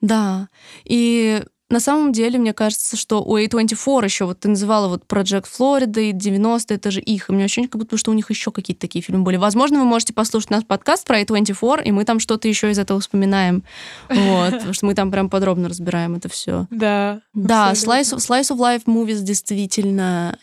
Да. 0.00 0.48
И 0.84 1.42
на 1.68 1.80
самом 1.80 2.12
деле, 2.12 2.38
мне 2.38 2.52
кажется, 2.52 2.96
что 2.96 3.22
у 3.22 3.36
A24 3.38 4.04
еще, 4.04 4.24
вот 4.26 4.38
ты 4.38 4.48
называла 4.48 4.86
вот 4.86 5.02
Project 5.08 5.46
Florida 5.46 6.00
и 6.00 6.12
90 6.12 6.72
это 6.72 6.90
же 6.92 7.00
их. 7.00 7.28
И 7.28 7.32
мне 7.32 7.44
очень 7.44 7.66
как 7.66 7.80
будто, 7.80 7.96
что 7.96 8.12
у 8.12 8.14
них 8.14 8.30
еще 8.30 8.52
какие-то 8.52 8.80
такие 8.80 9.02
фильмы 9.02 9.24
были. 9.24 9.36
Возможно, 9.36 9.80
вы 9.80 9.84
можете 9.84 10.12
послушать 10.12 10.50
наш 10.50 10.64
подкаст 10.64 11.04
про 11.04 11.20
A24, 11.20 11.82
и 11.82 11.90
мы 11.90 12.04
там 12.04 12.20
что-то 12.20 12.46
еще 12.46 12.70
из 12.70 12.78
этого 12.78 13.00
вспоминаем. 13.00 13.64
Вот, 14.08 14.52
потому 14.52 14.72
что 14.74 14.86
мы 14.86 14.94
там 14.94 15.10
прям 15.10 15.28
подробно 15.28 15.68
разбираем 15.68 16.14
это 16.14 16.28
все. 16.28 16.68
Да. 16.70 17.20
Да, 17.34 17.72
Slice 17.72 18.14
of, 18.14 18.18
Slice 18.18 18.54
of 18.54 18.58
Life 18.58 18.84
movies 18.84 19.22
действительно 19.22 20.38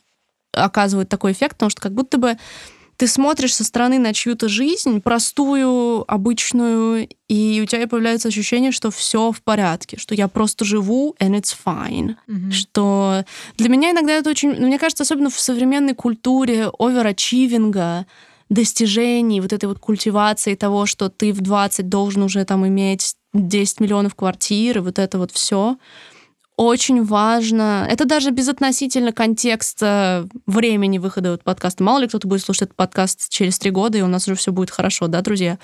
оказывают 0.52 1.08
такой 1.08 1.32
эффект, 1.32 1.54
потому 1.54 1.70
что 1.70 1.82
как 1.82 1.94
будто 1.94 2.18
бы 2.18 2.38
ты 2.98 3.08
смотришь 3.08 3.56
со 3.56 3.64
стороны 3.64 4.00
на 4.00 4.14
чью-то 4.14 4.48
жизнь, 4.48 5.02
простую, 5.02 6.04
обычную, 6.12 7.08
и 7.28 7.62
у 7.64 7.66
тебя 7.66 7.88
появляется 7.88 8.28
ощущение, 8.28 8.72
что 8.72 8.92
все 8.92 9.32
в 9.32 9.42
порядке, 9.42 9.98
что 9.98 10.16
я 10.16 10.28
просто 10.28 10.66
живу 10.66 11.16
and 11.20 11.40
it's 11.40 11.56
fine. 11.66 12.16
Mm-hmm. 12.28 12.52
Что 12.52 13.26
для 13.58 13.70
меня 13.70 13.92
иногда 13.92 14.14
это 14.14 14.30
очень, 14.30 14.54
ну, 14.54 14.68
мне 14.68 14.80
кажется, 14.80 15.04
особенно 15.04 15.30
в 15.30 15.40
современной 15.40 15.96
культуре 15.96 16.70
оверачивинга, 16.78 18.06
достижений, 18.50 19.42
вот 19.42 19.54
этой 19.54 19.66
вот 19.66 19.80
культивации 19.80 20.56
того, 20.56 20.86
что 20.86 21.10
ты 21.10 21.34
в 21.34 21.42
20 21.42 21.90
должен 21.90 22.24
уже 22.24 22.46
там 22.46 22.68
иметь 22.68 23.16
10 23.34 23.80
миллионов 23.80 24.16
квартир, 24.16 24.78
и 24.78 24.82
вот 24.82 25.00
это 25.00 25.18
вот 25.18 25.32
все 25.32 25.78
очень 26.56 27.04
важно. 27.04 27.88
Это 27.90 28.06
даже 28.06 28.32
безотносительно 28.32 29.12
контекста 29.12 30.28
времени 30.46 30.98
выхода 31.00 31.32
вот 31.32 31.44
подкаста. 31.44 31.84
Мало 31.84 32.00
ли 32.00 32.08
кто-то 32.08 32.28
будет 32.28 32.42
слушать 32.42 32.64
этот 32.64 32.76
подкаст 32.76 33.30
через 33.30 33.58
три 33.60 33.72
года, 33.72 33.98
и 33.98 34.02
у 34.02 34.08
нас 34.08 34.28
уже 34.28 34.36
все 34.36 34.52
будет 34.52 34.70
хорошо, 34.70 35.08
да, 35.08 35.22
друзья? 35.22 35.58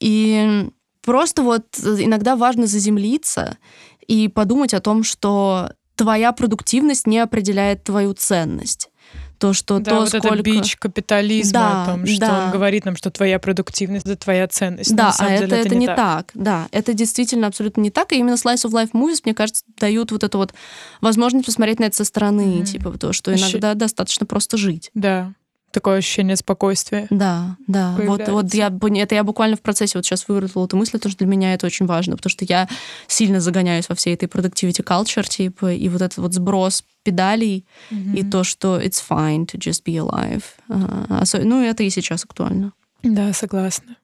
И 0.00 0.68
просто 1.02 1.42
вот 1.42 1.64
иногда 1.78 2.36
важно 2.36 2.66
заземлиться 2.66 3.58
и 4.06 4.28
подумать 4.28 4.74
о 4.74 4.80
том, 4.80 5.04
что 5.04 5.70
твоя 5.94 6.32
продуктивность 6.32 7.06
не 7.06 7.18
определяет 7.18 7.84
твою 7.84 8.12
ценность 8.12 8.90
то, 9.38 9.52
что 9.52 9.78
да, 9.78 9.90
то, 9.90 10.00
вот 10.00 10.08
сколько... 10.08 10.28
это 10.28 10.42
бич 10.42 10.76
капитализма 10.76 11.52
да, 11.52 11.82
о 11.82 11.86
том, 11.86 12.06
что 12.06 12.20
да. 12.20 12.44
он 12.44 12.50
говорит 12.52 12.84
нам, 12.84 12.96
что 12.96 13.10
твоя 13.10 13.38
продуктивность— 13.38 14.06
это 14.06 14.16
твоя 14.16 14.48
ценность. 14.48 14.94
Да, 14.94 15.14
а 15.18 15.28
деле, 15.28 15.46
это, 15.46 15.56
это, 15.56 15.74
не 15.74 15.86
так. 15.86 15.96
так. 15.96 16.30
Да, 16.34 16.68
это 16.72 16.94
действительно 16.94 17.46
абсолютно 17.46 17.80
не 17.80 17.90
так. 17.90 18.12
И 18.12 18.16
именно 18.16 18.34
Slice 18.34 18.66
of 18.66 18.72
Life 18.72 18.92
Movies, 18.92 19.20
мне 19.24 19.34
кажется, 19.34 19.64
дают 19.78 20.12
вот 20.12 20.24
эту 20.24 20.38
вот 20.38 20.54
возможность 21.00 21.46
посмотреть 21.46 21.80
на 21.80 21.84
это 21.84 21.96
со 21.96 22.04
стороны, 22.04 22.60
mm. 22.60 22.64
типа 22.64 22.98
то, 22.98 23.12
что 23.12 23.34
иногда 23.34 23.72
Ощ... 23.72 23.76
достаточно 23.76 24.26
просто 24.26 24.56
жить. 24.56 24.90
Да 24.94 25.32
такое 25.70 25.98
ощущение 25.98 26.36
спокойствия. 26.36 27.06
Да, 27.10 27.56
да. 27.66 27.96
Вот, 27.98 28.26
вот 28.28 28.54
я, 28.54 28.68
это 28.68 29.14
я 29.14 29.24
буквально 29.24 29.56
в 29.56 29.60
процессе 29.60 29.98
вот 29.98 30.06
сейчас 30.06 30.26
выработала 30.28 30.64
эту 30.64 30.76
мысль, 30.76 30.92
потому 30.92 31.10
что 31.10 31.18
для 31.18 31.26
меня 31.26 31.54
это 31.54 31.66
очень 31.66 31.86
важно, 31.86 32.16
потому 32.16 32.30
что 32.30 32.44
я 32.44 32.68
сильно 33.06 33.40
загоняюсь 33.40 33.88
во 33.88 33.94
всей 33.94 34.14
этой 34.14 34.26
productivity 34.26 34.82
culture, 34.82 35.28
типа, 35.28 35.72
и 35.72 35.88
вот 35.88 36.02
этот 36.02 36.18
вот 36.18 36.32
сброс 36.32 36.82
педалей, 37.02 37.66
mm-hmm. 37.90 38.16
и 38.16 38.24
то, 38.24 38.42
что 38.42 38.80
it's 38.80 39.02
fine 39.06 39.46
to 39.46 39.58
just 39.58 39.84
be 39.84 39.96
alive. 39.96 40.42
А, 40.68 41.24
ну, 41.44 41.62
это 41.62 41.82
и 41.82 41.90
сейчас 41.90 42.24
актуально. 42.24 42.72
Да, 43.02 43.32
согласна. 43.32 43.96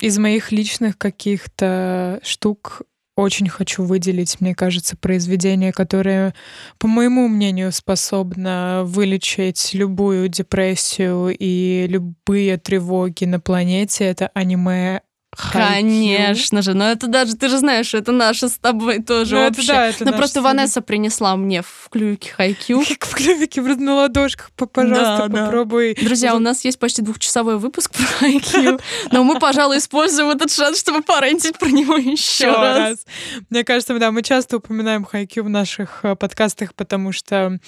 Из 0.00 0.18
моих 0.18 0.52
личных 0.52 0.98
каких-то 0.98 2.20
штук 2.22 2.82
очень 3.18 3.48
хочу 3.48 3.84
выделить, 3.84 4.40
мне 4.40 4.54
кажется, 4.54 4.96
произведение, 4.96 5.72
которое, 5.72 6.34
по 6.78 6.86
моему 6.86 7.28
мнению, 7.28 7.72
способно 7.72 8.82
вылечить 8.84 9.74
любую 9.74 10.28
депрессию 10.28 11.34
и 11.36 11.86
любые 11.88 12.58
тревоги 12.58 13.24
на 13.24 13.40
планете. 13.40 14.04
Это 14.04 14.30
аниме 14.34 15.02
Конечно 15.36 16.62
же, 16.62 16.74
но 16.74 16.90
это 16.90 17.06
даже, 17.06 17.36
ты 17.36 17.48
же 17.48 17.58
знаешь, 17.58 17.92
это 17.92 18.12
наше 18.12 18.48
с 18.48 18.58
тобой 18.58 19.02
тоже 19.02 19.36
ну, 19.36 19.46
общее. 19.48 19.64
Это, 19.64 19.72
да, 19.72 19.86
это 19.88 20.04
но 20.06 20.12
просто 20.12 20.40
Ванесса 20.40 20.80
принесла 20.80 21.36
мне 21.36 21.62
в 21.62 21.88
клювике 21.90 22.32
хайкю. 22.32 22.82
В 23.00 23.14
клювике 23.14 23.60
на 23.60 23.94
ладошках, 23.94 24.50
пожалуйста, 24.52 25.26
да, 25.28 25.44
попробуй. 25.44 25.94
Да. 25.94 26.06
Друзья, 26.06 26.34
у 26.34 26.38
нас 26.38 26.64
есть 26.64 26.78
почти 26.78 27.02
двухчасовой 27.02 27.58
выпуск 27.58 27.92
про 27.92 28.04
хайкю, 28.18 28.80
но 29.12 29.22
мы, 29.22 29.38
пожалуй, 29.38 29.78
используем 29.78 30.30
этот 30.30 30.50
шанс, 30.50 30.80
чтобы 30.80 31.02
порентить 31.02 31.58
про 31.58 31.68
него 31.68 31.96
еще 31.96 32.50
раз. 32.50 33.04
Мне 33.50 33.64
кажется, 33.64 33.96
да, 33.98 34.10
мы 34.10 34.22
часто 34.22 34.56
упоминаем 34.56 35.04
хайкю 35.04 35.44
в 35.44 35.48
наших 35.48 36.00
э, 36.04 36.16
подкастах, 36.16 36.74
потому 36.74 37.12
что 37.12 37.58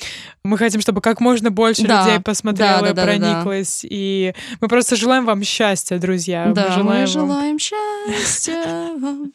мы 0.43 0.57
хотим, 0.57 0.81
чтобы 0.81 1.01
как 1.01 1.21
можно 1.21 1.51
больше 1.51 1.83
людей 1.83 2.21
посмотрело 2.25 2.87
и 2.87 2.95
прониклось. 2.95 3.85
И 3.89 4.35
мы 4.61 4.69
просто 4.69 4.97
желаем 4.97 5.25
вам 5.25 5.43
счастья, 5.43 5.99
друзья. 5.99 6.51
Да, 6.55 6.69
мы 6.69 7.07
желаем 7.07 7.49
желаем 7.49 7.49
счастья 7.59 8.92
вам. 8.98 9.32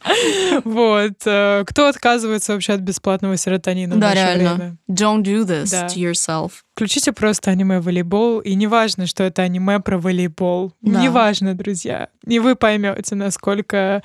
Вот. 0.63 1.13
Э, 1.25 1.63
кто 1.65 1.87
отказывается 1.87 2.53
вообще 2.53 2.73
от 2.73 2.81
бесплатного 2.81 3.37
серотонина 3.37 3.95
Да, 3.97 4.13
реально. 4.13 4.77
Don't 4.89 5.23
do 5.23 5.45
this 5.45 5.71
to 5.71 5.95
yourself. 5.97 6.64
Включите 6.75 7.13
просто 7.13 7.51
аниме-волейбол, 7.51 8.41
и 8.41 8.53
неважно, 8.53 9.07
что 9.07 9.23
это 9.23 9.43
аниме 9.43 9.79
про 9.79 9.97
волейбол. 9.97 10.73
Да. 10.81 11.01
Неважно, 11.01 11.53
друзья. 11.53 12.09
И 12.27 12.37
вы 12.39 12.55
поймете, 12.55 13.15
насколько 13.15 14.03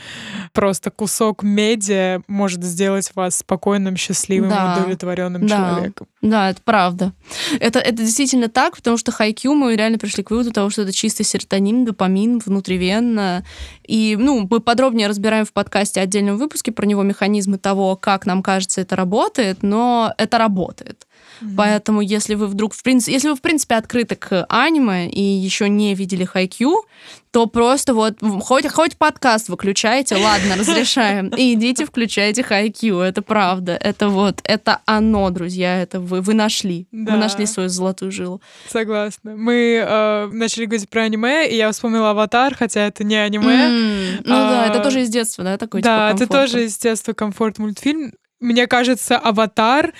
просто 0.53 0.93
кусок 0.93 1.43
медиа 1.43 2.23
может 2.29 2.63
сделать 2.63 3.11
вас 3.17 3.39
спокойным, 3.39 3.97
счастливым, 3.97 4.51
да. 4.51 4.77
удовлетворенным 4.77 5.49
да. 5.49 5.57
человеком. 5.57 6.07
Да, 6.23 6.51
это 6.51 6.61
правда. 6.65 7.13
Это, 7.59 7.81
это 7.81 7.97
действительно 7.97 8.49
так, 8.49 8.77
потому 8.77 8.97
что 8.99 9.11
хайкю 9.11 9.55
мы 9.55 9.75
реально 9.75 9.99
пришли 9.99 10.23
к 10.23 10.31
выводу 10.31 10.53
того, 10.53 10.71
что 10.71 10.83
это 10.83 10.93
чистый 10.93 11.25
серотонин, 11.25 11.85
допамин 11.85 12.39
внутривенно. 12.39 13.45
И, 13.85 14.17
ну, 14.17 14.47
мы 14.49 14.61
подробнее 14.61 15.09
разбираем 15.09 15.45
в 15.45 15.53
подкасте 15.53 16.01
отдельном 16.01 16.37
выпуске 16.37 16.71
про 16.71 16.87
него 16.87 17.03
механизмы 17.03 17.59
того, 17.59 17.97
как 17.97 18.27
нам 18.27 18.45
кажется 18.45 18.81
это 18.81 18.95
работает, 18.95 19.65
но 19.65 20.15
это 20.19 20.39
работает. 20.39 21.09
Mm-hmm. 21.41 21.55
Поэтому, 21.57 22.01
если 22.01 22.35
вы 22.35 22.47
вдруг, 22.47 22.75
в 22.75 22.83
принципе, 22.83 23.13
если 23.13 23.29
вы, 23.29 23.37
в 23.37 23.41
принципе, 23.41 23.77
открыты 23.77 24.17
к 24.17 24.47
аниме 24.49 25.09
и 25.09 25.21
еще 25.21 25.69
не 25.69 25.95
видели 25.95 26.25
Хайкью, 26.25 26.85
то 27.31 27.47
просто 27.47 27.95
вот 27.95 28.19
хоть, 28.41 28.69
хоть 28.69 28.97
подкаст 28.97 29.49
выключайте, 29.49 30.17
ладно, 30.17 30.57
разрешаем, 30.57 31.29
и 31.29 31.55
идите 31.55 31.85
включайте 31.85 32.43
Хайкью, 32.43 32.99
это 32.99 33.23
правда, 33.23 33.79
это 33.81 34.09
вот, 34.09 34.41
это 34.45 34.81
оно, 34.85 35.31
друзья, 35.31 35.81
это 35.81 36.01
вы, 36.01 36.21
вы 36.21 36.35
нашли, 36.35 36.89
да. 36.91 37.13
вы 37.13 37.19
нашли 37.19 37.47
свою 37.47 37.69
золотую 37.69 38.11
жилу. 38.11 38.43
Согласна. 38.69 39.37
Мы 39.37 39.85
э, 39.87 40.27
начали 40.33 40.65
говорить 40.65 40.89
про 40.89 41.03
аниме, 41.03 41.49
и 41.49 41.57
я 41.57 41.71
вспомнила 41.71 42.11
«Аватар», 42.11 42.55
хотя 42.55 42.87
это 42.87 43.05
не 43.05 43.17
аниме. 43.17 43.47
Mm, 43.47 44.23
ну 44.25 44.35
а, 44.35 44.51
да, 44.51 44.67
это 44.67 44.83
тоже 44.83 45.03
из 45.03 45.09
детства, 45.09 45.45
да, 45.45 45.57
такой 45.57 45.83
Да, 45.83 46.13
типа, 46.13 46.23
это 46.23 46.33
тоже 46.33 46.65
из 46.65 46.77
детства 46.79 47.13
комфорт 47.13 47.59
мультфильм. 47.59 48.13
Мне 48.41 48.67
кажется, 48.67 49.19
«Аватар», 49.19 49.93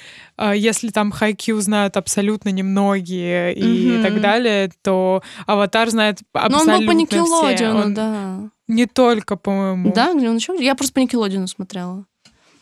если 0.55 0.89
там 0.89 1.11
Хайкью 1.11 1.61
знают 1.61 1.97
абсолютно 1.97 2.49
немногие 2.49 3.55
и 3.55 3.63
mm-hmm. 3.63 4.03
так 4.03 4.21
далее, 4.21 4.71
то 4.83 5.23
«Аватар» 5.47 5.91
знает 5.91 6.21
абсолютно 6.33 6.73
Но 6.73 6.75
он 6.75 6.81
был 6.81 6.87
по 6.87 6.97
Никелодеону, 6.97 7.95
да. 7.95 8.51
Не 8.69 8.87
только, 8.87 9.37
по-моему. 9.37 9.93
Да, 9.93 10.15
где 10.15 10.29
он 10.31 10.37
еще? 10.37 10.57
Я 10.59 10.75
просто 10.75 10.95
по 10.95 10.99
Никелодеону 11.01 11.49
смотрела. 11.49 12.07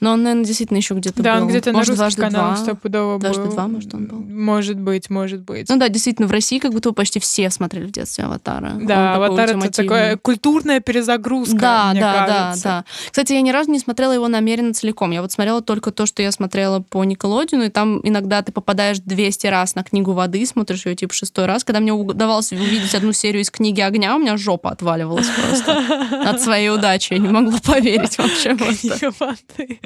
Но 0.01 0.13
он, 0.13 0.23
наверное, 0.23 0.45
действительно 0.45 0.77
еще 0.77 0.95
где-то 0.95 1.23
да, 1.23 1.35
был. 1.35 1.39
Да, 1.39 1.43
он 1.45 1.49
где-то 1.49 1.73
может, 1.73 1.99
на 1.99 2.05
русских 2.05 2.23
каналах 2.23 2.59
стопудово 2.59 3.19
Дважды 3.19 3.43
был. 3.43 3.53
два, 3.53 3.67
может, 3.67 3.95
он 3.95 4.07
был. 4.07 4.19
Может 4.21 4.79
быть, 4.79 5.11
может 5.11 5.41
быть. 5.41 5.69
Ну 5.69 5.77
да, 5.77 5.89
действительно, 5.89 6.29
в 6.29 6.31
России 6.31 6.59
как 6.61 6.73
будто 6.73 6.93
почти 6.93 7.19
все 7.19 7.51
смотрели 7.51 7.87
в 7.87 7.91
детстве 7.91 8.25
«Аватара». 8.25 8.75
Да, 8.81 9.19
он 9.19 9.25
«Аватар»— 9.25 9.57
это 9.59 9.71
такая 9.71 10.17
культурная 10.17 10.81
перезагрузка, 10.81 11.59
Да, 11.59 11.91
мне 11.91 12.01
да, 12.01 12.13
кажется. 12.13 12.63
да, 12.65 12.71
да. 12.81 12.85
Кстати, 13.11 13.33
я 13.33 13.41
ни 13.41 13.51
разу 13.51 13.71
не 13.71 13.81
смотрела 13.81 14.13
его 14.13 14.29
намеренно 14.29 14.73
целиком. 14.73 15.11
Я 15.11 15.23
вот 15.23 15.33
смотрела 15.33 15.63
только 15.63 15.91
то, 15.91 16.07
что 16.07 16.23
я 16.23 16.31
смотрела 16.31 16.81
по 16.81 17.03
Николодину, 17.03 17.65
и 17.65 17.69
там 17.69 18.01
иногда 18.05 18.43
ты 18.43 18.53
попадаешь 18.53 18.99
200 19.01 19.47
раз 19.49 19.75
на 19.75 19.83
книгу 19.83 20.13
воды, 20.13 20.47
смотришь 20.47 20.87
ее 20.87 20.95
типа 20.95 21.13
шестой 21.13 21.47
раз. 21.47 21.65
Когда 21.65 21.81
мне 21.81 21.93
удавалось 21.93 22.53
увидеть 22.53 22.95
одну 22.95 23.13
серию 23.13 23.43
из 23.43 23.51
книги 23.51 23.81
огня, 23.81 24.15
у 24.15 24.19
меня 24.19 24.37
жопа 24.37 24.71
отваливалась 24.71 25.29
просто 25.29 26.23
от 26.31 26.41
своей 26.41 26.71
удачи. 26.71 27.15
Я 27.15 27.19
не 27.19 27.29
могла 27.29 27.59
поверить 27.59 28.17
вообще. 28.19 28.55
Книга 28.57 29.13
воды. 29.19 29.81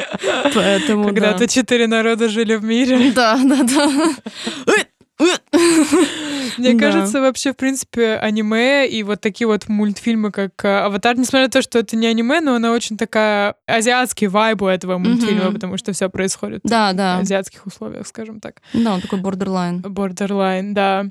Поэтому, 0.55 1.05
Когда-то 1.07 1.41
да. 1.41 1.47
четыре 1.47 1.87
народа 1.87 2.29
жили 2.29 2.55
в 2.55 2.65
мире. 2.65 3.11
Да, 3.15 3.39
да, 3.45 3.63
да. 3.63 3.91
Мне 6.59 6.75
кажется, 6.75 7.21
вообще, 7.21 7.53
в 7.53 7.57
принципе, 7.57 8.17
аниме 8.17 8.87
и 8.89 9.03
вот 9.03 9.21
такие 9.21 9.47
вот 9.47 9.69
мультфильмы, 9.69 10.31
как 10.31 10.65
э, 10.65 10.69
«Аватар», 10.69 11.17
несмотря 11.17 11.47
на 11.47 11.51
то, 11.51 11.63
что 11.63 11.79
это 11.79 11.97
не 11.97 12.07
аниме, 12.07 12.41
но 12.41 12.55
она 12.55 12.73
очень 12.73 12.97
такая 12.97 13.55
азиатский 13.67 14.27
вайб 14.27 14.63
у 14.63 14.67
этого 14.67 14.99
мультфильма, 14.99 15.53
потому 15.53 15.77
что 15.77 15.93
все 15.93 16.09
происходит 16.09 16.61
да, 16.65 16.93
да. 16.93 17.19
в 17.19 17.23
азиатских 17.23 17.67
условиях, 17.67 18.07
скажем 18.07 18.41
так. 18.41 18.61
Да, 18.73 18.95
он 18.95 19.01
такой 19.01 19.21
borderline. 19.21 19.83
Borderline, 19.83 20.73
да. 20.73 21.07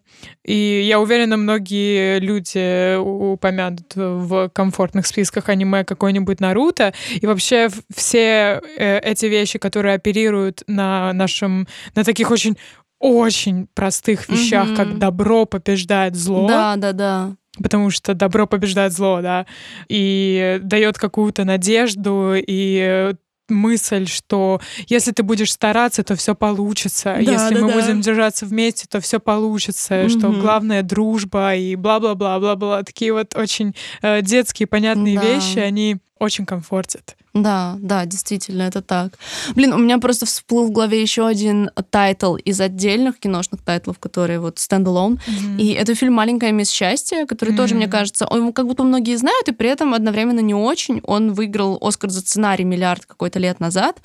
И 0.46 0.84
я 0.86 1.00
уверена, 1.00 1.38
многие 1.38 2.20
люди 2.20 2.98
упомянут 2.98 3.94
в 3.96 4.50
комфортных 4.50 5.08
списках 5.08 5.50
аниме 5.50 5.84
какой-нибудь 5.84 6.40
Наруто. 6.40 6.94
И 7.20 7.26
вообще 7.26 7.70
все 7.94 8.62
э, 8.78 9.00
эти 9.00 9.26
вещи, 9.26 9.60
которые 9.60 9.96
оперируют 9.96 10.64
на 10.68 11.14
нашем, 11.14 11.68
на 11.96 12.04
таких 12.04 12.32
очень 12.32 12.58
очень 13.02 13.68
простых 13.74 14.30
вещах, 14.30 14.70
mm-hmm. 14.70 14.76
как 14.76 15.00
добро 15.00 15.46
побеждает 15.46 16.16
зло. 16.16 16.48
Да, 16.48 16.76
да, 16.78 16.94
да. 16.94 17.36
Потому 17.62 17.90
что 17.90 18.14
добро 18.14 18.48
побеждает 18.48 18.94
зло, 18.94 19.20
да, 19.22 19.46
и 19.90 20.60
дает 20.64 20.98
какую-то 20.98 21.44
надежду 21.44 22.34
и 22.36 23.14
мысль, 23.50 24.08
что 24.08 24.62
если 24.88 25.12
ты 25.12 25.24
будешь 25.24 25.52
стараться, 25.52 26.04
то 26.04 26.16
все 26.16 26.34
получится. 26.34 27.16
Да, 27.20 27.32
если 27.32 27.56
да, 27.56 27.62
мы 27.62 27.68
да. 27.68 27.80
будем 27.80 28.02
держаться 28.02 28.46
вместе, 28.46 28.86
то 28.90 29.02
все 29.02 29.20
получится. 29.20 29.96
Mm-hmm. 29.96 30.10
Что 30.20 30.32
главное 30.32 30.84
дружба 30.84 31.56
и 31.56 31.76
бла-бла-бла, 31.76 32.40
бла-бла. 32.40 32.84
Такие 32.84 33.12
вот 33.12 33.36
очень 33.36 33.76
э, 34.02 34.22
детские 34.22 34.68
понятные 34.68 35.20
да. 35.20 35.26
вещи, 35.26 35.60
они 35.60 35.98
очень 36.22 36.46
комфортят. 36.46 37.16
Да, 37.34 37.78
да, 37.80 38.06
действительно, 38.06 38.64
это 38.64 38.82
так. 38.82 39.18
Блин, 39.56 39.74
у 39.74 39.78
меня 39.78 39.98
просто 39.98 40.26
всплыл 40.26 40.68
в 40.68 40.72
голове 40.72 41.02
еще 41.02 41.26
один 41.26 41.72
тайтл 41.90 42.36
из 42.36 42.62
отдельных 42.62 43.20
киношных 43.20 43.62
тайтлов, 43.62 43.98
которые 44.00 44.40
вот 44.40 44.60
standalone. 44.60 45.14
Mm-hmm. 45.16 45.58
И 45.58 45.72
это 45.74 45.96
фильм 45.96 46.14
«Маленькая 46.14 46.52
мисс 46.52 46.70
счастье», 46.70 47.26
который 47.26 47.54
mm-hmm. 47.54 47.58
тоже, 47.58 47.76
мне 47.76 47.88
кажется, 47.88 48.28
он 48.28 48.54
как 48.54 48.68
будто 48.68 48.84
многие 48.84 49.16
знают, 49.16 49.48
и 49.48 49.52
при 49.52 49.70
этом 49.70 49.94
одновременно 49.94 50.42
не 50.42 50.54
очень. 50.54 51.02
Он 51.06 51.34
выиграл 51.34 51.80
Оскар 51.82 52.12
за 52.12 52.20
сценарий 52.20 52.66
миллиард 52.66 53.06
какой-то 53.06 53.40
лет 53.40 53.60
назад. 53.60 53.98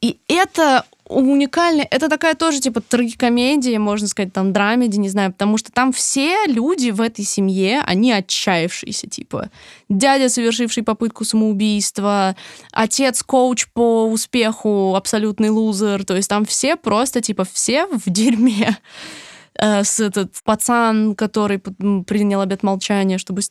И 0.00 0.18
это 0.28 0.84
уникальный. 1.08 1.84
Это 1.84 2.08
такая 2.08 2.34
тоже, 2.34 2.60
типа, 2.60 2.80
трагикомедия, 2.80 3.78
можно 3.78 4.08
сказать, 4.08 4.32
там, 4.32 4.52
драмеди, 4.52 4.98
не 4.98 5.08
знаю, 5.08 5.32
потому 5.32 5.58
что 5.58 5.72
там 5.72 5.92
все 5.92 6.46
люди 6.46 6.90
в 6.90 7.00
этой 7.00 7.24
семье, 7.24 7.82
они 7.86 8.12
отчаявшиеся, 8.12 9.08
типа. 9.08 9.50
Дядя, 9.88 10.28
совершивший 10.28 10.82
попытку 10.82 11.24
самоубийства, 11.24 12.36
отец, 12.72 13.22
коуч 13.22 13.68
по 13.72 14.06
успеху, 14.06 14.94
абсолютный 14.96 15.50
лузер, 15.50 16.04
то 16.04 16.16
есть 16.16 16.28
там 16.28 16.44
все 16.44 16.76
просто, 16.76 17.20
типа, 17.20 17.46
все 17.50 17.86
в 17.86 18.10
дерьме. 18.10 18.76
Э, 19.58 19.84
с 19.84 20.00
этот 20.00 20.34
пацан, 20.44 21.14
который 21.14 21.58
принял 21.58 22.40
обет 22.40 22.62
молчания, 22.62 23.18
чтобы 23.18 23.42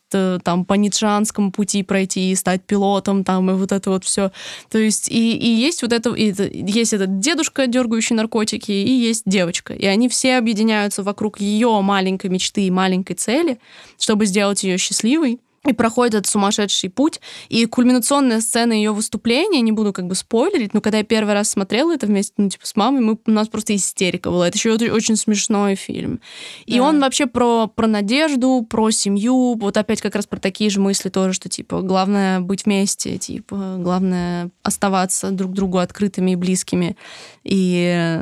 там 0.43 0.65
по 0.65 0.73
ницшанскому 0.73 1.51
пути 1.51 1.83
пройти 1.83 2.31
и 2.31 2.35
стать 2.35 2.63
пилотом, 2.63 3.23
там, 3.23 3.49
и 3.49 3.53
вот 3.53 3.71
это 3.71 3.89
вот 3.89 4.03
все. 4.03 4.31
То 4.69 4.77
есть 4.77 5.09
и, 5.09 5.37
и 5.37 5.47
есть 5.47 5.81
вот 5.81 5.93
это, 5.93 6.11
и 6.11 6.33
есть 6.51 6.93
этот 6.93 7.19
дедушка, 7.19 7.67
дергающий 7.67 8.15
наркотики, 8.15 8.71
и 8.71 8.91
есть 8.91 9.23
девочка. 9.25 9.73
И 9.73 9.85
они 9.85 10.09
все 10.09 10.37
объединяются 10.37 11.03
вокруг 11.03 11.39
ее 11.39 11.81
маленькой 11.81 12.29
мечты 12.29 12.63
и 12.67 12.71
маленькой 12.71 13.15
цели, 13.15 13.59
чтобы 13.97 14.25
сделать 14.25 14.63
ее 14.63 14.77
счастливой 14.77 15.39
и 15.65 15.73
проходит 15.73 16.15
этот 16.15 16.27
сумасшедший 16.27 16.89
путь. 16.89 17.19
И 17.49 17.65
кульминационная 17.65 18.41
сцена 18.41 18.73
ее 18.73 18.91
выступления, 18.91 19.61
не 19.61 19.71
буду 19.71 19.93
как 19.93 20.07
бы 20.07 20.15
спойлерить, 20.15 20.73
но 20.73 20.81
когда 20.81 20.99
я 20.99 21.03
первый 21.03 21.33
раз 21.33 21.49
смотрела 21.49 21.93
это 21.93 22.07
вместе, 22.07 22.33
ну, 22.37 22.49
типа, 22.49 22.65
с 22.65 22.75
мамой, 22.75 23.01
мы, 23.01 23.17
у 23.25 23.31
нас 23.31 23.47
просто 23.47 23.75
истерика 23.75 24.29
была. 24.29 24.47
Это 24.47 24.57
еще 24.57 24.73
очень 24.91 25.15
смешной 25.15 25.75
фильм. 25.75 26.19
И 26.65 26.77
да. 26.77 26.83
он 26.83 26.99
вообще 26.99 27.25
про, 27.25 27.67
про 27.67 27.87
надежду, 27.87 28.65
про 28.69 28.91
семью, 28.91 29.55
вот 29.55 29.77
опять 29.77 30.01
как 30.01 30.15
раз 30.15 30.25
про 30.25 30.39
такие 30.39 30.69
же 30.69 30.79
мысли 30.79 31.09
тоже, 31.09 31.33
что, 31.33 31.49
типа, 31.49 31.81
главное 31.81 32.39
быть 32.39 32.65
вместе, 32.65 33.17
типа, 33.17 33.77
главное 33.79 34.49
оставаться 34.63 35.31
друг 35.31 35.53
другу 35.53 35.77
открытыми 35.79 36.31
и 36.31 36.35
близкими. 36.35 36.95
И 37.43 38.21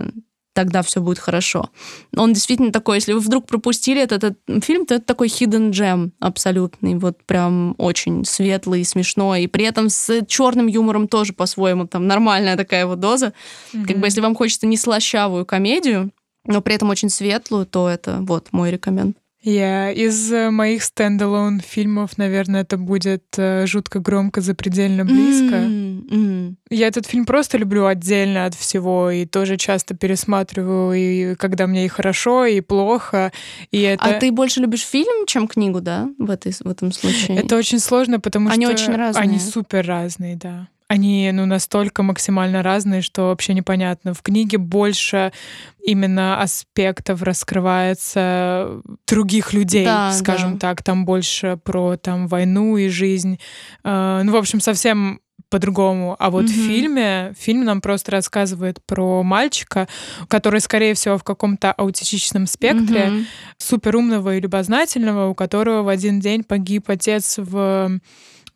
тогда 0.53 0.81
все 0.81 1.01
будет 1.01 1.19
хорошо. 1.19 1.69
Он 2.15 2.33
действительно 2.33 2.71
такой, 2.71 2.97
если 2.97 3.13
вы 3.13 3.19
вдруг 3.19 3.47
пропустили 3.47 4.01
этот, 4.01 4.23
этот 4.23 4.63
фильм, 4.63 4.85
то 4.85 4.95
это 4.95 5.05
такой 5.05 5.27
hidden 5.27 5.71
gem 5.71 6.11
абсолютный, 6.19 6.95
вот 6.95 7.23
прям 7.25 7.75
очень 7.77 8.23
светлый 8.25 8.85
смешной, 8.85 9.43
и 9.43 9.47
при 9.47 9.65
этом 9.65 9.89
с 9.89 10.25
черным 10.27 10.67
юмором 10.67 11.07
тоже 11.07 11.33
по-своему, 11.33 11.87
там 11.87 12.07
нормальная 12.07 12.55
такая 12.55 12.85
вот 12.85 12.99
доза. 12.99 13.33
Mm-hmm. 13.73 13.85
Как 13.85 13.97
бы 13.97 14.07
если 14.07 14.21
вам 14.21 14.35
хочется 14.35 14.67
не 14.67 14.77
слащавую 14.77 15.45
комедию, 15.45 16.11
но 16.45 16.61
при 16.61 16.75
этом 16.75 16.89
очень 16.89 17.09
светлую, 17.09 17.65
то 17.65 17.89
это 17.89 18.19
вот 18.21 18.49
мой 18.51 18.71
рекоменд. 18.71 19.17
Я 19.45 19.91
yeah. 19.91 19.93
из 19.93 20.31
э, 20.31 20.49
моих 20.51 20.83
стендалон 20.83 21.59
фильмов, 21.59 22.17
наверное, 22.17 22.61
это 22.61 22.77
будет 22.77 23.25
э, 23.37 23.65
жутко 23.67 23.99
громко, 23.99 24.39
запредельно 24.39 25.03
близко. 25.03 25.55
Mm-hmm. 25.55 26.07
Mm-hmm. 26.07 26.55
Я 26.69 26.87
этот 26.87 27.07
фильм 27.07 27.25
просто 27.25 27.57
люблю 27.57 27.85
отдельно 27.85 28.45
от 28.45 28.55
всего 28.55 29.11
и 29.11 29.25
тоже 29.25 29.57
часто 29.57 29.95
пересматриваю, 29.95 30.93
и 30.93 31.35
когда 31.35 31.67
мне 31.67 31.85
и 31.85 31.89
хорошо, 31.89 32.45
и 32.45 32.61
плохо. 32.61 33.33
И 33.71 33.81
это... 33.81 34.05
А 34.05 34.19
ты 34.19 34.31
больше 34.31 34.61
любишь 34.61 34.85
фильм, 34.85 35.25
чем 35.27 35.49
книгу, 35.49 35.81
да, 35.81 36.09
в, 36.17 36.29
этой, 36.29 36.53
в 36.53 36.67
этом 36.67 36.93
случае? 36.93 37.39
Это 37.39 37.57
очень 37.57 37.79
сложно, 37.79 38.21
потому 38.21 38.49
они 38.49 38.65
что 38.65 38.73
очень 38.73 38.95
разные. 38.95 39.23
они 39.23 39.39
супер 39.39 39.85
разные, 39.85 40.37
да 40.37 40.69
они 40.93 41.31
ну, 41.33 41.47
настолько 41.47 42.03
максимально 42.03 42.61
разные, 42.61 43.01
что 43.01 43.29
вообще 43.29 43.55
непонятно. 43.55 44.13
В 44.13 44.21
книге 44.21 44.59
больше 44.59 45.33
именно 45.83 46.39
аспектов 46.39 47.23
раскрывается 47.23 48.79
других 49.07 49.53
людей, 49.53 49.85
да, 49.85 50.11
скажем 50.11 50.53
да. 50.53 50.59
так. 50.59 50.83
Там 50.83 51.05
больше 51.05 51.57
про 51.63 51.97
там 51.97 52.27
войну 52.27 52.77
и 52.77 52.89
жизнь. 52.89 53.39
Э, 53.83 54.21
ну, 54.23 54.33
в 54.33 54.35
общем, 54.35 54.59
совсем 54.59 55.19
по-другому. 55.49 56.15
А 56.19 56.29
вот 56.29 56.45
mm-hmm. 56.45 56.47
в 56.47 56.67
фильме, 56.67 57.33
фильм 57.39 57.63
нам 57.63 57.81
просто 57.81 58.11
рассказывает 58.11 58.79
про 58.85 59.23
мальчика, 59.23 59.87
который, 60.27 60.59
скорее 60.61 60.93
всего, 60.93 61.17
в 61.17 61.23
каком-то 61.23 61.71
аутистичном 61.71 62.45
спектре, 62.45 63.07
mm-hmm. 63.07 63.25
суперумного 63.57 64.35
и 64.35 64.41
любознательного, 64.41 65.27
у 65.27 65.33
которого 65.33 65.81
в 65.81 65.87
один 65.87 66.19
день 66.19 66.43
погиб 66.43 66.89
отец 66.89 67.39
в 67.39 67.99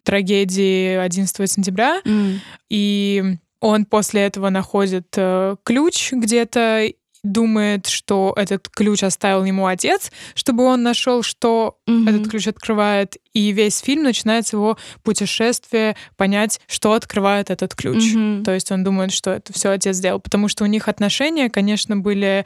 трагедии 0.08 0.95
11 0.95 1.51
сентября. 1.51 2.01
Mm. 2.05 2.38
И 2.70 3.24
он 3.60 3.86
после 3.86 4.22
этого 4.22 4.49
находит 4.49 5.08
э, 5.18 5.58
ключ 5.64 6.14
где-то 6.14 6.89
думает, 7.24 7.88
что 7.88 8.34
этот 8.38 8.70
ключ 8.70 9.03
оставил 9.03 9.43
ему 9.43 9.66
отец, 9.68 10.12
чтобы 10.34 10.64
он 10.64 10.82
нашел, 10.84 11.24
что 11.24 11.78
mm-hmm. 11.86 12.10
этот 12.10 12.32
ключ 12.32 12.47
открывает, 12.47 13.18
и 13.34 13.52
весь 13.52 13.80
фильм 13.80 14.04
начинается 14.04 14.56
его 14.56 14.78
путешествие 15.04 15.96
понять, 16.16 16.60
что 16.68 16.94
открывает 16.94 17.50
этот 17.50 17.76
ключ. 17.76 18.14
Mm-hmm. 18.14 18.44
То 18.44 18.54
есть 18.54 18.72
он 18.72 18.84
думает, 18.84 19.12
что 19.12 19.32
это 19.32 19.54
все 19.54 19.70
отец 19.70 19.98
сделал, 19.98 20.20
потому 20.20 20.48
что 20.48 20.64
у 20.64 20.68
них 20.68 20.88
отношения, 20.88 21.50
конечно, 21.50 21.98
были, 21.98 22.46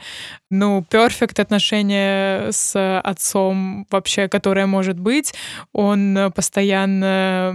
ну, 0.50 0.84
перфект 0.88 1.40
отношения 1.40 2.50
с 2.50 3.00
отцом 3.00 3.86
вообще, 3.90 4.28
которое 4.28 4.66
может 4.66 4.98
быть. 4.98 5.34
Он 5.72 6.32
постоянно 6.34 7.54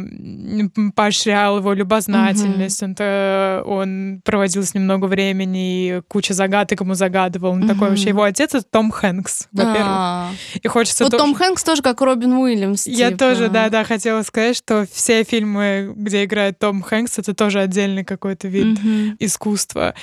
поощрял 0.96 1.60
его 1.60 1.74
любознательность, 1.74 2.82
mm-hmm. 2.84 3.64
он, 3.64 3.78
он 3.78 4.22
проводил 4.24 4.64
с 4.64 4.74
ним 4.74 4.84
много 4.84 5.06
времени, 5.06 5.98
и 5.98 6.02
куча 6.08 6.34
загадок 6.34 6.82
ему 6.82 6.94
загадывал. 6.94 7.52
Он 7.52 7.64
mm-hmm. 7.64 7.68
такой 7.68 7.90
вообще 7.90 8.10
его 8.10 8.24
отец 8.24 8.54
это 8.56 8.64
Том 8.64 8.92
Хэнкс, 8.92 9.48
во-первых. 9.52 9.86
А. 9.88 10.32
И 10.62 10.68
хочется. 10.68 11.04
Вот 11.04 11.12
тоже... 11.12 11.24
Том 11.24 11.36
Хэнкс 11.36 11.64
тоже 11.64 11.82
как 11.82 12.02
Робин 12.02 12.34
Уильямс. 12.34 12.88
Я 12.88 13.10
типа 13.10 13.18
тоже, 13.30 13.50
да-да, 13.50 13.84
хотела 13.84 14.22
сказать, 14.24 14.56
что 14.58 14.86
все 14.92 15.24
фильмы, 15.24 15.94
где 15.96 16.24
играет 16.24 16.60
Том 16.60 16.82
Хэнкс, 16.82 17.20
это 17.20 17.34
тоже 17.34 17.60
отдельный 17.60 18.04
какой-то 18.04 18.48
вид 18.48 18.80
mm-hmm. 18.80 19.16
искусства. 19.20 19.94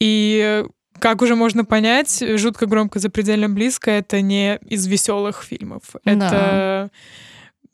И 0.00 0.64
как 0.98 1.22
уже 1.22 1.34
можно 1.34 1.64
понять, 1.64 2.22
жутко 2.36 2.66
громко 2.66 2.98
запредельно 2.98 3.48
близко 3.48 3.90
это 3.90 4.20
не 4.20 4.56
из 4.68 4.86
веселых 4.86 5.42
фильмов. 5.42 5.82
Это 6.04 6.90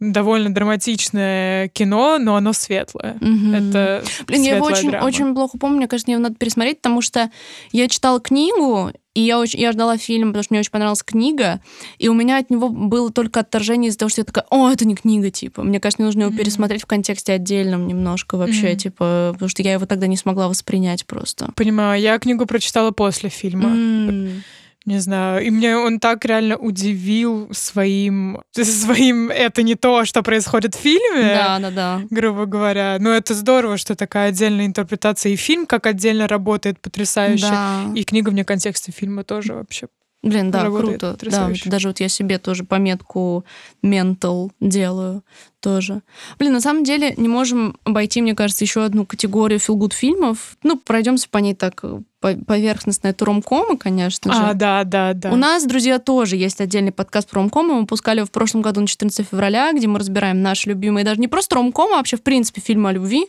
довольно 0.00 0.52
драматичное 0.52 1.68
кино, 1.68 2.18
но 2.18 2.36
оно 2.36 2.52
светлое. 2.54 3.16
Угу. 3.20 3.52
Это 3.52 4.02
Блин, 4.26 4.42
я 4.42 4.56
его 4.56 4.66
очень, 4.66 4.96
очень 4.96 5.34
плохо 5.34 5.58
помню, 5.58 5.76
мне 5.76 5.88
кажется, 5.88 6.08
мне 6.08 6.14
его 6.14 6.22
надо 6.22 6.36
пересмотреть, 6.36 6.78
потому 6.78 7.02
что 7.02 7.30
я 7.70 7.86
читала 7.86 8.18
книгу, 8.18 8.90
и 9.14 9.20
я, 9.20 9.38
очень, 9.38 9.60
я 9.60 9.72
ждала 9.72 9.98
фильм, 9.98 10.28
потому 10.28 10.42
что 10.42 10.54
мне 10.54 10.60
очень 10.60 10.70
понравилась 10.70 11.02
книга, 11.02 11.60
и 11.98 12.08
у 12.08 12.14
меня 12.14 12.38
от 12.38 12.48
него 12.48 12.70
было 12.70 13.12
только 13.12 13.40
отторжение 13.40 13.90
из-за 13.90 13.98
того, 13.98 14.08
что 14.08 14.22
я 14.22 14.24
такая, 14.24 14.46
о, 14.50 14.70
это 14.70 14.86
не 14.86 14.94
книга, 14.94 15.30
типа. 15.30 15.62
Мне 15.62 15.80
кажется, 15.80 16.00
мне 16.00 16.06
нужно 16.06 16.22
его 16.22 16.30
mm-hmm. 16.30 16.36
пересмотреть 16.36 16.82
в 16.82 16.86
контексте 16.86 17.32
отдельном 17.34 17.86
немножко 17.86 18.36
вообще, 18.36 18.72
mm-hmm. 18.72 18.76
типа, 18.76 19.30
потому 19.34 19.48
что 19.48 19.62
я 19.62 19.74
его 19.74 19.84
тогда 19.84 20.06
не 20.06 20.16
смогла 20.16 20.48
воспринять 20.48 21.06
просто. 21.06 21.50
Понимаю, 21.56 22.00
я 22.00 22.18
книгу 22.18 22.46
прочитала 22.46 22.90
после 22.92 23.28
фильма. 23.28 23.68
Mm-hmm 23.68 24.42
не 24.86 24.98
знаю. 24.98 25.44
И 25.44 25.50
мне 25.50 25.76
он 25.76 26.00
так 26.00 26.24
реально 26.24 26.56
удивил 26.56 27.48
своим... 27.52 28.42
Своим 28.52 29.30
это 29.30 29.62
не 29.62 29.74
то, 29.74 30.04
что 30.04 30.22
происходит 30.22 30.74
в 30.74 30.78
фильме. 30.78 31.34
Да, 31.34 31.58
да, 31.58 31.70
да. 31.70 32.00
Грубо 32.10 32.46
говоря. 32.46 32.96
Но 32.98 33.10
это 33.10 33.34
здорово, 33.34 33.76
что 33.76 33.94
такая 33.94 34.30
отдельная 34.30 34.66
интерпретация. 34.66 35.32
И 35.32 35.36
фильм 35.36 35.66
как 35.66 35.86
отдельно 35.86 36.26
работает 36.26 36.80
потрясающе. 36.80 37.48
Да. 37.48 37.92
И 37.94 38.04
книга 38.04 38.30
вне 38.30 38.44
контекста 38.44 38.92
фильма 38.92 39.22
тоже 39.24 39.54
вообще 39.54 39.88
Блин, 40.22 40.50
да, 40.50 40.66
круто. 40.66 41.16
Да, 41.22 41.48
даже 41.64 41.88
вот 41.88 42.00
я 42.00 42.08
себе 42.08 42.38
тоже 42.38 42.64
пометку 42.64 43.44
ментал 43.82 44.52
делаю 44.60 45.24
тоже. 45.60 46.02
Блин, 46.38 46.52
на 46.52 46.60
самом 46.60 46.84
деле 46.84 47.14
не 47.16 47.28
можем 47.28 47.76
обойти, 47.84 48.22
мне 48.22 48.34
кажется, 48.34 48.64
еще 48.64 48.84
одну 48.84 49.04
категорию 49.06 49.58
филгуд 49.58 49.92
фильмов. 49.92 50.56
Ну, 50.62 50.76
пройдемся 50.76 51.28
по 51.28 51.38
ней 51.38 51.54
так 51.54 51.84
поверхностно. 52.20 53.08
Это 53.08 53.24
ромкомы, 53.24 53.78
конечно 53.78 54.32
же. 54.32 54.38
А, 54.40 54.54
да, 54.54 54.84
да, 54.84 55.14
да. 55.14 55.30
У 55.32 55.36
нас, 55.36 55.64
друзья, 55.64 55.98
тоже 55.98 56.36
есть 56.36 56.60
отдельный 56.60 56.92
подкаст 56.92 57.30
про 57.30 57.40
ромкомы. 57.40 57.80
Мы 57.80 57.86
пускали 57.86 58.18
его 58.18 58.26
в 58.26 58.30
прошлом 58.30 58.60
году 58.60 58.80
на 58.80 58.86
14 58.86 59.26
февраля, 59.26 59.72
где 59.72 59.86
мы 59.86 59.98
разбираем 59.98 60.42
наши 60.42 60.68
любимые, 60.68 61.04
даже 61.04 61.20
не 61.20 61.28
просто 61.28 61.54
ромкомы, 61.54 61.94
а 61.94 61.96
вообще, 61.96 62.16
в 62.16 62.22
принципе, 62.22 62.60
фильмы 62.60 62.90
о 62.90 62.92
любви. 62.92 63.26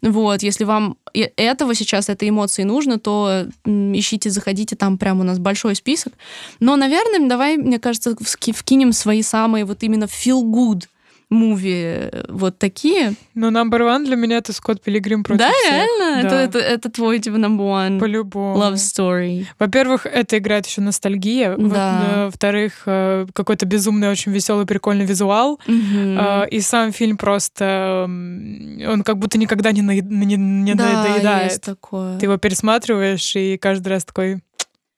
Вот, 0.00 0.42
если 0.42 0.64
вам 0.64 0.96
этого 1.12 1.74
сейчас, 1.74 2.08
этой 2.08 2.30
эмоции 2.30 2.62
нужно, 2.62 2.98
то 2.98 3.46
ищите, 3.66 4.30
заходите, 4.30 4.74
там 4.74 4.96
прям 4.96 5.20
у 5.20 5.24
нас 5.24 5.38
большой 5.38 5.74
список. 5.74 6.14
Но, 6.58 6.76
наверное, 6.76 7.28
давай, 7.28 7.58
мне 7.58 7.78
кажется, 7.78 8.16
вкинем 8.16 8.92
свои 8.92 9.20
самые 9.20 9.66
вот 9.66 9.82
именно 9.82 10.04
feel 10.04 10.42
good 10.42 10.84
муви 11.30 12.10
вот 12.28 12.58
такие. 12.58 13.14
Ну, 13.34 13.50
number 13.50 13.80
one 13.80 14.04
для 14.04 14.16
меня 14.16 14.38
это 14.38 14.52
Скотт 14.52 14.82
Пилигрим 14.82 15.22
против 15.22 15.40
Да, 15.40 15.52
всех. 15.52 15.72
реально? 15.72 16.22
Да. 16.22 16.26
Это, 16.26 16.34
это, 16.34 16.58
это 16.58 16.90
твой, 16.90 17.20
типа, 17.20 17.36
number 17.36 17.60
one 17.60 17.98
По-любому. 18.00 18.58
love 18.60 18.74
story. 18.74 19.46
Во-первых, 19.58 20.06
это 20.06 20.38
играет 20.38 20.66
еще 20.66 20.80
ностальгия. 20.80 21.56
Да. 21.56 22.24
Во-вторых, 22.26 22.82
э, 22.86 23.26
какой-то 23.32 23.64
безумный, 23.66 24.10
очень 24.10 24.32
веселый, 24.32 24.66
прикольный 24.66 25.04
визуал. 25.06 25.60
Угу. 25.66 26.46
И 26.50 26.60
сам 26.60 26.92
фильм 26.92 27.16
просто... 27.16 28.04
Он 28.06 29.02
как 29.04 29.18
будто 29.18 29.38
никогда 29.38 29.72
не, 29.72 29.82
на... 29.82 29.92
не, 29.92 30.36
не 30.36 30.74
да, 30.74 30.92
надоедает. 31.04 31.52
Есть 31.52 31.62
такое. 31.62 32.18
Ты 32.18 32.26
его 32.26 32.36
пересматриваешь, 32.38 33.36
и 33.36 33.56
каждый 33.56 33.88
раз 33.88 34.04
такой 34.04 34.42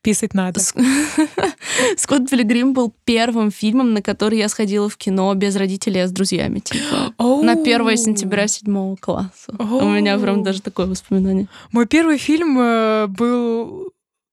Писать 0.03 0.35
надо. 0.35 0.61
Скотт 1.97 2.29
Пилигрим 2.29 2.73
был 2.73 2.93
первым 3.05 3.53
фильмом, 3.53 3.95
на 3.95 4.03
который 4.03 4.39
я 4.39 4.49
сходила 4.49 4.89
в 4.89 4.97
кино 4.97 5.33
без 5.35 5.55
родителей, 5.55 6.03
а 6.03 6.09
с 6.09 6.11
друзьями. 6.11 6.59
Типа, 6.59 7.15
на 7.19 7.53
1 7.53 7.97
сентября 7.97 8.49
седьмого 8.49 8.97
класса. 8.97 9.55
У 9.59 9.89
меня 9.89 10.19
прям 10.19 10.43
даже 10.43 10.61
такое 10.61 10.87
воспоминание. 10.87 11.47
Мой 11.71 11.87
первый 11.87 12.19
фильм 12.19 12.59
э, 12.59 13.07
был 13.07 13.92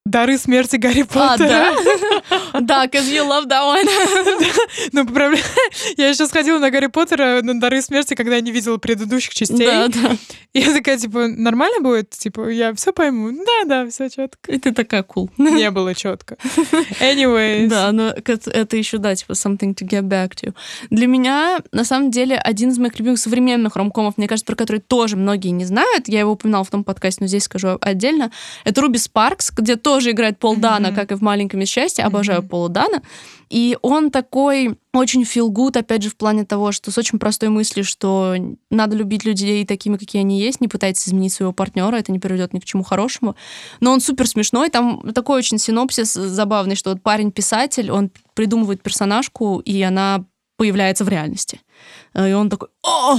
Дары 0.10 0.40
смерти 0.40 0.78
Гарри 0.78 1.04
Поттера. 1.04 1.72
А, 1.72 1.84
да? 2.50 2.62
Да, 2.62 2.86
because 2.88 3.08
you 3.12 3.28
love 3.28 3.48
that 3.48 3.64
one. 3.64 3.88
Ну, 4.92 5.06
проблема... 5.06 5.44
Я 5.98 6.10
еще 6.10 6.26
сходила 6.26 6.58
на 6.58 6.72
Гарри 6.72 6.88
Поттера 6.88 7.42
на 7.44 7.60
Дары 7.60 7.82
смерти, 7.82 8.16
когда 8.16 8.36
я 8.36 8.42
не 8.42 8.52
видела 8.52 8.78
предыдущих 8.78 9.34
частей. 9.34 9.66
Да, 9.66 9.88
да. 9.88 10.18
Я 10.54 10.74
такая, 10.74 10.98
типа, 10.98 11.28
нормально 11.28 11.80
будет? 11.82 12.10
Типа, 12.10 12.50
я 12.50 12.74
все 12.74 12.92
пойму. 12.92 13.32
Да, 13.32 13.66
да, 13.66 13.90
все 13.90 14.10
четко. 14.10 14.52
И 14.52 14.58
ты 14.58 14.72
такая 14.72 15.04
cool. 15.04 15.30
Не 15.38 15.70
было 15.70 15.94
четко. 15.94 16.38
Anyways. 17.00 17.68
Да, 17.68 17.92
но 17.92 18.08
это 18.08 18.76
еще, 18.76 18.98
да, 18.98 19.16
типа, 19.16 19.34
something 19.34 19.76
to 19.76 19.88
get 19.88 20.02
back 20.02 20.32
to. 20.42 20.56
Для 20.90 21.06
меня, 21.06 21.60
на 21.72 21.84
самом 21.84 22.10
деле, 22.10 22.36
один 22.36 22.72
из 22.72 22.80
моих 22.80 22.98
любимых 22.98 23.20
современных 23.20 23.76
ромкомов, 23.76 24.18
мне 24.18 24.28
кажется, 24.28 24.48
про 24.48 24.56
который 24.56 24.80
тоже 24.82 25.18
многие 25.18 25.50
не 25.50 25.66
знают, 25.66 26.08
я 26.08 26.22
его 26.22 26.32
упоминала 26.32 26.64
в 26.64 26.72
том 26.72 26.84
подкасте, 26.84 27.22
но 27.22 27.28
здесь 27.28 27.44
скажу 27.44 27.78
отдельно, 27.80 28.32
это 28.64 28.82
Руби 28.82 28.98
Спаркс, 28.98 29.52
где 29.52 29.76
тоже 29.76 29.99
тоже 30.00 30.12
играет 30.12 30.40
Пол 30.40 30.56
Дана, 30.56 30.88
mm-hmm. 30.90 30.96
как 30.96 31.12
и 31.12 31.16
в 31.16 31.22
«Маленьком 31.22 31.66
счастье». 31.66 32.06
Обожаю 32.06 32.42
mm-hmm. 32.42 32.48
Пола 32.48 32.70
Дана. 32.70 33.02
И 33.50 33.78
он 33.82 34.12
такой 34.12 34.78
очень 34.94 35.24
feel 35.24 35.50
good, 35.50 35.78
опять 35.78 36.04
же, 36.04 36.10
в 36.10 36.16
плане 36.16 36.46
того, 36.46 36.72
что 36.72 36.90
с 36.90 36.98
очень 36.98 37.20
простой 37.20 37.50
мыслью, 37.50 37.84
что 37.84 38.36
надо 38.72 38.96
любить 38.96 39.26
людей 39.26 39.66
такими, 39.66 39.98
какие 39.98 40.22
они 40.22 40.40
есть, 40.40 40.62
не 40.62 40.70
пытайтесь 40.70 41.10
изменить 41.10 41.34
своего 41.34 41.52
партнера, 41.52 41.98
это 41.98 42.14
не 42.14 42.20
приведет 42.20 42.54
ни 42.54 42.60
к 42.60 42.66
чему 42.66 42.84
хорошему. 42.84 43.36
Но 43.82 43.92
он 43.92 44.00
супер 44.00 44.26
смешной, 44.26 44.70
там 44.70 45.02
такой 45.14 45.40
очень 45.40 45.58
синопсис 45.58 46.14
забавный, 46.14 46.76
что 46.76 46.92
вот 46.92 47.02
парень-писатель, 47.02 47.92
он 47.92 48.10
придумывает 48.36 48.82
персонажку, 48.82 49.60
и 49.60 49.82
она 49.82 50.24
появляется 50.56 51.04
в 51.04 51.10
реальности. 51.10 51.60
Э, 52.14 52.30
и 52.30 52.34
он 52.34 52.50
такой, 52.50 52.70
о! 52.84 53.18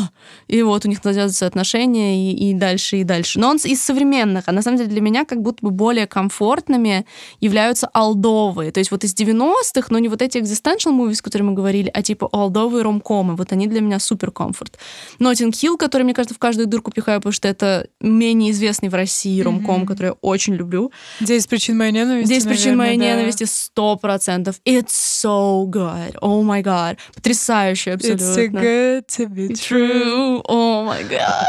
И 0.49 0.63
вот 0.63 0.85
у 0.85 0.89
них 0.89 1.05
начинаются 1.05 1.47
отношения 1.47 2.33
и, 2.33 2.51
и 2.51 2.55
дальше, 2.55 2.99
и 2.99 3.05
дальше. 3.05 3.39
Но 3.39 3.51
он 3.51 3.57
из 3.57 3.83
современных, 3.83 4.45
а 4.47 4.53
на 4.53 4.63
самом 4.63 4.79
деле 4.79 4.91
для 4.91 5.01
меня 5.01 5.25
как 5.25 5.41
будто 5.43 5.65
бы 5.65 5.71
более 5.71 6.07
комфортными 6.07 7.07
являются 7.41 7.87
алдовые. 7.93 8.73
То 8.73 8.81
есть 8.81 8.91
вот 8.91 9.05
из 9.05 9.15
90-х, 9.15 9.89
но 9.91 9.99
не 9.99 10.09
вот 10.09 10.23
эти 10.23 10.39
existential 10.39 10.93
movies, 10.93 11.23
которые 11.23 11.47
мы 11.47 11.55
говорили, 11.55 11.91
а 11.93 12.03
типа 12.03 12.29
алдовые 12.33 12.83
ромкомы. 12.83 13.37
Вот 13.37 13.53
они 13.53 13.67
для 13.67 13.81
меня 13.81 13.99
супер 13.99 14.31
комфорт. 14.31 14.79
Нотинг 15.19 15.55
Хилл, 15.55 15.77
который, 15.77 16.03
мне 16.03 16.15
кажется, 16.15 16.35
в 16.35 16.39
каждую 16.39 16.67
дырку 16.67 16.91
пихаю, 16.91 17.21
потому 17.21 17.33
что 17.33 17.49
это 17.49 17.89
менее 18.01 18.51
известный 18.53 18.89
в 18.89 18.95
России 18.95 19.41
ромком, 19.41 19.83
mm-hmm. 19.83 19.87
который 19.87 20.07
я 20.07 20.13
очень 20.21 20.55
люблю. 20.55 20.91
Здесь 21.21 21.47
причин 21.47 21.77
моей 21.77 21.93
ненависти, 21.93 22.27
Здесь 22.27 22.45
причин 22.45 22.77
моей 22.77 22.99
да. 22.99 23.05
ненависти 23.05 23.45
сто 23.45 23.97
процентов. 23.97 24.57
It's 24.65 24.89
so 24.91 25.67
good. 25.67 26.15
Oh 26.21 26.43
my 26.43 26.63
god. 26.63 26.99
Потрясающе 27.15 27.93
абсолютно. 27.93 28.25
It's 28.25 28.37
so 28.37 28.49
good 28.51 28.80
good 28.81 29.07
to 29.07 29.29
be 29.29 29.49
true. 29.49 30.43
О 30.49 30.85
май 30.85 31.05
гад. 31.05 31.47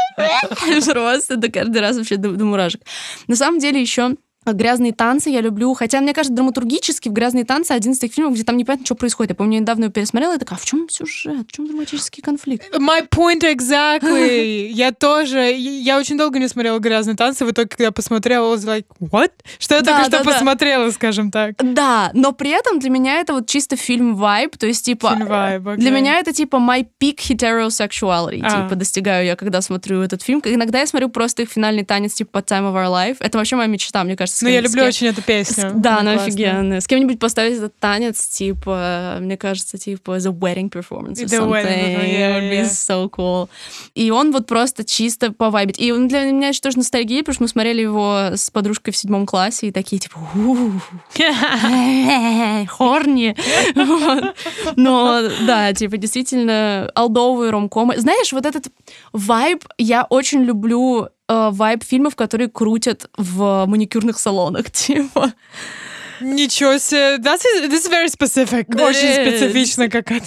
Просто 0.92 1.34
это 1.34 1.50
каждый 1.50 1.80
раз 1.80 1.96
вообще 1.96 2.16
до, 2.16 2.32
до 2.32 2.44
мурашек. 2.44 2.82
На 3.26 3.36
самом 3.36 3.58
деле 3.58 3.80
еще 3.80 4.16
«Грязные 4.44 4.92
танцы» 4.92 5.30
я 5.30 5.40
люблю. 5.40 5.72
Хотя, 5.74 6.00
мне 6.00 6.12
кажется, 6.14 6.34
драматургически 6.34 7.08
в 7.08 7.12
«Грязные 7.12 7.44
танцы» 7.44 7.72
один 7.72 7.92
из 7.92 7.98
тех 7.98 8.12
фильмов, 8.12 8.34
где 8.34 8.44
там 8.44 8.56
непонятно, 8.56 8.84
что 8.86 8.94
происходит. 8.94 9.30
Я 9.30 9.34
помню, 9.36 9.54
я 9.54 9.60
недавно 9.60 9.84
его 9.84 9.92
пересмотрела, 9.92 10.34
и 10.36 10.38
такая, 10.38 10.58
а 10.58 10.60
в 10.60 10.64
чем 10.64 10.88
сюжет? 10.88 11.46
В 11.48 11.52
чем 11.52 11.66
драматический 11.66 12.22
конфликт? 12.22 12.74
My 12.76 13.08
point 13.08 13.40
exactly. 13.42 14.66
я 14.70 14.92
тоже... 14.92 15.52
Я 15.52 15.98
очень 15.98 16.16
долго 16.18 16.38
не 16.38 16.48
смотрела 16.48 16.78
«Грязные 16.78 17.16
танцы», 17.16 17.44
в 17.44 17.50
итоге, 17.50 17.68
когда 17.68 17.90
посмотрела, 17.92 18.52
I 18.52 18.56
was 18.56 18.64
like, 18.66 18.86
what? 19.00 19.30
Что 19.58 19.74
я 19.76 19.80
Да, 19.82 19.92
только 19.98 20.10
да, 20.10 20.16
что 20.18 20.24
да. 20.24 20.32
посмотрела, 20.32 20.90
скажем 20.90 21.30
так. 21.30 21.54
Да, 21.62 22.10
но 22.14 22.32
при 22.32 22.50
этом 22.50 22.78
для 22.78 22.90
меня 22.90 23.20
это 23.20 23.34
вот 23.34 23.46
чисто 23.46 23.76
фильм-вайб, 23.76 24.56
то 24.56 24.66
есть, 24.66 24.84
типа... 24.84 25.10
Фильм 25.16 25.28
vibe, 25.28 25.76
Для 25.76 25.90
окей. 25.90 26.00
меня 26.00 26.18
это 26.18 26.32
типа 26.32 26.56
my 26.56 26.86
peak 27.00 27.18
heterosexuality, 27.18 28.40
А. 28.44 28.62
типа 28.64 28.76
достигаю 28.76 29.24
я, 29.26 29.36
когда 29.36 29.60
смотрю 29.60 30.00
этот 30.02 30.22
фильм. 30.22 30.40
Иногда 30.44 30.80
я 30.80 30.86
смотрю 30.86 31.08
просто 31.08 31.42
их 31.42 31.50
финальный 31.50 31.84
танец, 31.84 32.14
типа 32.14 32.38
Time 32.38 32.72
of 32.72 32.74
Our 32.74 32.90
Life. 32.90 33.16
Это 33.20 33.38
вообще 33.38 33.56
моя 33.56 33.68
мечта, 33.68 34.02
мне 34.04 34.16
кажется. 34.16 34.31
С 34.36 34.42
Ну, 34.42 34.48
я 34.48 34.60
люблю 34.60 34.80
кем- 34.80 34.88
очень 34.88 35.06
эту 35.08 35.20
с- 35.20 35.24
песню. 35.24 35.72
Да, 35.76 35.98
она 36.00 36.12
офигенная. 36.12 36.80
С 36.80 36.86
кем-нибудь 36.86 37.18
поставить 37.18 37.58
этот 37.58 37.78
танец, 37.78 38.26
типа, 38.26 39.16
мне 39.20 39.36
кажется, 39.36 39.78
типа 39.78 40.16
the 40.16 40.32
wedding 40.32 40.70
performance 40.70 41.14
or 41.14 41.24
The 41.26 41.40
something. 41.40 41.50
wedding, 41.50 42.00
It 42.00 42.12
yeah, 42.18 42.38
would 42.40 42.50
be 42.50 42.64
so 42.64 43.08
cool. 43.10 43.48
И 43.94 44.10
он 44.10 44.32
вот 44.32 44.46
просто 44.46 44.84
чисто 44.84 45.32
повайбить. 45.32 45.78
И 45.80 45.92
он 45.92 46.08
для 46.08 46.22
меня 46.24 46.48
еще 46.48 46.60
тоже 46.60 46.78
ностальгия, 46.78 47.20
потому 47.20 47.34
что 47.34 47.42
мы 47.44 47.48
смотрели 47.48 47.82
его 47.82 48.30
с 48.34 48.50
подружкой 48.50 48.92
в 48.92 48.96
седьмом 48.96 49.26
классе, 49.26 49.68
и 49.68 49.70
такие, 49.72 49.98
типа, 50.00 50.18
«У, 50.34 50.70
хорни. 52.68 53.34
Но 54.76 55.22
да, 55.46 55.72
типа 55.72 55.96
действительно 55.96 56.90
алдовые 56.94 57.50
ромкомы. 57.50 57.98
Знаешь, 57.98 58.32
вот 58.32 58.46
этот 58.46 58.66
вайб, 59.12 59.64
я 59.78 60.04
очень 60.04 60.42
люблю 60.42 61.08
э, 61.32 61.50
вайб 61.50 61.84
фильмов, 61.84 62.16
которые 62.16 62.48
крутят 62.48 63.10
в 63.16 63.66
маникюрных 63.66 64.18
салонах, 64.18 64.70
типа. 64.70 65.32
Ничего 66.22 66.78
себе. 66.78 67.16
That's, 67.18 67.42
this 67.62 67.86
is 67.86 67.90
very 67.90 68.08
specific. 68.08 68.64
Да, 68.68 68.86
Очень 68.86 69.08
is. 69.08 69.38
специфично. 69.38 69.82
It 69.84 70.22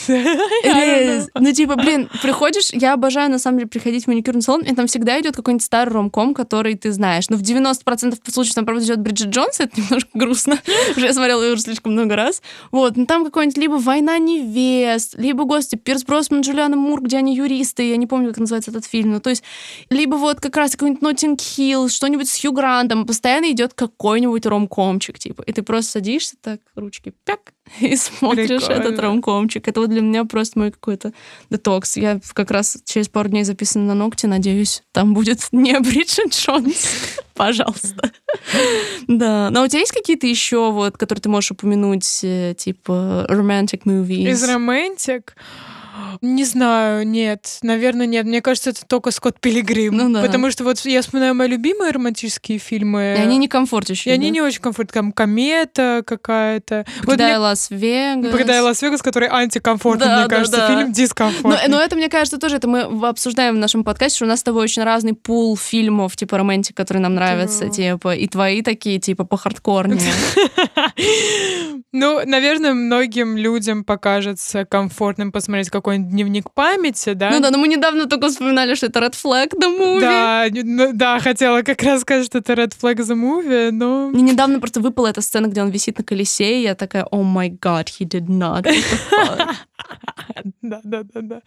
is. 0.65 1.29
Ну, 1.39 1.51
типа, 1.51 1.75
блин, 1.75 2.09
приходишь, 2.21 2.69
я 2.71 2.93
обожаю, 2.93 3.29
на 3.29 3.39
самом 3.39 3.59
деле, 3.59 3.69
приходить 3.69 4.05
в 4.05 4.07
маникюрный 4.07 4.41
салон, 4.41 4.61
и 4.61 4.73
там 4.73 4.87
всегда 4.87 5.19
идет 5.19 5.35
какой-нибудь 5.35 5.63
старый 5.63 5.93
ромком, 5.93 6.33
который 6.33 6.75
ты 6.75 6.91
знаешь. 6.91 7.29
Но 7.29 7.37
в 7.37 7.41
90% 7.41 8.17
случаев 8.31 8.55
там, 8.55 8.65
правда, 8.65 8.83
идет 8.83 8.99
Бриджит 8.99 9.29
Джонс, 9.29 9.59
это 9.59 9.79
немножко 9.79 10.09
грустно. 10.13 10.57
Уже 10.95 11.05
я 11.05 11.13
смотрела 11.13 11.43
ее 11.43 11.53
уже 11.53 11.61
слишком 11.61 11.93
много 11.93 12.15
раз. 12.15 12.41
Вот, 12.71 12.97
но 12.97 13.05
там 13.05 13.25
какой-нибудь 13.25 13.57
либо 13.57 13.73
«Война 13.73 14.17
невест», 14.17 15.15
либо, 15.17 15.43
господи, 15.43 15.81
Пирс 15.81 16.03
Броснан, 16.03 16.41
Джулиана 16.41 16.75
Мур, 16.75 17.01
где 17.01 17.17
они 17.17 17.35
юристы, 17.35 17.89
я 17.89 17.97
не 17.97 18.07
помню, 18.07 18.29
как 18.29 18.39
называется 18.39 18.71
этот 18.71 18.85
фильм. 18.85 19.11
Ну, 19.11 19.19
то 19.19 19.29
есть, 19.29 19.43
либо 19.89 20.15
вот 20.15 20.39
как 20.39 20.55
раз 20.57 20.71
какой-нибудь 20.71 21.01
Ноттинг 21.01 21.41
Хилл, 21.41 21.89
что-нибудь 21.89 22.29
с 22.29 22.39
Хью 22.39 22.51
Грантом, 22.51 23.05
постоянно 23.05 23.51
идет 23.51 23.73
какой-нибудь 23.73 24.45
ромкомчик, 24.45 25.19
типа. 25.19 25.43
И 25.43 25.51
ты 25.53 25.61
просто 25.63 25.84
садишься 25.89 26.35
так, 26.41 26.59
ручки 26.75 27.13
пяк, 27.23 27.53
и 27.79 27.95
смотришь 27.95 28.65
Прикольно. 28.65 28.81
этот 28.81 28.99
ромкомчик. 28.99 29.67
Это 29.67 29.79
вот 29.81 29.89
для 29.89 30.01
меня 30.01 30.25
просто 30.25 30.59
мой 30.59 30.71
какой-то 30.71 31.13
детокс. 31.49 31.97
Я 31.97 32.19
как 32.33 32.51
раз 32.51 32.77
через 32.85 33.09
пару 33.09 33.29
дней 33.29 33.43
записана 33.43 33.85
на 33.85 33.95
ногти, 33.95 34.25
надеюсь, 34.25 34.83
там 34.91 35.13
будет 35.13 35.39
не 35.51 35.79
Бриджит 35.79 36.33
Джонс. 36.33 36.87
Пожалуйста. 37.33 38.11
Да. 39.07 39.49
Но 39.51 39.63
у 39.63 39.67
тебя 39.67 39.79
есть 39.79 39.91
какие-то 39.91 40.27
еще, 40.27 40.71
вот, 40.71 40.97
которые 40.97 41.21
ты 41.21 41.29
можешь 41.29 41.51
упомянуть, 41.51 42.23
э, 42.23 42.53
типа 42.57 43.25
romantic 43.29 43.83
movies? 43.83 44.29
Из 44.29 44.43
романтик? 44.43 45.35
Не 46.21 46.43
знаю, 46.45 47.05
нет. 47.07 47.57
Наверное, 47.61 48.05
нет. 48.05 48.25
Мне 48.25 48.41
кажется, 48.41 48.69
это 48.71 48.85
только 48.85 49.11
Скотт 49.11 49.39
Пилигрим. 49.39 49.95
Ну 49.95 50.13
да. 50.13 50.21
Потому 50.21 50.49
что 50.51 50.63
вот 50.63 50.79
я 50.85 51.01
вспоминаю 51.01 51.35
мои 51.35 51.47
любимые 51.47 51.91
романтические 51.91 52.57
фильмы. 52.57 53.15
И 53.17 53.21
они 53.21 53.37
не 53.37 53.47
комфортящие. 53.47 54.13
И 54.13 54.17
они 54.17 54.27
да? 54.27 54.33
не 54.33 54.41
очень 54.41 54.61
комфортные. 54.61 54.93
Там 55.01 55.11
комета 55.11 56.03
какая-то. 56.05 56.85
Вот 56.99 57.05
Покидая 57.07 57.29
мне- 57.31 57.37
Лас-Вегас. 57.39 58.31
Покидая 58.31 58.61
Лас-Вегас, 58.61 59.01
который 59.01 59.29
антикомфортный, 59.29 60.07
Да, 60.07 60.19
мне 60.19 60.27
да, 60.27 60.35
кажется, 60.35 60.57
да. 60.57 60.67
фильм 60.67 60.87
Но, 60.87 60.93
дискомфортный. 60.93 61.67
но 61.69 61.81
это, 61.81 61.95
мне 61.95 62.09
кажется, 62.09 62.37
тоже 62.37 62.55
это 62.57 62.67
мы 62.67 62.81
обсуждаем 63.07 63.55
в 63.55 63.59
нашем 63.59 63.83
подкасте, 63.83 64.15
что 64.17 64.25
у 64.25 64.29
нас 64.29 64.39
с 64.39 64.43
тобой 64.43 64.63
очень 64.63 64.83
разный 64.83 65.13
пул 65.13 65.57
фильмов, 65.57 66.15
типа 66.15 66.37
романтик, 66.37 66.75
которые 66.77 67.01
нам 67.03 67.15
нравятся, 67.15 67.65
Да. 67.65 67.69
типа, 67.71 68.15
и 68.15 68.27
твои 68.27 68.61
такие, 68.61 68.99
типа, 68.99 69.23
по 69.25 69.37
хардкорнее. 69.37 69.99
Ну, 71.97 72.21
наверное, 72.25 72.73
многим 72.73 73.37
людям 73.37 73.85
покажется 73.85 74.65
комфортным 74.65 75.31
посмотреть 75.31 75.69
какой-нибудь 75.85 76.11
дневник 76.11 76.51
памяти, 76.51 77.13
да? 77.13 77.29
Ну 77.29 77.39
да, 77.39 77.51
но 77.51 77.59
мы 77.59 77.67
недавно 77.67 78.07
только 78.07 78.29
вспоминали, 78.29 78.73
что 78.73 78.87
это 78.87 78.99
Red 78.99 79.13
Flag 79.13 79.51
The 79.51 79.69
Movie. 79.79 79.99
Да, 79.99 80.47
ну, 80.51 80.93
да, 80.93 81.19
хотела 81.19 81.61
как 81.61 81.83
раз 81.83 82.01
сказать, 82.01 82.25
что 82.25 82.39
это 82.39 82.53
Red 82.53 82.73
Flag 82.81 82.95
the 82.95 83.15
Movie, 83.15 83.69
но... 83.71 84.09
Мне 84.09 84.23
недавно 84.23 84.59
просто 84.59 84.81
выпала 84.81 85.07
эта 85.07 85.21
сцена, 85.21 85.45
где 85.45 85.61
он 85.61 85.69
висит 85.69 85.99
на 85.99 86.03
колесе, 86.03 86.59
и 86.59 86.63
я 86.63 86.73
такая, 86.73 87.05
о 87.11 87.21
май 87.21 87.49
гад, 87.49 87.87
he 87.89 88.05
did 88.07 88.27
not. 88.27 88.63
What 88.63 88.73
the 88.73 88.97
fuck?» 89.11 89.55
Да, 90.61 90.81
да, 90.83 91.03
да, 91.03 91.21
да. 91.21 91.41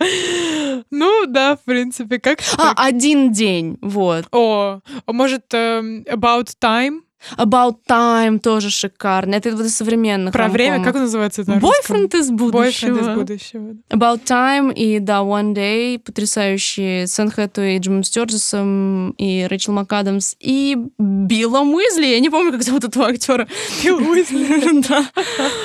Ну, 0.91 1.26
да, 1.26 1.57
в 1.57 1.64
принципе, 1.64 2.20
как 2.20 2.39
А, 2.57 2.72
один 2.76 3.32
день, 3.32 3.76
вот. 3.80 4.26
О, 4.32 4.80
а 5.07 5.12
может, 5.12 5.53
эм, 5.53 6.03
About 6.03 6.49
Time? 6.61 7.01
About 7.37 7.77
Time 7.89 8.39
тоже 8.39 8.71
шикарно. 8.71 9.35
Это 9.35 9.51
вот 9.55 9.66
из 9.66 9.77
современных 9.77 10.33
Про 10.33 10.49
время, 10.49 10.83
как 10.85 10.95
он 10.95 11.03
называется 11.03 11.43
это? 11.43 11.55
Бойфренд 11.55 12.14
из 12.14 12.31
будущего. 12.31 12.61
Бойфренд 12.62 13.01
из 13.01 13.09
будущего. 13.09 13.75
About 13.91 14.23
Time 14.25 14.73
и 14.73 14.99
да, 14.99 15.19
One 15.19 15.55
Day, 15.55 15.99
потрясающие 15.99 17.07
Сэн 17.07 17.31
Хэтэуэй, 17.31 17.79
Джимом 17.79 18.05
Стюардсом 18.05 19.11
и 19.12 19.47
Рэйчел 19.49 19.73
МакАдамс 19.73 20.37
и 20.41 20.77
Биллом 20.99 21.75
Уизли. 21.75 22.07
Я 22.07 22.21
не 22.21 22.31
помню, 22.31 22.53
как 22.53 22.62
зовут 22.62 22.85
этого 22.85 23.07
актера. 23.07 23.49
Билл 23.83 23.99
Уизли. 23.99 24.49
Да. 24.89 25.05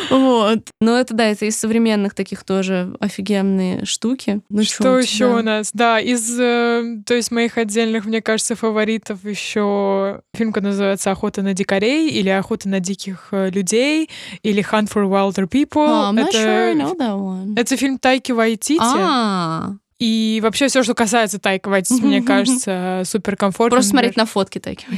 Вот. 0.09 0.69
Но 0.81 0.97
это, 0.97 1.13
да, 1.13 1.25
это 1.25 1.45
из 1.45 1.57
современных 1.57 2.15
таких 2.15 2.43
тоже 2.43 2.95
офигенные 2.99 3.85
штуки. 3.85 4.41
Ну, 4.49 4.63
Что 4.63 4.97
еще 4.97 5.27
у 5.27 5.41
нас? 5.41 5.69
Да, 5.73 5.99
из, 5.99 6.37
э, 6.39 6.97
то 7.05 7.13
есть 7.13 7.31
моих 7.31 7.57
отдельных, 7.57 8.05
мне 8.05 8.21
кажется, 8.21 8.55
фаворитов 8.55 9.23
еще 9.23 10.21
фильм, 10.33 10.51
который 10.51 10.71
называется 10.71 11.11
«Охота 11.11 11.42
на 11.43 11.53
дикарей» 11.53 12.09
или 12.09 12.29
«Охота 12.29 12.67
на 12.69 12.79
диких 12.79 13.27
э, 13.31 13.49
людей» 13.51 14.09
или 14.41 14.63
«Hunt 14.63 14.91
for 14.91 15.05
Wilder 15.07 15.47
People». 15.47 15.87
Oh, 15.87 16.19
это, 16.19 16.37
sure 16.37 16.71
I 16.71 16.73
know 16.73 16.97
that 16.97 17.15
one. 17.17 17.53
это 17.59 17.77
фильм 17.77 17.99
Тайки 17.99 18.31
Вайтити. 18.31 18.77
А, 18.81 19.73
И 19.99 20.39
вообще 20.43 20.67
все, 20.67 20.83
что 20.83 20.93
касается 20.95 21.39
Тайки 21.39 21.67
Вайтити, 21.69 22.01
мне 22.01 22.21
кажется, 22.33 23.03
супер 23.05 23.35
комфортно. 23.37 23.75
просто 23.75 23.91
смотреть 23.91 24.17
на 24.17 24.25
фотки 24.25 24.59
такие. 24.59 24.87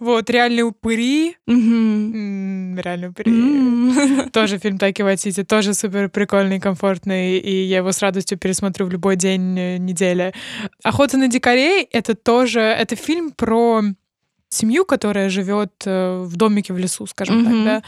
Вот, 0.00 0.30
«Реальные 0.30 0.64
упыри». 0.64 1.36
«Реальные 1.46 3.10
упыри». 3.10 4.28
Тоже 4.32 4.58
фильм 4.58 4.78
Тайки 4.78 5.02
Вайтити, 5.02 5.44
тоже 5.44 5.74
супер 5.74 6.08
прикольный, 6.08 6.60
комфортный, 6.60 7.38
и 7.38 7.64
я 7.64 7.78
его 7.78 7.92
с 7.92 8.00
радостью 8.00 8.38
пересмотрю 8.38 8.86
в 8.86 8.90
любой 8.90 9.16
день 9.16 9.58
э, 9.58 9.76
недели. 9.76 10.32
«Охота 10.82 11.18
на 11.18 11.28
дикарей»— 11.28 11.82
это 11.92 12.14
тоже, 12.14 12.60
это 12.60 12.96
фильм 12.96 13.32
про 13.32 13.82
семью, 14.54 14.84
которая 14.84 15.28
живет 15.30 15.72
э, 15.86 16.22
в 16.22 16.36
домике 16.36 16.72
в 16.72 16.78
лесу, 16.78 17.06
скажем 17.06 17.40
Мгм. 17.40 17.44
так, 17.44 17.64
да, 17.64 17.82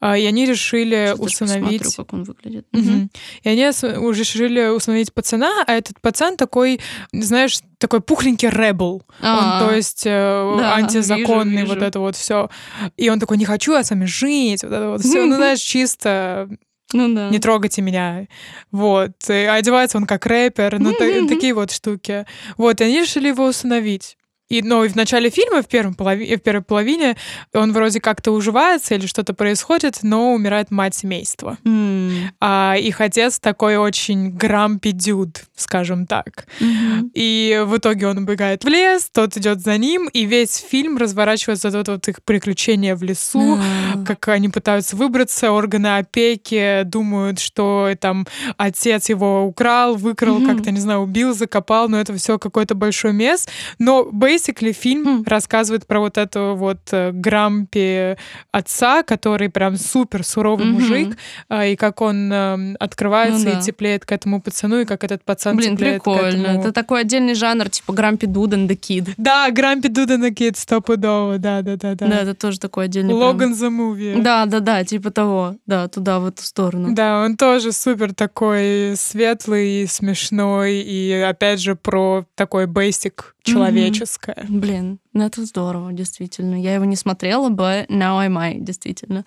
А, 0.00 0.16
и 0.18 0.24
они 0.26 0.46
решили 0.46 1.12
Сейчас 1.14 1.18
установить... 1.18 1.82
посмотрю, 1.82 2.04
как 2.04 2.12
он 2.14 2.22
выглядит. 2.24 2.66
Мгм. 2.72 3.10
И 3.42 3.48
они 3.48 3.62
решили 3.62 4.68
установить 4.68 5.12
пацана, 5.14 5.64
а 5.66 5.72
этот 5.72 6.00
пацан 6.00 6.36
такой, 6.36 6.80
знаешь, 7.12 7.60
такой 7.78 8.00
пухленький 8.00 8.48
ребел. 8.48 9.02
А, 9.22 9.60
Он, 9.62 9.68
то 9.68 9.74
есть, 9.74 10.02
э, 10.06 10.54
да, 10.58 10.74
антизаконный, 10.76 11.52
вижу, 11.62 11.66
вот 11.68 11.74
вижу. 11.76 11.86
это 11.86 12.00
вот 12.00 12.16
все. 12.16 12.50
И 12.96 13.08
он 13.08 13.18
такой, 13.20 13.36
не 13.38 13.44
хочу 13.46 13.72
я 13.74 13.82
с 13.82 13.90
вами 13.90 14.04
жить, 14.04 14.62
вот 14.62 14.72
это 14.72 14.88
вот 14.90 15.00
все. 15.02 15.24
Ну, 15.24 15.36
знаешь, 15.36 15.60
чисто 15.60 16.48
Ну 16.92 17.14
да. 17.14 17.30
не 17.30 17.38
трогайте 17.38 17.82
меня. 17.82 18.26
Вот. 18.70 19.12
И 19.28 19.32
одевается 19.32 19.96
он 19.98 20.06
как 20.06 20.26
рэпер, 20.26 20.78
ну, 20.78 20.92
та- 20.92 21.26
такие 21.28 21.54
вот 21.54 21.70
штуки. 21.70 22.26
Вот, 22.56 22.80
и 22.80 22.84
они 22.84 23.00
решили 23.00 23.28
его 23.28 23.46
установить. 23.46 24.16
И, 24.50 24.62
но 24.62 24.84
и 24.84 24.88
в 24.88 24.96
начале 24.96 25.30
фильма, 25.30 25.62
в, 25.62 25.68
первом 25.68 25.94
полови- 25.94 26.36
в 26.36 26.42
первой 26.42 26.62
половине, 26.62 27.16
он 27.54 27.72
вроде 27.72 28.00
как-то 28.00 28.32
уживается 28.32 28.96
или 28.96 29.06
что-то 29.06 29.32
происходит, 29.32 30.00
но 30.02 30.34
умирает 30.34 30.72
мать 30.72 30.94
семейства. 30.96 31.56
М. 31.64 32.30
А 32.40 32.74
их 32.76 33.00
отец 33.00 33.38
такой 33.38 33.76
очень 33.76 34.30
грампи 34.32 34.90
дюд, 34.90 35.44
скажем 35.54 36.04
так. 36.06 36.46
Мгм. 36.58 37.12
И 37.14 37.62
в 37.64 37.76
итоге 37.76 38.08
он 38.08 38.18
убегает 38.18 38.64
в 38.64 38.68
лес, 38.68 39.08
тот 39.12 39.36
идет 39.36 39.60
за 39.60 39.78
ним, 39.78 40.08
и 40.08 40.24
весь 40.24 40.56
фильм 40.56 40.96
разворачивается 40.98 41.68
от 41.68 41.86
вот 41.88 42.08
их 42.08 42.22
приключения 42.24 42.96
в 42.96 43.04
лесу, 43.04 43.56
А. 43.94 44.04
как 44.04 44.26
они 44.28 44.48
пытаются 44.48 44.96
выбраться, 44.96 45.52
органы 45.52 45.96
опеки 45.98 46.82
думают, 46.84 47.38
что 47.38 47.88
там 48.00 48.26
отец 48.56 49.08
его 49.08 49.44
украл, 49.44 49.94
выкрал, 49.94 50.40
Мгм. 50.40 50.56
как-то, 50.56 50.72
не 50.72 50.80
знаю, 50.80 51.00
убил, 51.02 51.34
закопал, 51.34 51.88
но 51.88 52.00
это 52.00 52.16
все 52.16 52.36
какой-то 52.38 52.74
большой 52.74 53.12
мес. 53.12 53.48
Но 53.78 54.08
basically 54.12 54.39
basically 54.40 54.72
фильм 54.72 55.20
Хм. 55.20 55.24
рассказывает 55.26 55.86
про 55.86 56.00
вот 56.00 56.18
этого 56.18 56.54
вот 56.54 56.78
э, 56.92 57.10
Грампи 57.12 58.16
отца, 58.52 59.02
который 59.02 59.48
прям 59.50 59.76
супер 59.76 60.24
суровый 60.24 60.66
Мгм. 60.66 60.74
мужик, 60.74 61.16
а, 61.48 61.66
и 61.66 61.76
как 61.76 62.00
он 62.00 62.32
эм, 62.32 62.76
открывается 62.80 63.44
Ну 63.46 63.52
да. 63.52 63.58
и 63.58 63.62
теплеет 63.62 64.04
к 64.04 64.12
этому 64.12 64.40
пацану, 64.40 64.80
и 64.80 64.84
как 64.84 65.04
этот 65.04 65.24
пацан 65.24 65.56
Блин, 65.56 65.76
теплеет 65.76 66.00
к 66.00 66.04
прикольно. 66.04 66.46
этому. 66.46 66.60
Это 66.60 66.72
такой 66.72 67.02
отдельный 67.02 67.34
жанр, 67.34 67.68
типа 67.68 67.92
Грампи 67.92 68.26
Дуден 68.26 68.66
the 68.66 68.78
Kid. 68.78 69.10
Да, 69.16 69.50
Грампи 69.50 69.88
Дудена 69.88 70.30
Кид 70.32 70.56
стопудово, 70.56 71.38
да-да-да. 71.38 71.94
Да. 71.94 72.06
это 72.06 72.34
тоже 72.34 72.58
такой 72.58 72.86
отдельный. 72.86 73.10
прям- 73.14 73.20
Логан 73.20 73.54
за 73.54 73.70
муви. 73.70 74.14
Да, 74.18 74.46
да, 74.46 74.60
да, 74.60 74.84
типа 74.84 75.10
того. 75.10 75.56
Да, 75.66 75.88
туда, 75.88 76.20
в 76.20 76.26
эту 76.26 76.42
сторону. 76.42 76.94
Да, 76.94 77.22
он 77.24 77.36
тоже 77.36 77.72
супер 77.72 78.14
такой 78.14 78.94
светлый, 78.96 79.86
смешной, 79.88 80.76
и 80.80 81.12
опять 81.12 81.60
же 81.60 81.74
про 81.76 82.24
такой 82.34 82.66
бейсик 82.66 83.34
человеческое. 83.42 84.46
Блин, 84.48 84.98
ну 85.12 85.24
это 85.24 85.44
здорово, 85.44 85.92
действительно. 85.92 86.60
Я 86.60 86.74
его 86.74 86.84
не 86.84 86.96
смотрела 86.96 87.48
бы, 87.48 87.86
now 87.88 88.18
I 88.18 88.28
might, 88.28 88.60
действительно. 88.60 89.24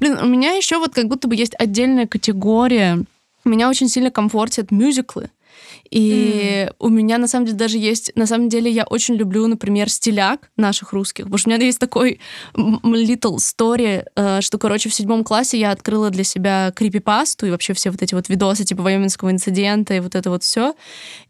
Блин, 0.00 0.18
у 0.22 0.26
меня 0.26 0.52
еще 0.52 0.78
вот 0.78 0.94
как 0.94 1.08
будто 1.08 1.28
бы 1.28 1.36
есть 1.36 1.54
отдельная 1.58 2.06
категория. 2.06 2.98
Меня 3.44 3.68
очень 3.68 3.88
сильно 3.88 4.10
комфортят 4.10 4.70
мюзиклы. 4.70 5.30
И 5.90 6.70
у 6.78 6.88
меня, 6.88 7.18
на 7.18 7.26
самом 7.26 7.46
деле, 7.46 7.58
даже 7.58 7.78
есть... 7.78 8.12
На 8.14 8.26
самом 8.26 8.48
деле, 8.48 8.70
я 8.70 8.84
очень 8.84 9.14
люблю, 9.14 9.46
например, 9.46 9.88
стиляк 9.88 10.50
наших 10.56 10.92
русских. 10.92 11.24
Потому 11.24 11.38
что 11.38 11.48
у 11.48 11.52
меня 11.52 11.64
есть 11.64 11.78
такой 11.78 12.20
little 12.54 13.36
story, 13.36 14.04
э, 14.14 14.40
что, 14.40 14.58
короче, 14.58 14.88
в 14.88 14.94
седьмом 14.94 15.24
классе 15.24 15.58
я 15.58 15.70
открыла 15.70 16.10
для 16.10 16.24
себя 16.24 16.72
крипипасту 16.74 17.46
и 17.46 17.50
вообще 17.50 17.72
все 17.72 17.90
вот 17.90 18.02
эти 18.02 18.14
вот 18.14 18.28
видосы 18.28 18.64
типа 18.64 18.82
Вайоминского 18.82 19.30
инцидента 19.30 19.94
и 19.94 20.00
вот 20.00 20.14
это 20.14 20.30
вот 20.30 20.42
все. 20.42 20.74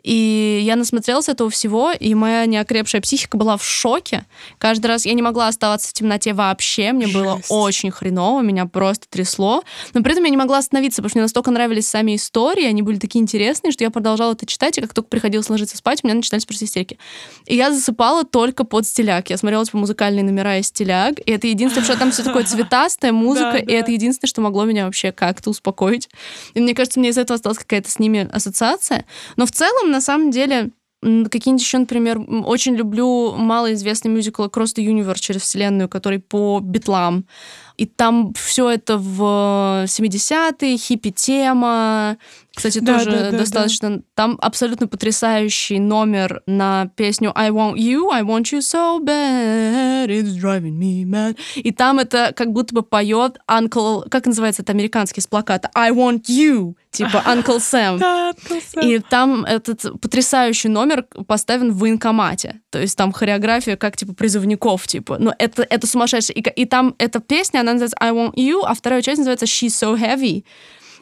И 0.08 0.62
я 0.64 0.76
насмотрелась 0.76 1.28
этого 1.28 1.50
всего, 1.50 1.90
и 1.92 2.14
моя 2.14 2.46
неокрепшая 2.46 3.02
психика 3.02 3.36
была 3.36 3.58
в 3.58 3.62
шоке. 3.64 4.24
Каждый 4.56 4.86
раз 4.86 5.04
я 5.04 5.12
не 5.12 5.20
могла 5.20 5.48
оставаться 5.48 5.90
в 5.90 5.92
темноте 5.92 6.32
вообще. 6.32 6.92
Мне 6.92 7.08
было 7.08 7.36
Жесть. 7.36 7.48
очень 7.50 7.90
хреново, 7.90 8.40
меня 8.40 8.64
просто 8.64 9.06
трясло. 9.10 9.62
Но 9.92 10.02
при 10.02 10.12
этом 10.12 10.24
я 10.24 10.30
не 10.30 10.38
могла 10.38 10.56
остановиться, 10.58 11.02
потому 11.02 11.10
что 11.10 11.18
мне 11.18 11.24
настолько 11.24 11.50
нравились 11.50 11.86
сами 11.88 12.16
истории, 12.16 12.64
они 12.64 12.80
были 12.80 12.96
такие 12.96 13.20
интересные, 13.22 13.70
что 13.70 13.84
я 13.84 13.90
продолжала 13.90 14.32
это 14.32 14.46
читать, 14.46 14.78
и 14.78 14.80
как 14.80 14.94
только 14.94 15.10
приходилось 15.10 15.50
ложиться 15.50 15.76
спать, 15.76 16.00
у 16.02 16.06
меня 16.06 16.14
начинались 16.16 16.46
просто 16.46 16.64
истерики. 16.64 16.98
И 17.44 17.54
я 17.54 17.70
засыпала 17.70 18.24
только 18.24 18.64
под 18.64 18.86
стиляк. 18.86 19.28
Я 19.28 19.36
смотрела 19.36 19.66
типа 19.66 19.76
музыкальные 19.76 20.24
номера 20.24 20.56
и 20.56 20.62
стиляк, 20.62 21.18
и 21.18 21.30
это 21.30 21.48
единственное, 21.48 21.84
что 21.84 21.98
там 21.98 22.12
все 22.12 22.22
такое 22.22 22.44
цветастая 22.46 23.12
музыка, 23.12 23.52
Да, 23.52 23.58
и 23.58 23.66
да. 23.66 23.72
это 23.74 23.90
единственное, 23.90 24.28
что 24.30 24.40
могло 24.40 24.64
меня 24.64 24.86
вообще 24.86 25.12
как-то 25.12 25.50
успокоить. 25.50 26.08
И 26.54 26.60
мне 26.60 26.74
кажется, 26.74 26.98
мне 26.98 27.10
из 27.10 27.18
этого 27.18 27.34
осталась 27.34 27.58
какая-то 27.58 27.90
с 27.90 27.98
ними 27.98 28.26
ассоциация. 28.32 29.04
Но 29.36 29.44
в 29.44 29.52
целом, 29.52 29.90
на 29.90 29.97
самом 30.00 30.30
деле, 30.30 30.70
какие-нибудь 31.02 31.62
еще, 31.62 31.78
например, 31.78 32.20
очень 32.44 32.74
люблю 32.74 33.32
малоизвестный 33.32 34.10
мюзикл 34.10 34.44
Across 34.44 34.76
the 34.76 34.84
Universe 34.84 35.20
через 35.20 35.42
вселенную, 35.42 35.88
который 35.88 36.18
по 36.18 36.60
битлам. 36.60 37.26
И 37.76 37.86
там 37.86 38.34
все 38.34 38.70
это 38.70 38.98
в 38.98 39.84
70-е, 39.86 40.76
хиппи-тема. 40.76 42.16
Кстати, 42.58 42.80
Да, 42.80 42.98
тоже 42.98 43.10
да, 43.10 43.18
да, 43.18 43.30
да. 43.30 43.38
достаточно... 43.38 44.02
Там 44.14 44.36
абсолютно 44.40 44.88
потрясающий 44.88 45.78
номер 45.78 46.42
на 46.46 46.90
песню 46.96 47.32
I 47.36 47.50
want 47.50 47.76
you, 47.76 48.10
I 48.10 48.22
want 48.22 48.52
you 48.52 48.58
so 48.58 48.98
bad, 49.00 50.08
it's 50.08 50.34
driving 50.34 50.76
me 50.76 51.04
mad. 51.04 51.36
И 51.54 51.70
там 51.70 52.00
это 52.00 52.32
как 52.34 52.52
будто 52.52 52.74
бы 52.74 52.82
поет 52.82 53.38
Uncle... 53.48 54.08
Как 54.08 54.26
называется 54.26 54.62
это 54.62 54.72
американский 54.72 55.20
с 55.20 55.28
плаката? 55.28 55.70
I 55.72 55.92
want 55.92 56.22
you, 56.24 56.74
типа 56.90 57.22
Uncle 57.26 57.58
Sam. 57.58 57.98
Да, 57.98 58.30
открылся. 58.30 58.80
И 58.80 58.98
там 58.98 59.44
этот 59.44 60.00
потрясающий 60.00 60.68
номер 60.68 61.06
поставлен 61.28 61.72
в 61.72 61.78
военкомате. 61.78 62.60
То 62.70 62.80
есть 62.80 62.96
там 62.96 63.12
хореография 63.12 63.76
как 63.76 63.96
типа 63.96 64.14
призывников, 64.14 64.86
типа. 64.88 65.16
Но 65.20 65.32
это, 65.38 65.62
это 65.62 65.86
сумасшедшее. 65.86 66.36
И, 66.36 66.40
и 66.40 66.64
там 66.64 66.96
эта 66.98 67.20
песня, 67.20 67.60
она 67.60 67.74
называется 67.74 67.96
I 68.00 68.10
Want 68.10 68.34
You, 68.34 68.62
а 68.66 68.74
вторая 68.74 69.00
часть 69.02 69.18
называется 69.18 69.46
She's 69.46 69.68
So 69.68 69.96
Heavy. 69.96 70.44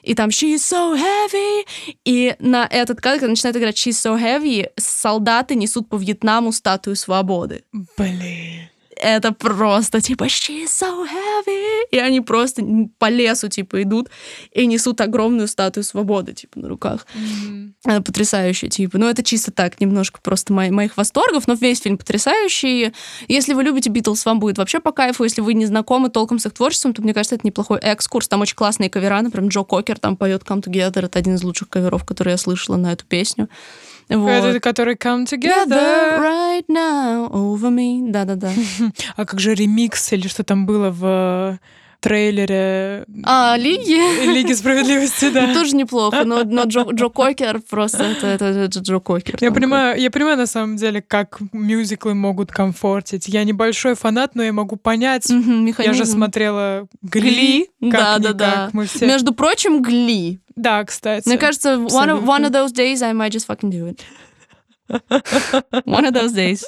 И 0.07 0.15
там 0.15 0.31
She's 0.31 0.59
so 0.59 0.97
heavy. 0.97 1.67
И 2.05 2.37
на 2.39 2.67
этот 2.71 3.01
кадр, 3.01 3.19
когда 3.19 3.31
начинает 3.31 3.57
играть 3.57 3.77
She's 3.77 3.91
so 3.93 4.17
heavy, 4.17 4.71
солдаты 4.77 5.57
несут 5.57 5.89
по 5.89 5.97
Вьетнаму 5.97 6.53
статую 6.53 6.95
свободы. 6.97 7.65
Блин. 7.97 8.71
Это 8.97 9.33
просто 9.33 10.01
типа 10.01 10.25
She's 10.25 10.67
so 10.67 11.07
heavy. 11.07 11.83
И 11.91 11.99
они 11.99 12.21
просто 12.21 12.63
по 12.99 13.09
лесу 13.09 13.49
типа 13.49 13.83
идут 13.83 14.09
и 14.53 14.67
несут 14.67 15.01
огромную 15.01 15.49
статую 15.49 15.85
свободы 15.85 16.33
типа 16.33 16.59
на 16.59 16.69
руках. 16.69 17.07
Мгм. 17.15 17.75
Она 17.85 18.01
потрясающая, 18.01 18.69
типа. 18.69 18.99
Ну, 18.99 19.09
это 19.09 19.23
чисто 19.23 19.53
так, 19.53 19.81
немножко 19.81 20.21
просто 20.21 20.53
мои- 20.53 20.71
моих 20.71 20.97
восторгов, 20.97 21.47
но 21.47 21.55
весь 21.55 21.81
фильм 21.81 21.99
потрясающий. 21.99 22.93
Если 23.29 23.55
вы 23.55 23.63
любите 23.63 23.91
Битлз, 23.91 24.25
вам 24.25 24.41
будет 24.41 24.59
вообще 24.59 24.81
по 24.81 24.93
кайфу. 24.93 25.25
Если 25.25 25.41
вы 25.41 25.55
не 25.55 25.67
знакомы 25.67 26.09
толком 26.09 26.39
с 26.39 26.47
их 26.47 26.55
творчеством, 26.55 26.95
то, 26.95 27.03
мне 27.03 27.15
кажется, 27.15 27.37
это 27.37 27.47
неплохой 27.47 27.79
экскурс. 27.79 28.29
Там 28.29 28.41
очень 28.41 28.57
классные 28.57 28.91
кавера, 28.91 29.21
например, 29.21 29.51
Джо 29.51 29.63
Кокер 29.63 29.99
там 29.99 30.17
поет 30.17 30.43
Come 30.43 30.63
Together. 30.63 31.05
Это 31.05 31.19
один 31.19 31.35
из 31.35 31.45
лучших 31.45 31.69
каверов, 31.69 32.05
которые 32.05 32.33
я 32.33 32.39
слышала 32.39 32.77
на 32.77 32.93
эту 32.93 33.05
песню. 33.05 33.49
Вот. 34.09 34.31
Это 34.31 34.61
который 34.61 34.95
Come 34.95 35.25
Together 35.25 35.67
Together. 35.67 36.21
right 36.21 36.67
now 36.69 37.31
over 37.33 37.71
me. 37.71 38.11
Да-да-да. 38.11 38.51
А 39.17 39.25
как 39.27 39.41
же 39.41 39.55
ремикс 39.55 40.13
или 40.13 40.29
что 40.29 40.45
там 40.45 40.65
было 40.67 40.91
в 40.91 41.59
трейлере 42.01 43.05
А, 43.25 43.57
Лиги? 43.59 44.27
Лиги 44.33 44.53
справедливости, 44.53 45.31
да. 45.31 45.53
Тоже 45.55 45.75
неплохо, 45.75 46.25
но, 46.25 46.45
но 46.45 46.65
Джо, 46.65 46.83
Джо 46.93 47.09
Кокер 47.09 47.61
просто 47.69 48.05
это, 48.05 48.27
это- 48.29 48.45
это 48.45 48.79
Джо 48.81 48.99
Кокер. 49.01 49.37
Я 49.41 49.51
понимаю, 49.51 50.01
я 50.01 50.11
понимаю 50.11 50.37
на 50.37 50.47
самом 50.47 50.77
деле, 50.77 51.03
как 51.03 51.39
мюзиклы 51.53 52.15
могут 52.15 52.53
комфортить. 52.53 53.29
Я 53.29 53.45
небольшой 53.45 53.95
фанат, 53.95 54.35
но 54.35 54.43
я 54.43 54.53
могу 54.53 54.77
понять. 54.77 55.29
Я 55.31 55.37
механизм. 55.37 55.95
же 55.95 56.07
смотрела 56.07 56.87
Гли. 57.03 57.67
Гли, 57.81 57.91
да, 57.91 58.19
да, 58.19 58.33
да. 58.33 58.45
как-никак. 58.51 58.75
Мы 58.75 58.87
все... 58.87 59.07
Между 59.07 59.35
прочим, 59.35 59.83
Гли. 59.83 60.41
Да, 60.56 60.84
кстати. 60.86 61.28
Мне 61.28 61.38
кажется, 61.38 61.74
one 61.76 61.86
of, 61.86 61.86
абсолютно. 61.86 62.30
one 62.30 62.46
of 62.46 62.52
those 62.52 62.72
days 62.72 63.02
I 63.02 63.14
might 63.14 63.32
just 63.32 63.48
fucking 63.48 63.70
do 63.72 63.88
it. 63.88 64.02
One 65.86 66.06
of 66.06 66.14
those 66.14 66.34
days. 66.34 66.64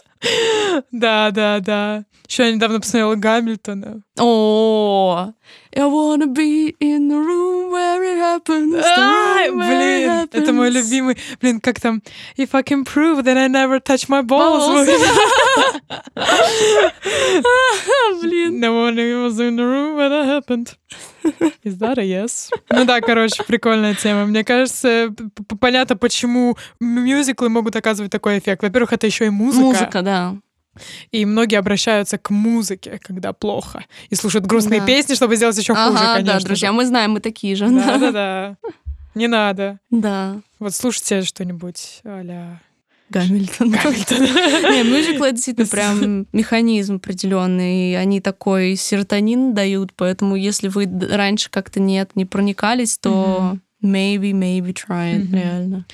Да, 0.92 1.32
да, 1.32 1.60
да. 1.60 2.06
Еще 2.30 2.46
я 2.46 2.52
недавно 2.54 2.80
посмотрела 2.80 3.16
Гамильтона. 3.16 4.02
О, 4.18 5.34
I 5.76 5.82
wanna 5.82 6.28
be 6.28 6.74
in 6.80 7.10
the 7.10 7.18
room 7.20 7.72
where 7.72 8.02
it 8.02 8.18
happens. 8.18 8.72
the 8.72 8.84
Ай, 8.98 9.50
room 9.50 9.58
where 9.60 9.72
it 9.72 10.30
блин, 10.32 10.44
это 10.44 10.54
мой 10.54 10.70
happens. 10.70 10.74
любимый. 10.74 11.18
Блин, 11.42 11.60
как 11.60 11.82
там? 11.82 12.02
If 12.38 12.50
I 12.54 12.62
can 12.64 12.86
prove 12.86 13.24
that 13.26 13.38
I 13.38 13.48
never 13.50 13.80
touch 13.82 14.08
my 14.08 14.22
balls. 14.22 14.68
Balls. 14.68 14.88
Блин. 18.22 18.60
No 18.60 18.74
one 18.74 18.96
was 18.96 19.40
in 19.40 19.58
the 19.58 19.64
room 19.66 19.98
when 19.98 20.12
it 20.14 20.26
happened. 20.26 20.78
Is 21.65 21.79
that 21.79 21.99
a 21.99 22.03
yes? 22.05 22.51
Ну 22.71 22.85
да, 22.85 23.01
короче, 23.01 23.43
прикольная 23.45 23.95
тема. 23.95 24.27
Мне 24.27 24.45
кажется, 24.45 25.15
понятно, 25.61 25.97
почему 25.97 26.57
мюзиклы 26.81 27.49
могут 27.49 27.77
оказывать 27.77 28.11
такой 28.13 28.39
эффект. 28.39 28.63
Во-первых, 28.63 28.93
это 28.93 29.07
еще 29.07 29.27
и 29.27 29.31
музыка. 29.31 29.65
Музыка, 29.65 30.03
да. 30.03 30.37
И 31.11 31.25
многие 31.25 31.57
обращаются 31.57 32.19
к 32.19 32.31
музыке, 32.31 33.01
когда 33.03 33.33
плохо. 33.33 33.85
И 34.11 34.15
слушают 34.15 34.47
грустные 34.47 34.81
Да. 34.81 34.87
песни, 34.87 35.15
чтобы 35.15 35.35
сделать 35.37 35.59
еще 35.59 35.75
хуже, 35.75 35.99
Ага, 35.99 36.15
конечно. 36.17 36.39
да, 36.41 36.45
друзья, 36.47 36.73
мы 36.73 36.87
знаем, 36.87 37.13
мы 37.13 37.21
такие 37.21 37.57
же. 37.57 37.69
Да, 37.69 37.99
да, 37.99 38.11
да. 38.13 38.57
Не 39.15 39.27
надо. 39.27 39.81
Да. 39.91 40.37
Вот 40.61 40.75
слушайте 40.75 41.23
что-нибудь 41.23 42.01
а-ля 42.05 42.61
Гамильтон. 43.11 43.71
Гамильтон. 43.71 44.21
Не, 44.23 44.83
мюзиклы 44.85 45.33
действительно 45.33 45.67
прям 45.67 46.27
механизм 46.33 46.97
определенный. 46.97 47.99
Они 47.99 48.21
такой 48.21 48.77
серотонин 48.77 49.55
дают, 49.55 49.93
поэтому 49.95 50.37
если 50.37 50.69
вы 50.69 50.89
раньше 51.11 51.51
как-то 51.51 51.81
нет, 51.81 52.11
не 52.15 52.25
проникались, 52.25 52.99
то 52.99 53.57
maybe, 53.83 54.33
maybe 54.33 54.75
try 54.75 55.17
it, 55.17 55.33
реально. 55.33 55.87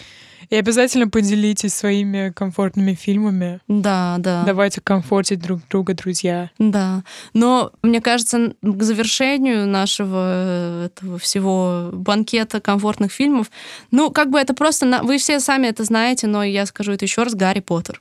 И 0.50 0.56
обязательно 0.56 1.08
поделитесь 1.08 1.74
своими 1.74 2.30
комфортными 2.30 2.94
фильмами. 2.94 3.60
Да, 3.68 4.16
да. 4.18 4.44
Давайте 4.44 4.80
комфортить 4.80 5.40
друг 5.40 5.60
друга, 5.68 5.94
друзья. 5.94 6.50
Да, 6.58 7.02
но 7.32 7.72
мне 7.82 8.00
кажется, 8.00 8.54
к 8.62 8.82
завершению 8.82 9.66
нашего 9.66 10.24
э, 10.26 10.86
этого 10.86 11.18
всего 11.18 11.90
банкета 11.92 12.60
комфортных 12.60 13.12
фильмов, 13.12 13.50
ну, 13.90 14.10
как 14.10 14.30
бы 14.30 14.38
это 14.38 14.54
просто, 14.54 15.00
вы 15.02 15.18
все 15.18 15.40
сами 15.40 15.66
это 15.66 15.84
знаете, 15.84 16.26
но 16.26 16.42
я 16.42 16.66
скажу 16.66 16.92
это 16.92 17.04
еще 17.04 17.22
раз, 17.22 17.34
Гарри 17.34 17.60
Поттер. 17.60 18.00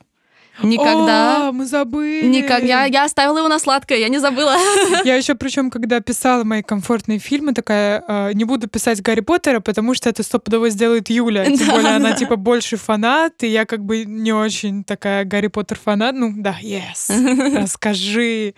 Никогда, 0.62 1.48
О, 1.48 1.52
мы 1.52 1.66
забыли. 1.66 2.26
никак, 2.28 2.62
я, 2.62 2.84
я 2.84 3.04
оставила 3.04 3.38
его 3.38 3.48
на 3.48 3.58
сладкое, 3.58 3.98
я 3.98 4.08
не 4.08 4.18
забыла. 4.18 4.56
Я 5.04 5.16
еще 5.16 5.34
причем, 5.34 5.70
когда 5.70 6.00
писала 6.00 6.44
мои 6.44 6.62
комфортные 6.62 7.18
фильмы, 7.18 7.52
такая, 7.54 8.02
э, 8.06 8.32
не 8.34 8.44
буду 8.44 8.68
писать 8.68 9.02
Гарри 9.02 9.20
Поттера, 9.20 9.60
потому 9.60 9.94
что 9.94 10.08
это 10.08 10.22
стопудово 10.22 10.70
сделает 10.70 11.10
Юля. 11.10 11.44
Тем 11.56 11.56
Да, 11.66 11.72
более 11.74 11.96
она 11.96 12.10
да. 12.10 12.16
типа 12.16 12.36
больше 12.36 12.76
фанат, 12.76 13.42
и 13.42 13.48
я 13.48 13.64
как 13.64 13.84
бы 13.84 14.04
не 14.04 14.32
очень 14.32 14.84
такая 14.84 15.24
Гарри 15.24 15.48
Поттер 15.48 15.78
фанат. 15.78 16.14
Ну 16.14 16.32
да, 16.36 16.56
yes, 16.62 17.10
расскажи. 17.60 18.54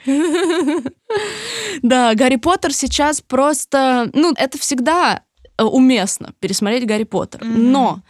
Да, 1.82 2.14
Гарри 2.14 2.36
Поттер 2.36 2.72
сейчас 2.72 3.20
просто, 3.20 4.10
ну, 4.12 4.32
это 4.36 4.58
всегда 4.58 5.22
э, 5.58 5.62
уместно 5.64 6.32
пересмотреть 6.40 6.86
Гарри 6.86 7.04
Поттер, 7.04 7.44
но 7.44 8.00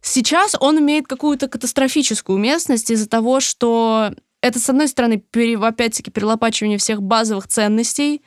Сейчас 0.00 0.56
он 0.58 0.78
имеет 0.78 1.06
какую-то 1.06 1.48
катастрофическую 1.48 2.36
уместность 2.36 2.90
из-за 2.90 3.08
того, 3.08 3.40
что 3.40 4.12
это, 4.40 4.60
с 4.60 4.70
одной 4.70 4.88
стороны, 4.88 5.18
пере, 5.18 5.58
опять-таки, 5.58 6.10
перелопачивание 6.10 6.78
всех 6.78 7.02
базовых 7.02 7.48
ценностей, 7.48 8.22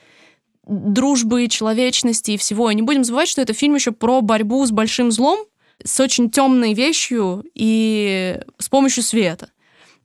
дружбы, 0.67 1.47
человечности 1.47 2.31
и 2.31 2.37
всего. 2.37 2.69
И 2.69 2.75
не 2.75 2.81
будем 2.81 3.03
забывать, 3.03 3.29
что 3.29 3.41
это 3.41 3.53
фильм 3.53 3.75
еще 3.75 3.91
про 3.91 4.21
борьбу 4.21 4.65
с 4.65 4.71
большим 4.71 5.11
злом, 5.11 5.45
с 5.83 5.99
очень 5.99 6.29
темной 6.29 6.73
вещью 6.73 7.43
и 7.55 8.39
с 8.57 8.69
помощью 8.69 9.03
света. 9.03 9.49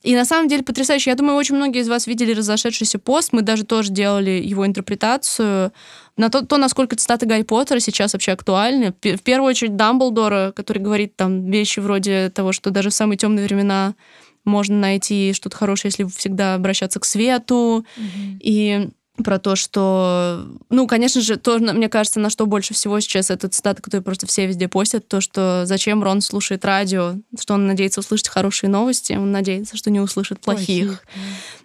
И 0.06 0.14
на 0.14 0.24
самом 0.24 0.46
деле 0.46 0.62
потрясающе. 0.62 1.10
Я 1.10 1.16
думаю, 1.16 1.36
очень 1.36 1.56
многие 1.56 1.80
из 1.80 1.88
вас 1.88 2.06
видели 2.06 2.32
разошедшийся 2.32 3.00
пост. 3.00 3.32
Мы 3.32 3.42
даже 3.42 3.64
тоже 3.64 3.90
делали 3.90 4.30
его 4.30 4.64
интерпретацию 4.64 5.72
на 6.16 6.30
то, 6.30 6.46
то 6.46 6.58
насколько 6.58 6.94
цитаты 6.94 7.26
Гарри 7.26 7.42
Поттера 7.42 7.80
сейчас 7.80 8.12
вообще 8.12 8.30
актуальны. 8.30 8.94
В 9.02 9.22
первую 9.22 9.50
очередь 9.50 9.74
Дамблдора, 9.74 10.52
который 10.54 10.78
говорит 10.78 11.16
там 11.16 11.50
вещи 11.50 11.80
вроде 11.80 12.30
того, 12.30 12.52
что 12.52 12.70
даже 12.70 12.90
в 12.90 12.94
самые 12.94 13.18
темные 13.18 13.46
времена 13.46 13.96
можно 14.44 14.78
найти 14.78 15.32
что-то 15.32 15.56
хорошее, 15.56 15.90
если 15.90 16.04
всегда 16.04 16.54
обращаться 16.54 17.00
к 17.00 17.04
свету. 17.04 17.84
Mm-hmm. 17.96 18.38
И 18.40 18.88
про 19.24 19.38
то, 19.38 19.56
что, 19.56 20.46
ну, 20.70 20.86
конечно 20.86 21.20
же, 21.20 21.36
то, 21.36 21.58
мне 21.58 21.88
кажется, 21.88 22.20
на 22.20 22.30
что 22.30 22.46
больше 22.46 22.74
всего 22.74 23.00
сейчас 23.00 23.30
это 23.30 23.48
цитата, 23.48 23.82
которую 23.82 24.04
просто 24.04 24.26
все 24.26 24.46
везде 24.46 24.68
постят, 24.68 25.08
то, 25.08 25.20
что 25.20 25.62
зачем 25.64 26.02
Рон 26.02 26.20
слушает 26.20 26.64
радио, 26.64 27.14
что 27.38 27.54
он 27.54 27.66
надеется 27.66 28.00
услышать 28.00 28.28
хорошие 28.28 28.70
новости, 28.70 29.14
он 29.14 29.32
надеется, 29.32 29.76
что 29.76 29.90
не 29.90 30.00
услышит 30.00 30.40
плохих. 30.40 30.86
плохих. 30.86 31.02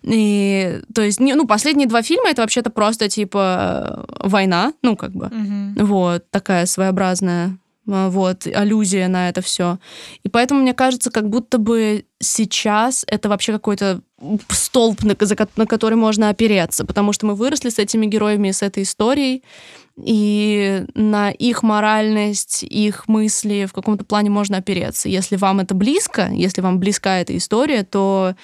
И, 0.04 0.82
то 0.94 1.02
есть, 1.02 1.20
не, 1.20 1.36
ну, 1.36 1.48
последние 1.48 1.88
два 1.88 2.02
фильма 2.02 2.30
это 2.30 2.42
вообще-то 2.42 2.70
просто, 2.70 3.10
типа, 3.10 4.06
война, 4.20 4.74
ну, 4.82 4.96
как 4.96 5.12
бы, 5.12 5.26
угу. 5.28 5.86
вот, 5.86 6.30
такая 6.32 6.66
своеобразная 6.66 7.58
а, 7.90 8.10
вот, 8.10 8.48
аллюзия 8.48 9.08
на 9.08 9.30
это 9.30 9.42
все. 9.42 9.80
И 10.24 10.30
поэтому 10.30 10.62
мне 10.62 10.74
кажется, 10.74 11.12
как 11.12 11.30
будто 11.30 11.58
бы 11.58 12.06
сейчас 12.20 13.04
это 13.08 13.30
вообще 13.30 13.54
какой-то 13.54 14.02
столб, 14.50 15.04
на, 15.04 15.16
на 15.56 15.66
который 15.66 15.96
можно 15.96 16.30
опереться, 16.30 16.86
потому 16.86 17.14
что 17.14 17.26
мы 17.26 17.36
выросли 17.36 17.70
с 17.70 17.80
этими 17.80 18.06
героями, 18.06 18.52
с 18.52 18.62
этой 18.62 18.84
историей, 18.84 19.44
и 19.98 20.86
на 20.96 21.32
их 21.32 21.64
моральность, 21.64 22.64
их 22.64 23.08
мысли 23.08 23.66
в 23.66 23.74
каком-то 23.74 24.06
плане 24.06 24.30
можно 24.30 24.58
опереться. 24.58 25.10
Если 25.10 25.36
вам 25.36 25.60
это 25.60 25.76
близко, 25.76 26.30
если 26.32 26.62
вам 26.62 26.80
близка 26.80 27.20
эта 27.20 27.36
история, 27.36 27.84
то 27.84 28.36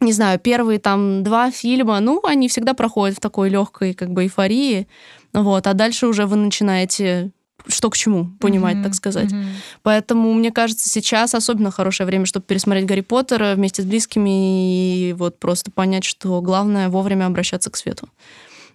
не 0.00 0.12
знаю, 0.12 0.38
первые 0.40 0.78
там 0.80 1.22
два 1.22 1.50
фильма, 1.50 2.00
ну, 2.00 2.20
они 2.24 2.48
всегда 2.48 2.74
проходят 2.74 3.16
в 3.18 3.20
такой 3.20 3.48
легкой 3.48 3.94
как 3.94 4.10
бы 4.10 4.24
эйфории, 4.24 4.88
вот, 5.32 5.66
а 5.66 5.74
дальше 5.74 6.06
уже 6.06 6.26
вы 6.26 6.36
начинаете 6.36 7.30
что 7.68 7.90
к 7.90 7.96
чему 7.96 8.30
понимать, 8.40 8.76
mm-hmm. 8.76 8.84
так 8.84 8.94
сказать. 8.94 9.32
Mm-hmm. 9.32 9.46
Поэтому, 9.82 10.32
мне 10.32 10.50
кажется, 10.50 10.88
сейчас 10.88 11.34
особенно 11.34 11.70
хорошее 11.70 12.06
время, 12.06 12.26
чтобы 12.26 12.44
пересмотреть 12.46 12.86
Гарри 12.86 13.02
Поттера 13.02 13.54
вместе 13.54 13.82
с 13.82 13.84
близкими 13.84 15.08
и 15.08 15.12
вот 15.12 15.38
просто 15.38 15.70
понять, 15.70 16.04
что 16.04 16.40
главное 16.40 16.88
вовремя 16.88 17.26
обращаться 17.26 17.70
к 17.70 17.76
свету. 17.76 18.08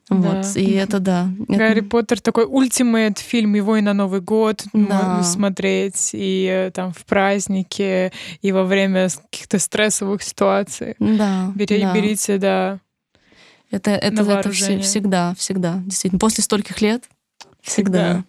Да. 0.09 0.15
Вот, 0.15 0.55
и 0.55 0.71
это 0.71 0.99
да. 0.99 1.27
Гарри 1.49 1.81
это... 1.81 1.89
Поттер 1.89 2.21
такой 2.21 2.45
ультимейт 2.47 3.19
фильм, 3.19 3.55
его 3.55 3.75
и 3.75 3.81
на 3.81 3.93
Новый 3.93 4.21
год 4.21 4.63
да. 4.71 5.21
смотреть, 5.23 6.11
и 6.13 6.47
э, 6.49 6.71
там 6.71 6.93
в 6.93 7.03
празднике, 7.05 8.13
и 8.41 8.51
во 8.53 8.63
время 8.63 9.09
каких-то 9.29 9.59
стрессовых 9.59 10.23
ситуаций. 10.23 10.95
Да. 10.99 11.51
Бери, 11.55 11.81
да. 11.81 11.93
Берите, 11.93 12.37
да. 12.37 12.79
Это, 13.69 13.91
это, 13.91 14.23
это 14.23 14.49
всегда, 14.51 15.35
всегда, 15.37 15.81
действительно. 15.85 16.19
После 16.19 16.41
стольких 16.41 16.79
лет 16.79 17.03
Всегда. 17.67 18.23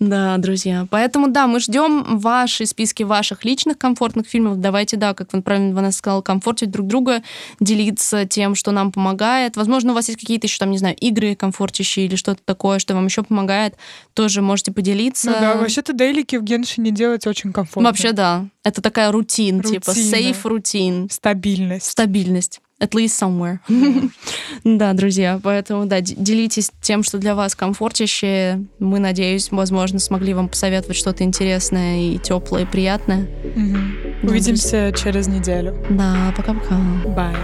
Да, 0.00 0.36
друзья. 0.38 0.88
Поэтому, 0.90 1.28
да, 1.28 1.46
мы 1.46 1.60
ждем 1.60 2.18
ваши 2.18 2.66
списки 2.66 3.04
ваших 3.04 3.44
личных 3.44 3.78
комфортных 3.78 4.26
фильмов. 4.26 4.58
Давайте, 4.58 4.96
да, 4.96 5.14
как 5.14 5.32
вы 5.32 5.40
правильно 5.40 5.72
Ванесса 5.72 5.98
сказала, 5.98 6.20
комфортить 6.20 6.70
друг 6.70 6.88
друга, 6.88 7.22
делиться 7.60 8.26
тем, 8.26 8.56
что 8.56 8.72
нам 8.72 8.90
помогает. 8.90 9.56
Возможно, 9.56 9.92
у 9.92 9.94
вас 9.94 10.08
есть 10.08 10.18
какие-то 10.18 10.48
еще 10.48 10.58
там, 10.58 10.72
не 10.72 10.78
знаю, 10.78 10.96
игры 10.96 11.36
комфортящие 11.36 12.06
или 12.06 12.16
что-то 12.16 12.40
такое, 12.44 12.80
что 12.80 12.94
вам 12.94 13.06
еще 13.06 13.22
помогает. 13.22 13.76
Тоже 14.14 14.42
можете 14.42 14.72
поделиться. 14.72 15.30
Ну 15.30 15.36
да, 15.40 15.54
вообще-то 15.54 15.92
дейлики 15.92 16.34
в 16.34 16.42
Геншине 16.42 16.90
делать 16.90 17.24
очень 17.28 17.52
комфортно. 17.52 17.88
Вообще, 17.88 18.10
да. 18.10 18.46
Это 18.64 18.82
такая 18.82 19.12
рутин, 19.12 19.60
типа 19.62 19.92
Рутина. 19.92 20.16
типа 20.16 20.16
safe 20.16 20.48
рутин. 20.48 21.08
Стабильность. 21.08 21.86
Стабильность. 21.88 22.60
At 22.82 22.90
least 22.94 23.16
somewhere. 23.16 23.60
да, 24.64 24.92
друзья, 24.92 25.38
поэтому, 25.40 25.86
да, 25.86 26.00
делитесь 26.00 26.72
тем, 26.80 27.04
что 27.04 27.18
для 27.18 27.36
вас 27.36 27.54
комфортящее. 27.54 28.66
Мы, 28.80 28.98
надеюсь, 28.98 29.52
возможно, 29.52 30.00
смогли 30.00 30.34
вам 30.34 30.48
посоветовать 30.48 30.96
что-то 30.96 31.22
интересное 31.22 32.00
и 32.00 32.18
теплое, 32.18 32.62
и 32.62 32.66
приятное. 32.66 33.28
Увидимся 34.24 34.92
через 34.92 35.28
неделю. 35.28 35.76
Да, 35.90 36.34
пока-пока. 36.36 36.74
Bye. 37.06 37.36